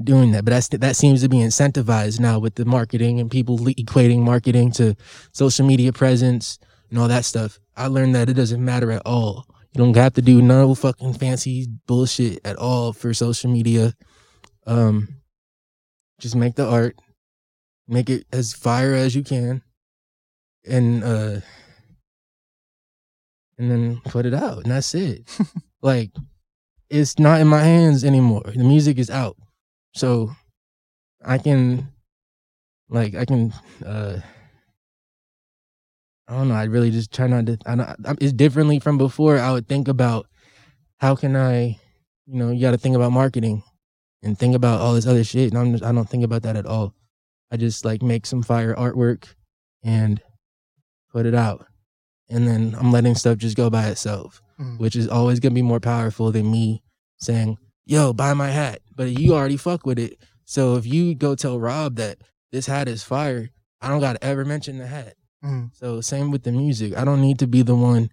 doing 0.02 0.32
that. 0.32 0.46
But 0.46 0.52
that's 0.52 0.68
that 0.70 0.96
seems 0.96 1.22
to 1.22 1.30
be 1.30 1.38
incentivized 1.38 2.20
now 2.20 2.40
with 2.40 2.56
the 2.56 2.66
marketing 2.66 3.20
and 3.20 3.30
people 3.30 3.58
equating 3.60 4.20
marketing 4.20 4.72
to 4.74 4.96
social 5.34 5.66
media 5.66 5.92
presence 5.94 6.58
and 6.90 7.00
all 7.00 7.08
that 7.08 7.26
stuff. 7.26 7.60
I 7.76 7.88
learned 7.88 8.16
that 8.16 8.30
it 8.30 8.34
doesn't 8.34 8.64
matter 8.64 8.92
at 8.92 9.02
all. 9.06 9.46
You 9.74 9.80
don't 9.80 9.96
have 9.96 10.14
to 10.14 10.22
do 10.22 10.40
no 10.42 10.76
fucking 10.76 11.16
fancy 11.16 11.68
bullshit 11.88 12.40
at 12.46 12.58
all 12.58 12.94
for 12.94 13.12
social 13.14 13.52
media. 13.52 13.94
Um, 14.68 15.22
just 16.20 16.36
make 16.36 16.54
the 16.56 16.68
art, 16.68 16.96
make 17.88 18.08
it 18.08 18.28
as 18.32 18.54
fire 18.54 18.94
as 18.94 19.16
you 19.16 19.24
can, 19.24 19.64
and 20.70 21.04
uh, 21.04 21.40
and 23.58 23.72
then 23.72 24.02
put 24.06 24.28
it 24.28 24.34
out, 24.36 24.60
and 24.64 24.72
that's 24.72 24.94
it. 24.94 25.28
like, 25.82 26.12
it's 26.92 27.18
not 27.18 27.42
in 27.42 27.48
my 27.48 27.64
hands 27.64 28.04
anymore. 28.04 28.44
The 28.46 28.64
music 28.64 29.00
is 29.00 29.10
out, 29.10 29.38
so 29.96 30.36
I 31.26 31.40
can, 31.40 31.88
like, 32.90 33.16
I 33.16 33.26
can. 33.26 33.54
uh 33.84 34.20
I 36.34 36.38
don't 36.38 36.48
know. 36.50 36.56
I 36.56 36.64
really 36.64 36.92
just 36.92 37.14
try 37.14 37.28
not 37.28 37.46
to. 37.46 37.58
I 37.66 37.76
don't, 37.76 38.22
it's 38.22 38.34
differently 38.34 38.80
from 38.80 38.98
before. 38.98 39.38
I 39.38 39.52
would 39.52 39.68
think 39.68 39.88
about 39.88 40.28
how 40.98 41.16
can 41.16 41.36
I, 41.36 41.80
you 42.26 42.36
know, 42.40 42.50
you 42.52 42.62
got 42.62 42.72
to 42.72 42.78
think 42.78 42.96
about 42.96 43.12
marketing 43.12 43.64
and 44.24 44.38
think 44.38 44.56
about 44.56 44.82
all 44.82 44.94
this 44.94 45.06
other 45.06 45.24
shit. 45.24 45.52
And 45.52 45.58
I'm 45.58 45.72
just, 45.74 45.84
I 45.84 45.92
don't 45.92 46.10
think 46.10 46.24
about 46.24 46.42
that 46.44 46.56
at 46.56 46.66
all. 46.66 46.94
I 47.52 47.58
just 47.58 47.86
like 47.86 48.02
make 48.02 48.26
some 48.26 48.42
fire 48.42 48.74
artwork 48.74 49.26
and 49.84 50.22
put 51.12 51.26
it 51.28 51.36
out, 51.36 51.68
and 52.30 52.48
then 52.48 52.76
I'm 52.80 52.92
letting 52.92 53.14
stuff 53.16 53.38
just 53.38 53.56
go 53.58 53.70
by 53.70 53.88
itself, 53.90 54.42
Mm. 54.60 54.80
which 54.80 54.96
is 54.96 55.08
always 55.08 55.40
gonna 55.40 55.56
be 55.56 55.62
more 55.62 55.80
powerful 55.80 56.32
than 56.32 56.50
me 56.50 56.84
saying, 57.18 57.58
"Yo, 57.86 58.14
buy 58.14 58.34
my 58.34 58.50
hat," 58.52 58.82
but 58.96 59.20
you 59.20 59.34
already 59.36 59.58
fuck 59.58 59.86
with 59.86 60.00
it. 60.00 60.18
So 60.46 60.76
if 60.76 60.86
you 60.86 61.16
go 61.16 61.36
tell 61.36 61.60
Rob 61.60 61.96
that 61.98 62.20
this 62.52 62.68
hat 62.68 62.88
is 62.88 63.04
fire, 63.04 63.50
I 63.82 63.90
don't 63.90 64.00
gotta 64.00 64.24
ever 64.24 64.46
mention 64.46 64.78
the 64.78 64.88
hat. 64.88 65.16
Mm. 65.44 65.72
So 65.74 66.02
same 66.02 66.32
with 66.32 66.44
the 66.44 66.52
music. 66.52 66.96
I 66.98 67.04
don't 67.04 67.22
need 67.22 67.40
to 67.40 67.48
be 67.48 67.62
the 67.64 67.76
one 67.76 68.10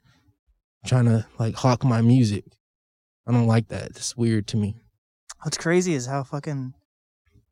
trying 0.86 1.04
to 1.06 1.26
like 1.38 1.54
hawk 1.54 1.84
my 1.84 2.00
music. 2.00 2.44
I 3.26 3.32
don't 3.32 3.46
like 3.46 3.68
that. 3.68 3.90
It's 3.90 4.16
weird 4.16 4.46
to 4.48 4.56
me. 4.56 4.76
What's 5.42 5.56
crazy 5.56 5.94
is 5.94 6.06
how 6.06 6.24
fucking 6.24 6.74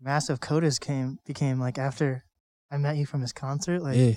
massive 0.00 0.40
Codas 0.40 0.80
came 0.80 1.18
became 1.24 1.60
like 1.60 1.78
after 1.78 2.24
I 2.70 2.76
met 2.76 2.96
you 2.96 3.06
from 3.06 3.20
his 3.20 3.32
concert. 3.32 3.80
Like 3.82 3.96
yeah. 3.96 4.12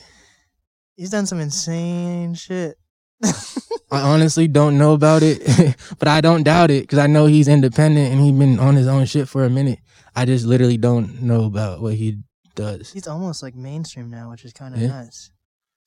he's 0.96 1.10
done 1.12 1.26
some 1.26 1.40
insane 1.40 2.34
shit. 2.34 2.78
I 3.24 4.02
honestly 4.02 4.48
don't 4.48 4.78
know 4.78 4.94
about 4.94 5.22
it, 5.22 5.76
but 6.00 6.08
I 6.08 6.22
don't 6.22 6.44
doubt 6.44 6.72
it 6.72 6.84
because 6.84 6.98
I 6.98 7.08
know 7.08 7.26
he's 7.28 7.48
independent 7.48 8.12
and 8.12 8.22
he's 8.22 8.32
been 8.32 8.58
on 8.60 8.76
his 8.76 8.88
own 8.88 9.06
shit 9.06 9.28
for 9.28 9.44
a 9.44 9.50
minute. 9.50 9.80
I 10.16 10.26
just 10.26 10.46
literally 10.46 10.78
don't 10.78 11.22
know 11.22 11.44
about 11.44 11.82
what 11.82 11.94
he 11.96 12.20
does. 12.56 12.92
he's 12.92 13.08
almost 13.08 13.44
like 13.44 13.56
mainstream 13.56 14.10
now, 14.10 14.32
which 14.32 14.44
is 14.44 14.54
kind 14.54 14.74
of 14.74 14.82
Yeah. 14.82 14.88
nuts. 14.88 15.32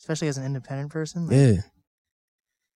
Especially 0.01 0.29
as 0.29 0.39
an 0.39 0.45
independent 0.45 0.91
person. 0.91 1.27
Like, 1.27 1.37
Yeah. 1.37 1.61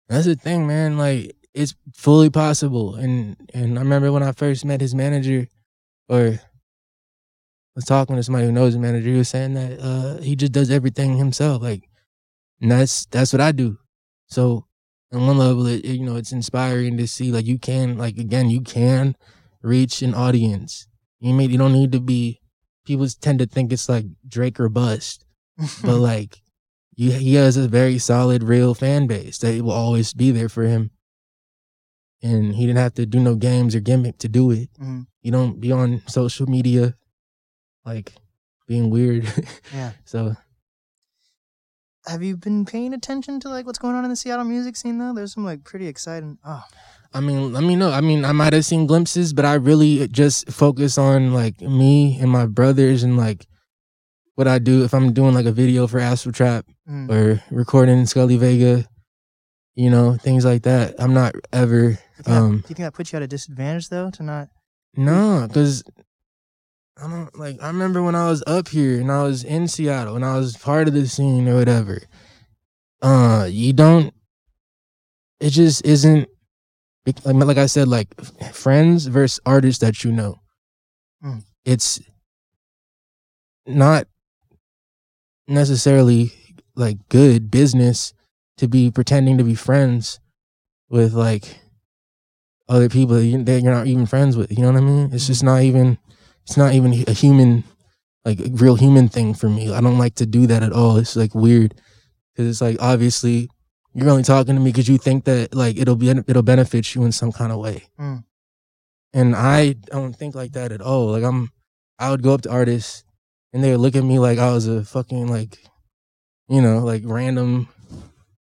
That's 0.09 0.27
the 0.27 0.37
thing, 0.37 0.67
man. 0.67 0.97
Like 0.97 1.37
it's 1.55 1.75
fully 1.95 2.31
possible. 2.31 2.95
And 2.95 3.37
and 3.53 3.79
I 3.79 3.83
remember 3.83 4.13
when 4.13 4.23
I 4.23 4.33
first 4.33 4.65
met 4.65 4.81
his 4.81 4.95
manager 4.95 5.49
or 6.09 6.39
was 7.75 7.85
talking 7.85 8.17
to 8.17 8.23
somebody 8.23 8.47
who 8.47 8.53
knows 8.53 8.75
the 8.75 8.79
manager, 8.79 9.11
he 9.11 9.17
was 9.17 9.29
saying 9.29 9.55
that 9.55 9.81
uh 9.81 10.23
he 10.23 10.37
just 10.37 10.53
does 10.53 10.71
everything 10.71 11.17
himself. 11.17 11.63
Like 11.63 11.89
and 12.61 12.71
that's 12.71 13.07
that's 13.07 13.33
what 13.33 13.41
I 13.41 13.53
do. 13.53 13.79
So 14.29 14.67
on 15.13 15.27
one 15.27 15.39
level 15.39 15.67
it, 15.67 15.85
it, 15.85 15.99
you 15.99 16.05
know, 16.05 16.17
it's 16.17 16.33
inspiring 16.33 16.97
to 16.99 17.09
see 17.09 17.33
like 17.33 17.47
you 17.47 17.59
can 17.59 17.99
like 17.99 18.19
again, 18.19 18.49
you 18.49 18.61
can 18.61 19.17
reach 19.63 20.03
an 20.03 20.15
audience. 20.15 20.87
You 21.19 21.35
may 21.35 21.47
you 21.47 21.59
don't 21.59 21.73
need 21.73 21.93
to 21.93 22.01
be 22.01 22.41
people 22.85 23.09
tend 23.21 23.41
to 23.41 23.47
think 23.47 23.73
it's 23.73 23.89
like 23.89 24.05
Drake 24.29 24.61
or 24.61 24.69
bust 24.69 25.25
but 25.83 25.97
like 25.99 26.43
you, 26.97 27.13
he 27.13 27.35
has 27.35 27.57
a 27.57 27.69
very 27.69 27.99
solid 27.99 28.43
real 28.43 28.75
fan 28.75 29.07
base 29.07 29.39
that 29.39 29.63
will 29.63 29.71
always 29.73 30.13
be 30.15 30.31
there 30.31 30.49
for 30.49 30.65
him 30.65 30.91
and 32.23 32.55
he 32.55 32.67
didn't 32.67 32.79
have 32.79 32.95
to 32.95 33.05
do 33.07 33.21
no 33.21 33.35
games 33.35 33.75
or 33.75 33.81
gimmick 33.81 34.19
to 34.19 34.29
do 34.29 34.51
it 34.51 34.71
Mhm. 34.81 35.07
you 35.23 35.31
don't 35.31 35.61
be 35.61 35.71
on 35.73 36.03
social 36.09 36.47
media 36.47 36.95
like 37.85 38.13
being 38.67 38.91
weird 38.91 39.25
Yeah. 39.75 39.93
so 40.05 40.37
Have 42.07 42.23
you 42.23 42.37
been 42.37 42.65
paying 42.65 42.95
attention 42.95 43.41
to 43.41 43.49
like 43.49 43.67
what's 43.67 43.79
going 43.79 43.95
on 43.97 44.05
in 44.05 44.11
the 44.11 44.17
Seattle 44.17 44.45
music 44.45 44.77
scene 44.77 44.99
though? 44.99 45.13
There's 45.13 45.35
some 45.35 45.45
like 45.45 45.65
pretty 45.65 45.89
exciting. 45.89 46.39
Oh, 46.45 46.63
i 47.15 47.21
mean 47.21 47.53
let 47.53 47.63
me 47.63 47.77
know 47.77 47.91
i 47.93 48.01
mean 48.01 48.25
i 48.25 48.33
might 48.33 48.53
have 48.53 48.65
seen 48.65 48.87
glimpses 48.87 49.33
but 49.33 49.45
i 49.45 49.55
really 49.55 50.07
just 50.09 50.51
focus 50.51 50.99
on 50.99 51.33
like 51.33 51.61
me 51.61 52.19
and 52.21 52.29
my 52.31 52.47
brothers 52.47 53.03
and 53.05 53.17
like 53.17 53.47
what 54.37 54.49
i 54.49 54.59
do 54.59 54.85
if 54.85 54.95
i'm 54.95 55.13
doing 55.13 55.35
like 55.35 55.47
a 55.47 55.53
video 55.53 55.87
for 55.87 55.99
astro 55.99 56.33
trap 56.33 56.65
mm. 56.89 57.11
or 57.11 57.43
recording 57.51 58.07
scully 58.07 58.37
vega 58.37 58.87
you 59.75 59.91
know 59.91 60.17
things 60.17 60.45
like 60.45 60.63
that 60.63 60.95
i'm 60.99 61.13
not 61.13 61.35
ever 61.53 61.81
Do 61.81 61.89
you, 61.89 61.95
think 61.95 62.27
that, 62.27 62.33
um 62.39 62.51
do 62.51 62.57
you 62.57 62.63
think 62.63 62.79
that 62.79 62.95
puts 62.95 63.13
you 63.13 63.17
at 63.17 63.23
a 63.23 63.27
disadvantage 63.27 63.89
though 63.89 64.11
to 64.11 64.23
not? 64.23 64.49
No, 64.97 65.47
because 65.47 65.85
I 66.97 67.09
don't 67.09 67.39
like. 67.39 67.63
I 67.63 67.67
remember 67.69 68.03
when 68.03 68.15
I 68.15 68.29
was 68.29 68.43
up 68.47 68.69
here 68.69 68.99
and 69.01 69.13
I 69.13 69.23
was 69.23 69.45
in 69.45 69.69
Seattle 69.69 70.17
and 70.17 70.25
I 70.25 70.39
was 70.39 70.57
part 70.57 70.89
of 70.89 70.95
the 70.95 71.07
scene 71.07 71.47
or 71.49 71.57
whatever. 71.57 72.01
Uh, 73.03 73.47
you 73.51 73.73
don't. 73.75 74.15
It 75.41 75.51
just 75.51 75.85
isn't. 75.85 76.29
Like, 77.05 77.19
like 77.25 77.59
I 77.59 77.67
said, 77.67 77.87
like 77.87 78.09
friends 78.53 79.07
versus 79.07 79.39
artists 79.45 79.81
that 79.81 80.03
you 80.03 80.11
know. 80.11 80.41
Mm. 81.23 81.45
It's 81.65 82.01
not 83.67 84.09
necessarily 85.49 86.33
like 86.75 86.99
good 87.09 87.51
business 87.51 88.13
to 88.59 88.69
be 88.69 88.91
pretending 88.91 89.39
to 89.39 89.45
be 89.45 89.55
friends 89.55 90.21
with 90.89 91.13
like 91.15 91.61
other 92.69 92.89
people 92.89 93.17
that 93.17 93.25
you- 93.27 93.43
that 93.45 93.63
you're 93.63 93.73
not 93.75 93.87
even 93.87 94.07
friends 94.07 94.37
with. 94.37 94.51
You 94.51 94.59
know 94.63 94.73
what 94.73 94.83
I 94.83 94.85
mean? 94.85 95.11
It's 95.13 95.27
just 95.27 95.43
not 95.45 95.63
even. 95.63 95.99
It's 96.45 96.57
not 96.57 96.75
even 96.75 96.93
a 97.09 97.13
human, 97.13 97.65
like 98.25 98.39
a 98.39 98.49
real 98.51 98.77
human 98.77 99.09
thing 99.09 99.35
for 99.35 99.49
me. 99.49 99.73
I 99.73 99.81
don't 99.81 99.99
like 99.99 100.15
to 100.17 100.27
do 100.27 100.47
that 100.47 100.63
at 100.63 100.73
all. 100.73 100.97
It's 100.97 101.17
like 101.17 101.35
weird 101.35 101.75
because 102.33 102.49
it's 102.49 102.61
like 102.61 102.77
obviously 102.81 103.49
you're 103.95 104.09
only 104.11 104.23
talking 104.23 104.55
to 104.55 104.61
me 104.61 104.71
because 104.71 104.89
you 104.89 104.97
think 104.97 105.25
that 105.25 105.55
like 105.57 105.77
it'll 105.77 105.97
be 105.97 106.09
it'll 106.09 106.43
benefit 106.43 106.95
you 106.95 107.05
in 107.05 107.11
some 107.11 107.33
kind 107.33 107.51
of 107.51 107.59
way. 107.59 107.89
Mm. 107.99 108.23
And 109.13 109.35
I 109.35 109.73
don't 109.91 110.13
think 110.15 110.35
like 110.37 110.53
that 110.53 110.71
at 110.71 110.81
all. 110.81 111.07
Like 111.07 111.25
I'm, 111.25 111.51
I 111.99 112.11
would 112.11 112.23
go 112.23 112.35
up 112.35 112.43
to 112.43 112.51
artists 112.51 113.03
and 113.57 113.65
they 113.65 113.71
would 113.71 113.81
look 113.81 113.97
at 113.97 114.05
me 114.05 114.19
like 114.19 114.39
I 114.39 114.51
was 114.53 114.67
a 114.69 114.85
fucking 114.85 115.29
like, 115.29 115.65
you 116.47 116.61
know, 116.61 116.81
like 116.81 117.01
random, 117.07 117.71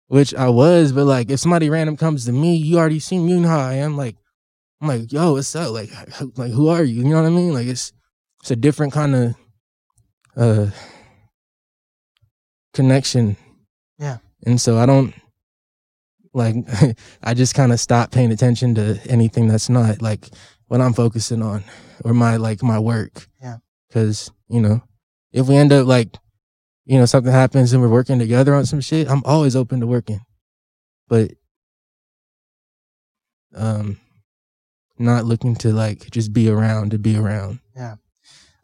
which 0.07 0.35
I 0.35 0.49
was. 0.49 0.91
But 0.91 1.05
like 1.05 1.29
if 1.31 1.39
somebody 1.39 1.69
random 1.69 1.95
comes 1.95 2.25
to 2.25 2.33
me, 2.33 2.57
you 2.57 2.77
already 2.77 2.99
see 2.99 3.17
me, 3.17 3.31
you 3.31 3.39
know 3.39 3.47
how 3.47 3.59
I 3.59 3.75
am. 3.75 3.95
Like 3.95 4.17
I'm 4.81 4.89
like, 4.89 5.09
yo, 5.13 5.31
what's 5.31 5.55
up? 5.55 5.71
Like, 5.71 5.91
like 6.37 6.51
who 6.51 6.67
are 6.67 6.83
you? 6.83 7.03
You 7.03 7.05
know 7.05 7.21
what 7.21 7.25
I 7.25 7.29
mean? 7.29 7.53
Like 7.53 7.67
it's 7.67 7.93
it's 8.41 8.51
a 8.51 8.57
different 8.57 8.91
kind 8.91 9.15
of 9.15 9.35
uh 10.35 10.71
connection. 12.73 13.37
Yeah. 13.97 14.17
And 14.45 14.59
so 14.59 14.77
I 14.77 14.85
don't 14.85 15.13
like 16.33 16.55
I 17.23 17.33
just 17.33 17.55
kind 17.55 17.71
of 17.71 17.79
stop 17.79 18.11
paying 18.11 18.33
attention 18.33 18.75
to 18.75 18.99
anything 19.05 19.47
that's 19.47 19.69
not 19.69 20.01
like 20.01 20.27
what 20.67 20.81
I'm 20.81 20.91
focusing 20.91 21.41
on 21.41 21.63
or 22.03 22.13
my 22.13 22.35
like 22.35 22.61
my 22.61 22.77
work. 22.77 23.29
Yeah. 23.41 23.59
Cuz, 23.93 24.31
you 24.49 24.59
know, 24.59 24.81
if 25.31 25.47
we 25.47 25.55
end 25.55 25.71
up 25.71 25.85
like 25.87 26.17
you 26.85 26.97
know 26.97 27.05
something 27.05 27.31
happens 27.31 27.73
and 27.73 27.81
we're 27.81 27.89
working 27.89 28.19
together 28.19 28.55
on 28.55 28.65
some 28.65 28.81
shit, 28.81 29.09
I'm 29.09 29.23
always 29.25 29.55
open 29.55 29.79
to 29.81 29.87
working. 29.87 30.21
But 31.07 31.31
um 33.55 33.97
not 34.99 35.25
looking 35.25 35.55
to 35.55 35.71
like 35.71 36.09
just 36.11 36.33
be 36.33 36.49
around 36.49 36.91
to 36.91 36.97
be 36.97 37.17
around. 37.17 37.59
Yeah. 37.75 37.95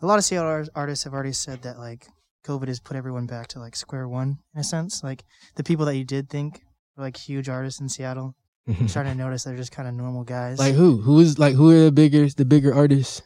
A 0.02 0.06
lot 0.06 0.18
of 0.18 0.26
Seattle 0.26 0.68
artists 0.76 1.04
have 1.06 1.14
already 1.14 1.32
said 1.32 1.62
that 1.62 1.78
like 1.78 2.08
COVID 2.46 2.68
has 2.68 2.80
put 2.80 2.98
everyone 2.98 3.26
back 3.26 3.48
to 3.50 3.60
like 3.60 3.76
square 3.76 4.08
one 4.08 4.40
in 4.54 4.62
a 4.62 4.64
sense. 4.64 5.04
Like 5.04 5.24
the 5.56 5.64
people 5.64 5.86
that 5.86 5.96
you 5.96 6.04
did 6.04 6.30
think 6.30 6.62
were 6.98 7.04
like 7.04 7.18
huge 7.18 7.50
artists 7.50 7.80
in 7.80 7.88
Seattle, 7.88 8.36
you're 8.66 8.90
starting 8.90 9.14
to 9.14 9.18
notice 9.18 9.44
they're 9.44 9.56
just 9.56 9.72
kind 9.72 9.88
of 9.88 9.94
normal 9.94 10.24
guys. 10.24 10.60
like 10.60 10.76
who? 10.76 10.98
Who 10.98 11.20
is 11.20 11.40
like 11.40 11.56
who 11.56 11.72
are 11.72 11.86
the 11.86 11.92
bigger 11.92 12.28
the 12.30 12.46
bigger 12.46 12.74
artists? 12.74 13.22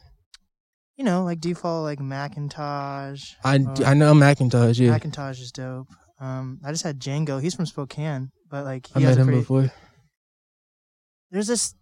You 0.98 1.04
know, 1.04 1.24
like 1.24 1.40
do 1.40 1.48
you 1.48 1.54
follow 1.54 1.82
like 1.82 2.00
Macintosh? 2.00 3.32
I, 3.44 3.58
or- 3.58 3.84
I 3.86 3.94
know 3.94 4.12
Macintosh, 4.12 4.78
yeah. 4.78 4.90
Macintosh 4.90 5.40
is 5.40 5.52
dope. 5.52 5.86
Um, 6.20 6.60
I 6.64 6.72
just 6.72 6.82
had 6.84 6.98
Django. 7.00 7.40
He's 7.40 7.54
from 7.54 7.64
Spokane, 7.66 8.30
but 8.50 8.64
like 8.64 8.88
I 8.94 9.00
has 9.00 9.16
met 9.16 9.18
a 9.18 9.20
him 9.20 9.26
pretty. 9.28 9.40
before. 9.40 9.72
There's 11.30 11.46
this. 11.46 11.74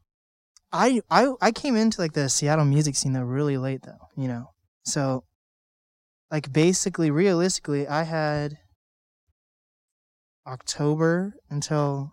I 0.73 1.01
I 1.11 1.33
I 1.41 1.51
came 1.53 1.75
into 1.77 2.01
like 2.01 2.13
the 2.13 2.29
Seattle 2.29 2.65
music 2.67 2.95
scene 2.97 3.15
though 3.15 3.23
really 3.23 3.57
late 3.57 3.81
though, 3.83 4.07
you 4.17 4.29
know. 4.29 4.51
So, 4.85 5.25
like 6.31 6.53
basically, 6.53 7.11
realistically, 7.11 7.89
I 7.89 8.03
had 8.03 8.59
October 10.47 11.35
until 11.51 12.13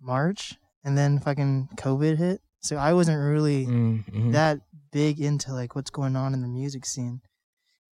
March, 0.00 0.54
and 0.84 0.96
then 0.96 1.18
fucking 1.20 1.68
COVID 1.76 2.16
hit. 2.16 2.40
So 2.62 2.76
I 2.76 2.92
wasn't 2.92 3.18
really 3.22 3.66
Mm, 3.66 4.04
mhm. 4.10 4.32
that 4.32 4.60
big 4.92 5.20
into 5.20 5.52
like 5.52 5.74
what's 5.74 5.90
going 5.90 6.16
on 6.16 6.34
in 6.34 6.42
the 6.42 6.48
music 6.48 6.84
scene. 6.84 7.20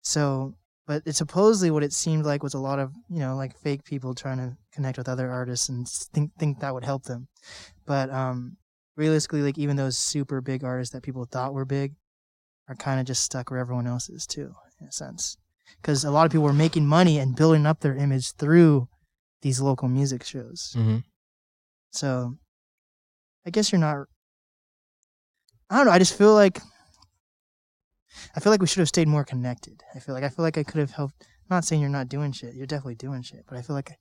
So, 0.01 0.55
but 0.85 1.03
it 1.05 1.15
supposedly 1.15 1.71
what 1.71 1.83
it 1.83 1.93
seemed 1.93 2.25
like 2.25 2.43
was 2.43 2.53
a 2.53 2.59
lot 2.59 2.79
of 2.79 2.91
you 3.09 3.19
know 3.19 3.35
like 3.35 3.57
fake 3.57 3.83
people 3.83 4.13
trying 4.13 4.37
to 4.37 4.57
connect 4.73 4.97
with 4.97 5.07
other 5.09 5.31
artists 5.31 5.69
and 5.69 5.87
think 5.87 6.31
think 6.37 6.59
that 6.59 6.73
would 6.73 6.83
help 6.85 7.03
them. 7.03 7.27
But 7.85 8.09
um, 8.09 8.57
realistically, 8.97 9.41
like 9.41 9.57
even 9.57 9.75
those 9.77 9.97
super 9.97 10.41
big 10.41 10.63
artists 10.63 10.93
that 10.93 11.03
people 11.03 11.25
thought 11.25 11.53
were 11.53 11.65
big 11.65 11.93
are 12.67 12.75
kind 12.75 12.99
of 12.99 13.05
just 13.05 13.23
stuck 13.23 13.49
where 13.51 13.59
everyone 13.59 13.87
else 13.87 14.09
is 14.09 14.25
too, 14.25 14.53
in 14.79 14.87
a 14.87 14.91
sense. 14.91 15.37
Because 15.81 16.03
a 16.03 16.11
lot 16.11 16.25
of 16.25 16.31
people 16.31 16.43
were 16.45 16.53
making 16.53 16.85
money 16.85 17.17
and 17.19 17.35
building 17.35 17.65
up 17.65 17.79
their 17.79 17.95
image 17.95 18.33
through 18.33 18.87
these 19.41 19.59
local 19.59 19.87
music 19.87 20.23
shows. 20.23 20.73
Mhm. 20.77 21.03
So 21.91 22.37
I 23.45 23.49
guess 23.49 23.71
you're 23.71 23.79
not. 23.79 24.07
I 25.69 25.77
don't 25.77 25.85
know. 25.87 25.91
I 25.91 25.99
just 25.99 26.17
feel 26.17 26.33
like 26.33 26.61
I 28.35 28.39
feel 28.39 28.51
like 28.51 28.61
we 28.61 28.67
should 28.67 28.79
have 28.79 28.87
stayed 28.87 29.07
more 29.07 29.23
connected. 29.23 29.81
I 29.95 29.99
feel 29.99 30.13
like 30.15 30.23
I 30.23 30.29
feel 30.29 30.43
like 30.43 30.57
I 30.57 30.63
could 30.63 30.79
have 30.79 30.91
helped. 30.91 31.15
I'm 31.21 31.55
not 31.57 31.65
saying 31.65 31.81
you're 31.81 31.89
not 31.89 32.09
doing 32.09 32.31
shit. 32.31 32.55
You're 32.55 32.67
definitely 32.67 32.95
doing 32.95 33.21
shit, 33.21 33.45
but 33.47 33.57
I 33.57 33.61
feel 33.61 33.75
like 33.75 33.91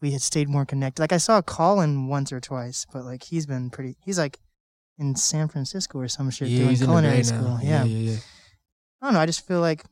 we 0.00 0.12
had 0.12 0.20
stayed 0.20 0.48
more 0.48 0.66
connected. 0.66 1.00
Like 1.00 1.12
I 1.12 1.16
saw 1.18 1.40
Colin 1.42 2.08
once 2.08 2.32
or 2.32 2.40
twice, 2.40 2.86
but 2.92 3.04
like 3.04 3.22
he's 3.24 3.46
been 3.46 3.70
pretty. 3.70 3.96
He's 4.04 4.18
like 4.18 4.38
in 4.98 5.14
San 5.16 5.48
Francisco 5.48 5.98
or 5.98 6.08
some 6.08 6.30
shit 6.30 6.48
Yeah, 6.48 6.58
doing 6.58 6.70
he's 6.70 6.82
in 6.82 6.88
the 6.88 6.92
culinary 6.92 7.22
school. 7.22 7.42
now. 7.42 7.58
Yeah. 7.62 7.84
yeah, 7.84 8.10
yeah. 8.12 8.18
I 9.02 9.06
don't 9.06 9.14
know. 9.14 9.20
I 9.20 9.26
just 9.26 9.46
feel 9.46 9.60
like 9.60 9.84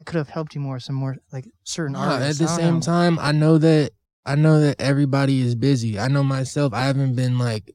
I 0.00 0.04
could 0.04 0.16
have 0.16 0.28
helped 0.28 0.54
you 0.54 0.60
more. 0.60 0.78
Some 0.78 0.94
more 0.96 1.16
like 1.32 1.46
certain 1.64 1.96
at 1.96 2.00
artists. 2.00 2.40
the 2.40 2.46
same 2.48 2.74
know. 2.76 2.80
time, 2.80 3.18
I 3.18 3.32
know 3.32 3.58
that 3.58 3.92
I 4.24 4.34
know 4.34 4.60
that 4.60 4.80
everybody 4.80 5.40
is 5.40 5.54
busy. 5.54 5.98
I 5.98 6.08
know 6.08 6.22
myself. 6.22 6.72
I 6.74 6.82
haven't 6.82 7.14
been 7.14 7.38
like 7.38 7.74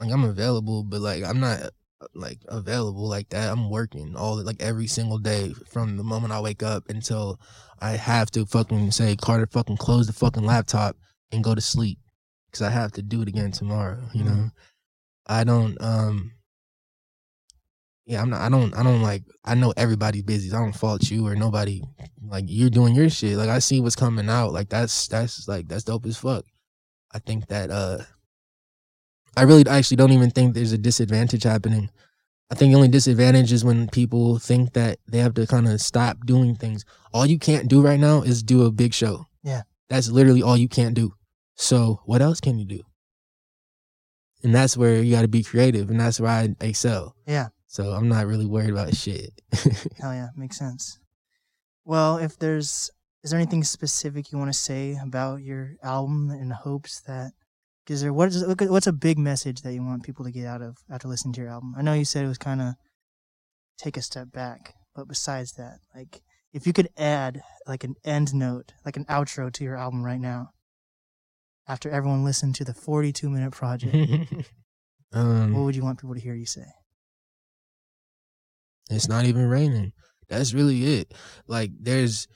like 0.00 0.10
I'm 0.10 0.24
available, 0.24 0.82
but 0.82 1.00
like 1.00 1.24
I'm 1.24 1.40
not 1.40 1.70
like 2.14 2.38
available 2.48 3.08
like 3.08 3.28
that. 3.30 3.50
I'm 3.50 3.70
working 3.70 4.14
all 4.16 4.42
like 4.42 4.60
every 4.62 4.86
single 4.86 5.18
day 5.18 5.54
from 5.70 5.96
the 5.96 6.04
moment 6.04 6.32
I 6.32 6.40
wake 6.40 6.62
up 6.62 6.88
until 6.88 7.40
I 7.80 7.92
have 7.92 8.30
to 8.32 8.46
fucking 8.46 8.90
say 8.92 9.16
Carter 9.16 9.46
fucking 9.46 9.76
close 9.78 10.06
the 10.06 10.12
fucking 10.12 10.44
laptop 10.44 10.96
and 11.30 11.42
go 11.44 11.54
to 11.54 11.60
sleep 11.60 11.98
because 12.46 12.62
I 12.62 12.70
have 12.70 12.92
to 12.92 13.02
do 13.02 13.22
it 13.22 13.28
again 13.28 13.52
tomorrow. 13.52 14.02
You 14.12 14.24
Mhm. 14.24 14.26
know, 14.26 14.50
I 15.26 15.44
don't 15.44 15.80
um. 15.80 16.32
Yeah, 18.04 18.20
I'm 18.20 18.30
not. 18.30 18.40
I 18.40 18.48
don't. 18.48 18.74
I 18.76 18.82
don't 18.82 19.02
like. 19.02 19.22
I 19.44 19.54
know 19.54 19.72
everybody's 19.76 20.24
busy. 20.24 20.50
I 20.52 20.58
don't 20.58 20.72
fault 20.72 21.08
you 21.10 21.26
or 21.26 21.36
nobody. 21.36 21.82
Like 22.20 22.46
you're 22.48 22.68
doing 22.70 22.94
your 22.96 23.08
shit. 23.08 23.36
Like 23.36 23.48
I 23.48 23.60
see 23.60 23.80
what's 23.80 23.94
coming 23.94 24.28
out. 24.28 24.52
Like 24.52 24.68
that's 24.68 25.06
that's 25.06 25.46
like 25.46 25.68
that's 25.68 25.84
dope 25.84 26.06
as 26.06 26.16
fuck. 26.16 26.44
I 27.12 27.20
think 27.20 27.46
that 27.48 27.70
uh, 27.70 27.98
I 29.36 29.42
really 29.42 29.66
actually 29.68 29.96
don't 29.96 30.12
even 30.12 30.30
think 30.30 30.54
there's 30.54 30.72
a 30.72 30.78
disadvantage 30.78 31.44
happening. 31.44 31.90
I 32.50 32.54
think 32.54 32.70
the 32.70 32.76
only 32.76 32.88
disadvantage 32.88 33.50
is 33.50 33.64
when 33.64 33.88
people 33.88 34.38
think 34.38 34.74
that 34.74 34.98
they 35.08 35.18
have 35.18 35.32
to 35.34 35.46
kind 35.46 35.66
of 35.66 35.80
stop 35.80 36.26
doing 36.26 36.54
things. 36.54 36.84
All 37.14 37.24
you 37.24 37.38
can't 37.38 37.66
do 37.66 37.80
right 37.80 37.98
now 37.98 38.20
is 38.20 38.42
do 38.42 38.64
a 38.64 38.70
big 38.70 38.92
show. 38.92 39.26
Yeah. 39.42 39.62
That's 39.88 40.10
literally 40.10 40.42
all 40.42 40.56
you 40.56 40.68
can't 40.68 40.94
do. 40.94 41.14
So 41.54 42.00
what 42.04 42.20
else 42.20 42.40
can 42.40 42.58
you 42.58 42.66
do? 42.66 42.82
And 44.42 44.54
that's 44.54 44.76
where 44.76 45.02
you 45.02 45.14
got 45.14 45.22
to 45.22 45.28
be 45.28 45.42
creative, 45.42 45.88
and 45.88 46.00
that's 46.00 46.18
where 46.18 46.30
I 46.30 46.54
excel. 46.60 47.14
Yeah. 47.26 47.48
So 47.68 47.90
I'm 47.92 48.08
not 48.08 48.26
really 48.26 48.44
worried 48.44 48.70
about 48.70 48.94
shit. 48.94 49.30
Hell 49.98 50.12
yeah, 50.12 50.28
makes 50.36 50.58
sense. 50.58 50.98
Well, 51.84 52.18
if 52.18 52.38
there's 52.38 52.90
is 53.24 53.30
there 53.30 53.40
anything 53.40 53.64
specific 53.64 54.32
you 54.32 54.38
want 54.38 54.52
to 54.52 54.58
say 54.58 54.98
about 55.02 55.42
your 55.42 55.76
album 55.82 56.30
in 56.30 56.50
hopes 56.50 57.00
that 57.02 57.32
is 57.88 58.02
there 58.02 58.12
what 58.12 58.28
is 58.28 58.44
what's 58.46 58.86
a 58.86 58.92
big 58.92 59.18
message 59.18 59.62
that 59.62 59.72
you 59.72 59.82
want 59.82 60.04
people 60.04 60.24
to 60.24 60.30
get 60.30 60.46
out 60.46 60.62
of 60.62 60.76
after 60.90 61.08
listening 61.08 61.34
to 61.34 61.40
your 61.40 61.50
album? 61.50 61.74
I 61.76 61.82
know 61.82 61.94
you 61.94 62.04
said 62.04 62.24
it 62.24 62.28
was 62.28 62.38
kind 62.38 62.60
of 62.60 62.74
take 63.78 63.96
a 63.96 64.02
step 64.02 64.30
back, 64.32 64.74
but 64.94 65.08
besides 65.08 65.54
that, 65.54 65.78
like 65.94 66.22
if 66.52 66.66
you 66.66 66.72
could 66.72 66.88
add 66.96 67.42
like 67.66 67.84
an 67.84 67.94
end 68.04 68.34
note, 68.34 68.72
like 68.84 68.96
an 68.96 69.04
outro 69.06 69.52
to 69.52 69.64
your 69.64 69.76
album 69.76 70.04
right 70.04 70.20
now, 70.20 70.50
after 71.66 71.90
everyone 71.90 72.24
listened 72.24 72.54
to 72.56 72.64
the 72.64 72.74
42 72.74 73.28
minute 73.28 73.52
project, 73.52 73.94
um, 75.12 75.54
what 75.54 75.62
would 75.62 75.76
you 75.76 75.82
want 75.82 76.00
people 76.00 76.14
to 76.14 76.20
hear 76.20 76.34
you 76.34 76.46
say? 76.46 76.66
It's 78.90 79.08
not 79.08 79.24
even 79.24 79.48
raining. 79.48 79.92
That's 80.28 80.54
really 80.54 80.98
it. 80.98 81.14
Like 81.46 81.70
there's 81.80 82.28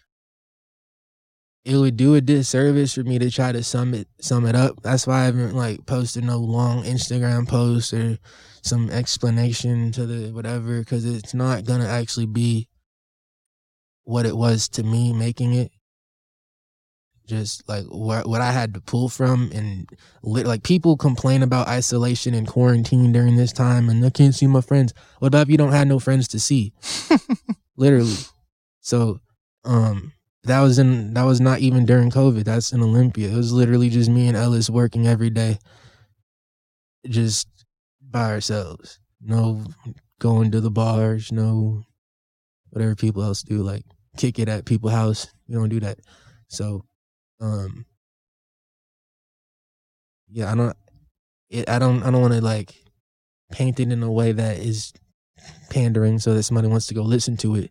it 1.67 1.77
would 1.77 1.97
do 1.99 2.15
a 2.15 2.23
disservice 2.23 2.95
for 2.95 3.03
me 3.05 3.19
to 3.19 3.31
try 3.31 3.53
to 3.53 3.63
sum 3.63 3.95
it 3.95 4.09
sum 4.21 4.47
it 4.47 4.55
up. 4.57 4.83
That's 4.83 5.07
why 5.07 5.23
I 5.23 5.25
haven't 5.27 5.55
like 5.55 5.87
posted 5.87 6.25
no 6.25 6.39
long 6.39 6.85
Instagram 6.85 7.49
posts 7.49 7.93
or 7.93 8.19
some 8.63 8.91
explanation 8.91 9.93
to 9.93 10.07
the 10.07 10.33
whatever 10.33 10.81
because 10.81 11.05
it's 11.05 11.35
not 11.35 11.65
gonna 11.65 11.89
actually 11.89 12.27
be 12.27 12.69
what 14.05 14.27
it 14.27 14.37
was 14.37 14.69
to 14.71 14.85
me 14.85 15.13
making 15.13 15.55
it. 15.55 15.73
just 17.27 17.69
like 17.69 17.85
what 17.87 18.29
what 18.29 18.41
I 18.41 18.53
had 18.53 18.75
to 18.75 18.81
pull 18.81 19.09
from 19.09 19.51
and 19.53 19.89
lit, 20.23 20.47
like 20.47 20.63
people 20.63 20.97
complain 20.97 21.43
about 21.43 21.67
isolation 21.69 22.35
and 22.35 22.47
quarantine 22.47 23.13
during 23.13 23.37
this 23.37 23.53
time 23.53 23.89
and 23.89 24.05
I 24.05 24.11
can't 24.11 24.35
see 24.35 24.47
my 24.47 24.61
friends. 24.61 24.95
What 25.19 25.29
about 25.29 25.43
if 25.43 25.51
you 25.51 25.57
don't 25.59 25.73
have 25.73 25.89
no 25.89 25.99
friends 25.99 26.29
to 26.29 26.41
see? 26.41 26.73
Literally. 27.77 28.15
So 28.81 29.21
um 29.65 30.13
that 30.47 30.61
was 30.61 30.79
in 30.79 31.15
that 31.15 31.25
was 31.25 31.41
not 31.41 31.61
even 31.61 31.85
during 31.85 32.11
COVID. 32.11 32.45
That's 32.45 32.73
in 32.73 32.83
Olympia. 32.83 33.29
It 33.29 33.37
was 33.37 33.53
literally 33.53 33.89
just 33.91 34.11
me 34.11 34.29
and 34.29 34.37
Ellis 34.37 34.71
working 34.71 35.07
every 35.07 35.31
day. 35.31 35.59
Just 37.09 37.49
by 38.01 38.31
ourselves. 38.31 39.01
No 39.21 39.65
going 40.21 40.51
to 40.53 40.61
the 40.61 40.71
bars, 40.71 41.31
no 41.31 41.83
whatever 42.71 42.95
people 42.95 43.23
else 43.23 43.43
do, 43.43 43.63
like 43.63 43.85
kick 44.17 44.39
it 44.39 44.49
at 44.49 44.65
people's 44.65 44.93
house. 44.93 45.29
We 45.49 45.55
don't 45.55 45.69
do 45.69 45.81
that. 45.81 45.99
So 46.49 46.85
um 47.41 47.85
yeah, 50.29 50.53
I 50.53 50.55
don't 50.55 50.77
it, 51.51 51.69
I 51.69 51.79
don't 51.79 52.03
I 52.03 52.11
don't 52.11 52.23
want 52.23 52.35
to 52.35 52.41
like 52.41 52.75
paint 53.51 53.81
it 53.81 53.93
in 53.93 54.03
a 54.03 54.11
way 54.11 54.33
that 54.33 54.59
is 54.59 54.93
pandering 55.71 56.19
so 56.19 56.35
that 56.35 56.43
somebody 56.43 56.69
wants 56.69 56.87
to 56.87 56.95
go 56.95 57.03
listen 57.03 57.37
to 57.39 57.57
it. 57.57 57.71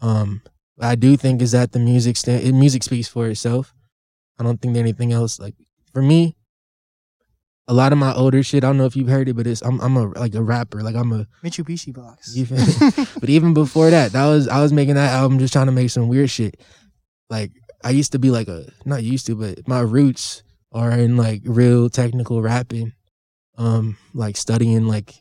Um 0.00 0.42
what 0.76 0.86
I 0.88 0.94
do 0.94 1.16
think 1.16 1.42
is 1.42 1.52
that 1.52 1.72
the 1.72 1.78
music 1.78 2.16
sta- 2.16 2.50
music 2.52 2.82
speaks 2.82 3.08
for 3.08 3.26
itself. 3.28 3.74
I 4.38 4.44
don't 4.44 4.60
think 4.60 4.74
that 4.74 4.80
anything 4.80 5.12
else 5.12 5.38
like 5.40 5.54
for 5.92 6.02
me 6.02 6.36
a 7.68 7.74
lot 7.74 7.92
of 7.92 7.98
my 7.98 8.14
older 8.14 8.42
shit, 8.44 8.62
I 8.62 8.68
don't 8.68 8.76
know 8.78 8.84
if 8.86 8.94
you've 8.94 9.08
heard 9.08 9.28
it, 9.28 9.34
but 9.34 9.46
it's 9.46 9.60
I'm 9.62 9.80
I'm 9.80 9.96
a 9.96 10.06
like 10.18 10.34
a 10.34 10.42
rapper. 10.42 10.82
Like 10.82 10.94
I'm 10.94 11.12
a 11.12 11.26
Mitsubishi 11.42 11.92
box. 11.92 12.36
you 12.36 12.46
feel- 12.46 13.06
but 13.20 13.28
even 13.28 13.54
before 13.54 13.90
that, 13.90 14.12
that 14.12 14.26
was 14.26 14.46
I 14.48 14.60
was 14.62 14.72
making 14.72 14.94
that 14.94 15.12
album 15.12 15.38
just 15.38 15.52
trying 15.52 15.66
to 15.66 15.72
make 15.72 15.90
some 15.90 16.06
weird 16.08 16.30
shit. 16.30 16.60
Like 17.28 17.50
I 17.82 17.90
used 17.90 18.12
to 18.12 18.18
be 18.20 18.30
like 18.30 18.46
a 18.48 18.70
not 18.84 19.02
used 19.02 19.26
to, 19.26 19.34
but 19.34 19.66
my 19.66 19.80
roots 19.80 20.44
are 20.72 20.92
in 20.92 21.16
like 21.16 21.42
real 21.44 21.90
technical 21.90 22.40
rapping. 22.40 22.92
Um, 23.58 23.96
like 24.14 24.36
studying 24.36 24.86
like 24.86 25.14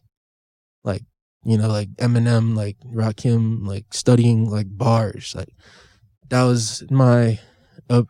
like 0.84 1.02
you 1.46 1.58
know, 1.58 1.68
like 1.70 1.90
Eminem, 1.98 2.56
like 2.56 2.78
Rakim, 2.86 3.66
like 3.68 3.86
studying 3.94 4.50
like 4.50 4.68
bars. 4.70 5.34
Like 5.36 5.54
that 6.30 6.44
was 6.44 6.84
my 6.90 7.40
uh, 7.90 8.04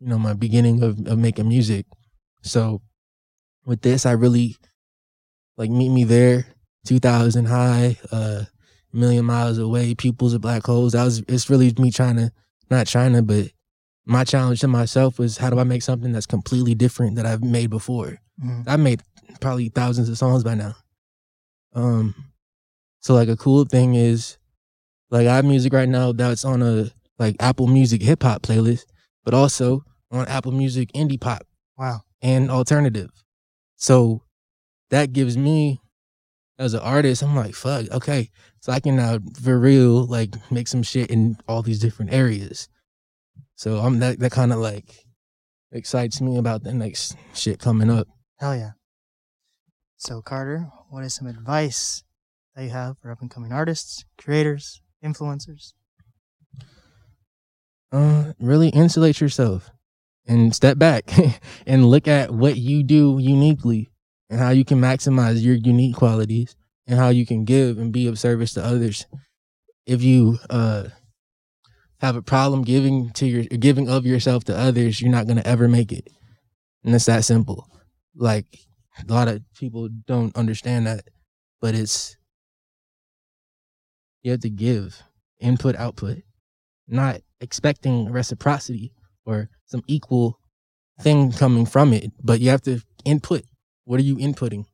you 0.00 0.08
know, 0.08 0.18
my 0.18 0.34
beginning 0.34 0.82
of, 0.82 1.06
of 1.06 1.18
making 1.18 1.48
music. 1.48 1.86
So 2.42 2.82
with 3.64 3.80
this 3.82 4.04
I 4.04 4.12
really 4.12 4.56
like 5.56 5.70
meet 5.70 5.88
me 5.88 6.04
there 6.04 6.46
2000 6.86 7.46
high, 7.46 7.96
uh, 8.12 8.44
million 8.92 9.24
miles 9.24 9.58
away, 9.58 9.94
pupils 9.94 10.34
of 10.34 10.42
black 10.42 10.64
holes. 10.66 10.92
That 10.92 11.04
was, 11.04 11.20
it's 11.28 11.48
really 11.48 11.72
me 11.78 11.90
trying 11.90 12.16
to, 12.16 12.32
not 12.70 12.86
trying 12.86 13.14
to, 13.14 13.22
but 13.22 13.48
my 14.04 14.24
challenge 14.24 14.60
to 14.60 14.68
myself 14.68 15.18
was 15.18 15.38
how 15.38 15.48
do 15.50 15.58
I 15.58 15.64
make 15.64 15.82
something 15.82 16.12
that's 16.12 16.26
completely 16.26 16.74
different 16.74 17.16
that 17.16 17.24
I've 17.26 17.42
made 17.42 17.70
before? 17.70 18.18
Mhm. 18.42 18.68
I've 18.68 18.80
made 18.80 19.02
probably 19.40 19.70
thousands 19.70 20.08
of 20.08 20.18
songs 20.18 20.44
by 20.44 20.54
now. 20.54 20.74
Um, 21.74 22.14
so 23.04 23.12
like 23.12 23.28
a 23.28 23.36
cool 23.36 23.66
thing 23.66 23.94
is, 23.94 24.38
like 25.10 25.26
I 25.26 25.36
have 25.36 25.44
music 25.44 25.74
right 25.74 25.88
now 25.88 26.12
that's 26.12 26.42
on 26.42 26.62
a 26.62 26.90
like 27.18 27.36
Apple 27.38 27.66
Music 27.66 28.00
hip 28.00 28.22
hop 28.22 28.40
playlist, 28.40 28.86
but 29.24 29.34
also 29.34 29.84
on 30.10 30.26
Apple 30.26 30.52
Music 30.52 30.90
indie 30.94 31.20
pop 31.20 31.46
Wow. 31.76 32.00
and 32.22 32.50
alternative. 32.50 33.10
So 33.76 34.22
that 34.88 35.12
gives 35.12 35.36
me 35.36 35.82
as 36.58 36.72
an 36.72 36.80
artist, 36.80 37.22
I'm 37.22 37.36
like, 37.36 37.54
fuck, 37.54 37.90
okay. 37.90 38.30
So 38.60 38.72
I 38.72 38.80
can 38.80 38.96
now 38.96 39.18
for 39.42 39.58
real 39.58 40.06
like 40.06 40.34
make 40.50 40.66
some 40.66 40.82
shit 40.82 41.10
in 41.10 41.36
all 41.46 41.60
these 41.60 41.80
different 41.80 42.10
areas. 42.14 42.68
So 43.54 43.80
I'm 43.80 43.98
that 43.98 44.18
that 44.20 44.32
kind 44.32 44.50
of 44.50 44.60
like 44.60 45.04
excites 45.72 46.22
me 46.22 46.38
about 46.38 46.62
the 46.62 46.72
next 46.72 47.16
shit 47.34 47.58
coming 47.58 47.90
up. 47.90 48.08
Hell 48.38 48.56
yeah. 48.56 48.70
So 49.98 50.22
Carter, 50.22 50.70
what 50.88 51.04
is 51.04 51.14
some 51.14 51.26
advice 51.26 52.02
that 52.54 52.64
you 52.64 52.70
have 52.70 52.98
for 52.98 53.10
up 53.10 53.20
and 53.20 53.30
coming 53.30 53.52
artists, 53.52 54.04
creators, 54.16 54.82
influencers? 55.04 55.74
Uh 57.92 58.32
really 58.40 58.68
insulate 58.70 59.20
yourself 59.20 59.70
and 60.26 60.54
step 60.54 60.78
back 60.78 61.12
and 61.66 61.86
look 61.86 62.08
at 62.08 62.30
what 62.30 62.56
you 62.56 62.82
do 62.82 63.18
uniquely 63.20 63.90
and 64.30 64.40
how 64.40 64.50
you 64.50 64.64
can 64.64 64.80
maximize 64.80 65.42
your 65.42 65.54
unique 65.54 65.94
qualities 65.96 66.56
and 66.86 66.98
how 66.98 67.08
you 67.08 67.24
can 67.26 67.44
give 67.44 67.78
and 67.78 67.92
be 67.92 68.06
of 68.06 68.18
service 68.18 68.54
to 68.54 68.64
others. 68.64 69.06
If 69.86 70.02
you 70.02 70.38
uh 70.50 70.88
have 72.00 72.16
a 72.16 72.22
problem 72.22 72.62
giving 72.62 73.10
to 73.10 73.26
your 73.26 73.44
giving 73.44 73.88
of 73.88 74.06
yourself 74.06 74.44
to 74.44 74.56
others, 74.56 75.00
you're 75.00 75.10
not 75.10 75.26
gonna 75.26 75.42
ever 75.44 75.68
make 75.68 75.92
it. 75.92 76.08
And 76.84 76.94
it's 76.94 77.06
that 77.06 77.24
simple. 77.24 77.68
Like 78.14 78.46
a 79.08 79.12
lot 79.12 79.28
of 79.28 79.42
people 79.54 79.88
don't 79.88 80.36
understand 80.36 80.86
that, 80.86 81.04
but 81.60 81.74
it's 81.74 82.16
you 84.24 84.32
have 84.32 84.40
to 84.40 84.50
give 84.50 85.00
input 85.38 85.76
output, 85.76 86.22
not 86.88 87.20
expecting 87.40 88.10
reciprocity 88.10 88.92
or 89.26 89.50
some 89.66 89.82
equal 89.86 90.40
thing 91.00 91.30
coming 91.30 91.66
from 91.66 91.92
it, 91.92 92.10
but 92.22 92.40
you 92.40 92.50
have 92.50 92.62
to 92.62 92.80
input. 93.04 93.42
What 93.84 94.00
are 94.00 94.04
you 94.04 94.16
inputting 94.16 94.64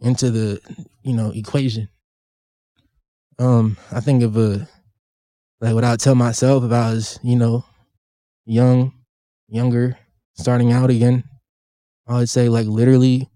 into 0.00 0.30
the 0.30 0.60
you 1.02 1.12
know 1.12 1.32
equation? 1.32 1.88
Um, 3.38 3.76
I 3.90 4.00
think 4.00 4.22
of 4.22 4.36
a 4.36 4.68
like 5.60 5.74
what 5.74 5.84
I 5.84 5.90
would 5.90 6.00
tell 6.00 6.14
myself 6.14 6.62
if 6.64 6.70
I 6.72 6.92
was 6.92 7.18
you 7.22 7.36
know 7.36 7.64
young, 8.46 8.92
younger, 9.48 9.98
starting 10.34 10.72
out 10.72 10.90
again. 10.90 11.24
I 12.06 12.14
would 12.14 12.28
say 12.28 12.48
like 12.48 12.66
literally 12.66 13.28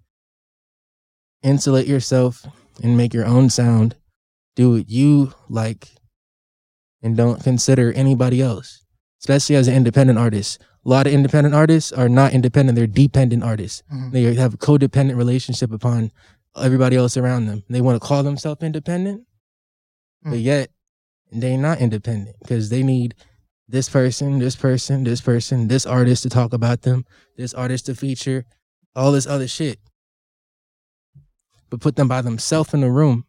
insulate 1.42 1.86
yourself 1.86 2.46
and 2.82 2.96
make 2.96 3.12
your 3.12 3.26
own 3.26 3.50
sound. 3.50 3.96
Do 4.56 4.72
what 4.72 4.88
you 4.88 5.32
like, 5.48 5.88
and 7.02 7.16
don't 7.16 7.42
consider 7.42 7.92
anybody 7.92 8.40
else 8.40 8.84
especially 9.24 9.56
as 9.56 9.68
an 9.68 9.74
independent 9.74 10.18
artist. 10.18 10.60
A 10.84 10.88
lot 10.90 11.06
of 11.06 11.12
independent 11.14 11.54
artists 11.54 11.92
are 11.92 12.10
not 12.10 12.34
independent, 12.34 12.76
they're 12.76 12.86
dependent 12.86 13.42
artists. 13.42 13.82
Mhm. 13.90 14.12
They 14.12 14.34
have 14.34 14.52
a 14.52 14.58
codependent 14.58 15.16
relationship 15.16 15.72
upon 15.72 16.12
everybody 16.54 16.94
else 16.96 17.16
around 17.16 17.46
them. 17.46 17.62
They 17.70 17.80
want 17.80 17.96
to 17.96 18.06
call 18.06 18.22
themselves 18.22 18.62
independent, 18.62 19.22
but 20.22 20.34
Mm. 20.34 20.42
yet 20.42 20.70
they're 21.32 21.56
not 21.56 21.78
independent 21.80 22.36
because 22.40 22.68
they 22.68 22.82
need 22.82 23.14
this 23.66 23.88
person, 23.88 24.40
this 24.40 24.56
person, 24.56 25.04
this 25.04 25.22
person, 25.22 25.68
this 25.68 25.86
artist 25.86 26.22
to 26.24 26.28
talk 26.28 26.52
about 26.52 26.82
them, 26.82 27.06
this 27.38 27.54
artist 27.54 27.86
to 27.86 27.94
feature, 27.94 28.44
all 28.94 29.10
this 29.10 29.26
other 29.26 29.48
shit. 29.48 29.78
But 31.70 31.80
put 31.80 31.96
them 31.96 32.08
by 32.08 32.20
themselves 32.20 32.74
in 32.74 32.82
the 32.82 32.90
room, 32.90 33.24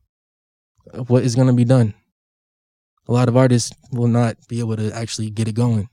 what 1.07 1.23
is 1.23 1.35
going 1.35 1.47
to 1.47 1.53
be 1.53 1.65
done? 1.65 1.93
A 3.07 3.11
lot 3.11 3.27
of 3.27 3.37
artists 3.37 3.71
will 3.91 4.07
not 4.07 4.37
be 4.47 4.59
able 4.59 4.75
to 4.77 4.91
actually 4.93 5.29
get 5.29 5.47
it 5.47 5.55
going. 5.55 5.89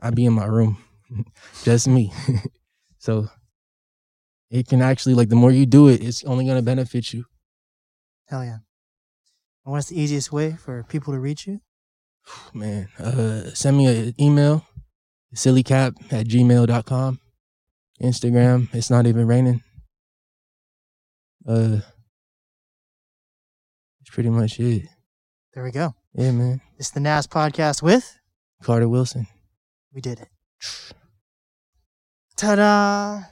I'd 0.00 0.14
be 0.14 0.24
in 0.24 0.32
my 0.32 0.46
room, 0.46 0.78
just 1.64 1.88
me. 1.88 2.12
so 2.98 3.28
it 4.50 4.66
can 4.66 4.80
actually 4.80 5.14
like 5.14 5.28
the 5.28 5.36
more 5.36 5.50
you 5.50 5.66
do 5.66 5.88
it, 5.88 6.02
it's 6.02 6.24
only 6.24 6.44
going 6.44 6.56
to 6.56 6.62
benefit 6.62 7.12
you. 7.12 7.24
Hell 8.28 8.44
yeah. 8.44 8.58
And 9.64 9.72
what's 9.72 9.88
the 9.88 10.00
easiest 10.00 10.32
way 10.32 10.52
for 10.52 10.84
people 10.84 11.12
to 11.12 11.20
reach 11.20 11.46
you? 11.46 11.60
Man, 12.54 12.88
uh, 12.98 13.50
send 13.54 13.76
me 13.76 13.86
an 13.86 14.14
email, 14.18 14.64
sillycap 15.34 16.12
at 16.12 16.26
gmail.com. 16.26 17.20
Instagram, 18.02 18.74
it's 18.74 18.90
not 18.90 19.06
even 19.06 19.26
raining. 19.26 19.62
Uh, 21.46 21.80
that's 24.10 24.14
pretty 24.14 24.30
much 24.30 24.58
it. 24.58 24.88
There 25.54 25.62
we 25.62 25.70
go. 25.70 25.94
Yeah, 26.14 26.32
man. 26.32 26.60
It's 26.78 26.90
the 26.90 26.98
NAS 27.00 27.28
podcast 27.28 27.80
with 27.80 28.18
Carter 28.62 28.88
Wilson. 28.88 29.28
We 29.94 30.00
Did 30.00 30.20
It. 30.20 30.28
Ta 32.36 32.56
da! 32.56 33.22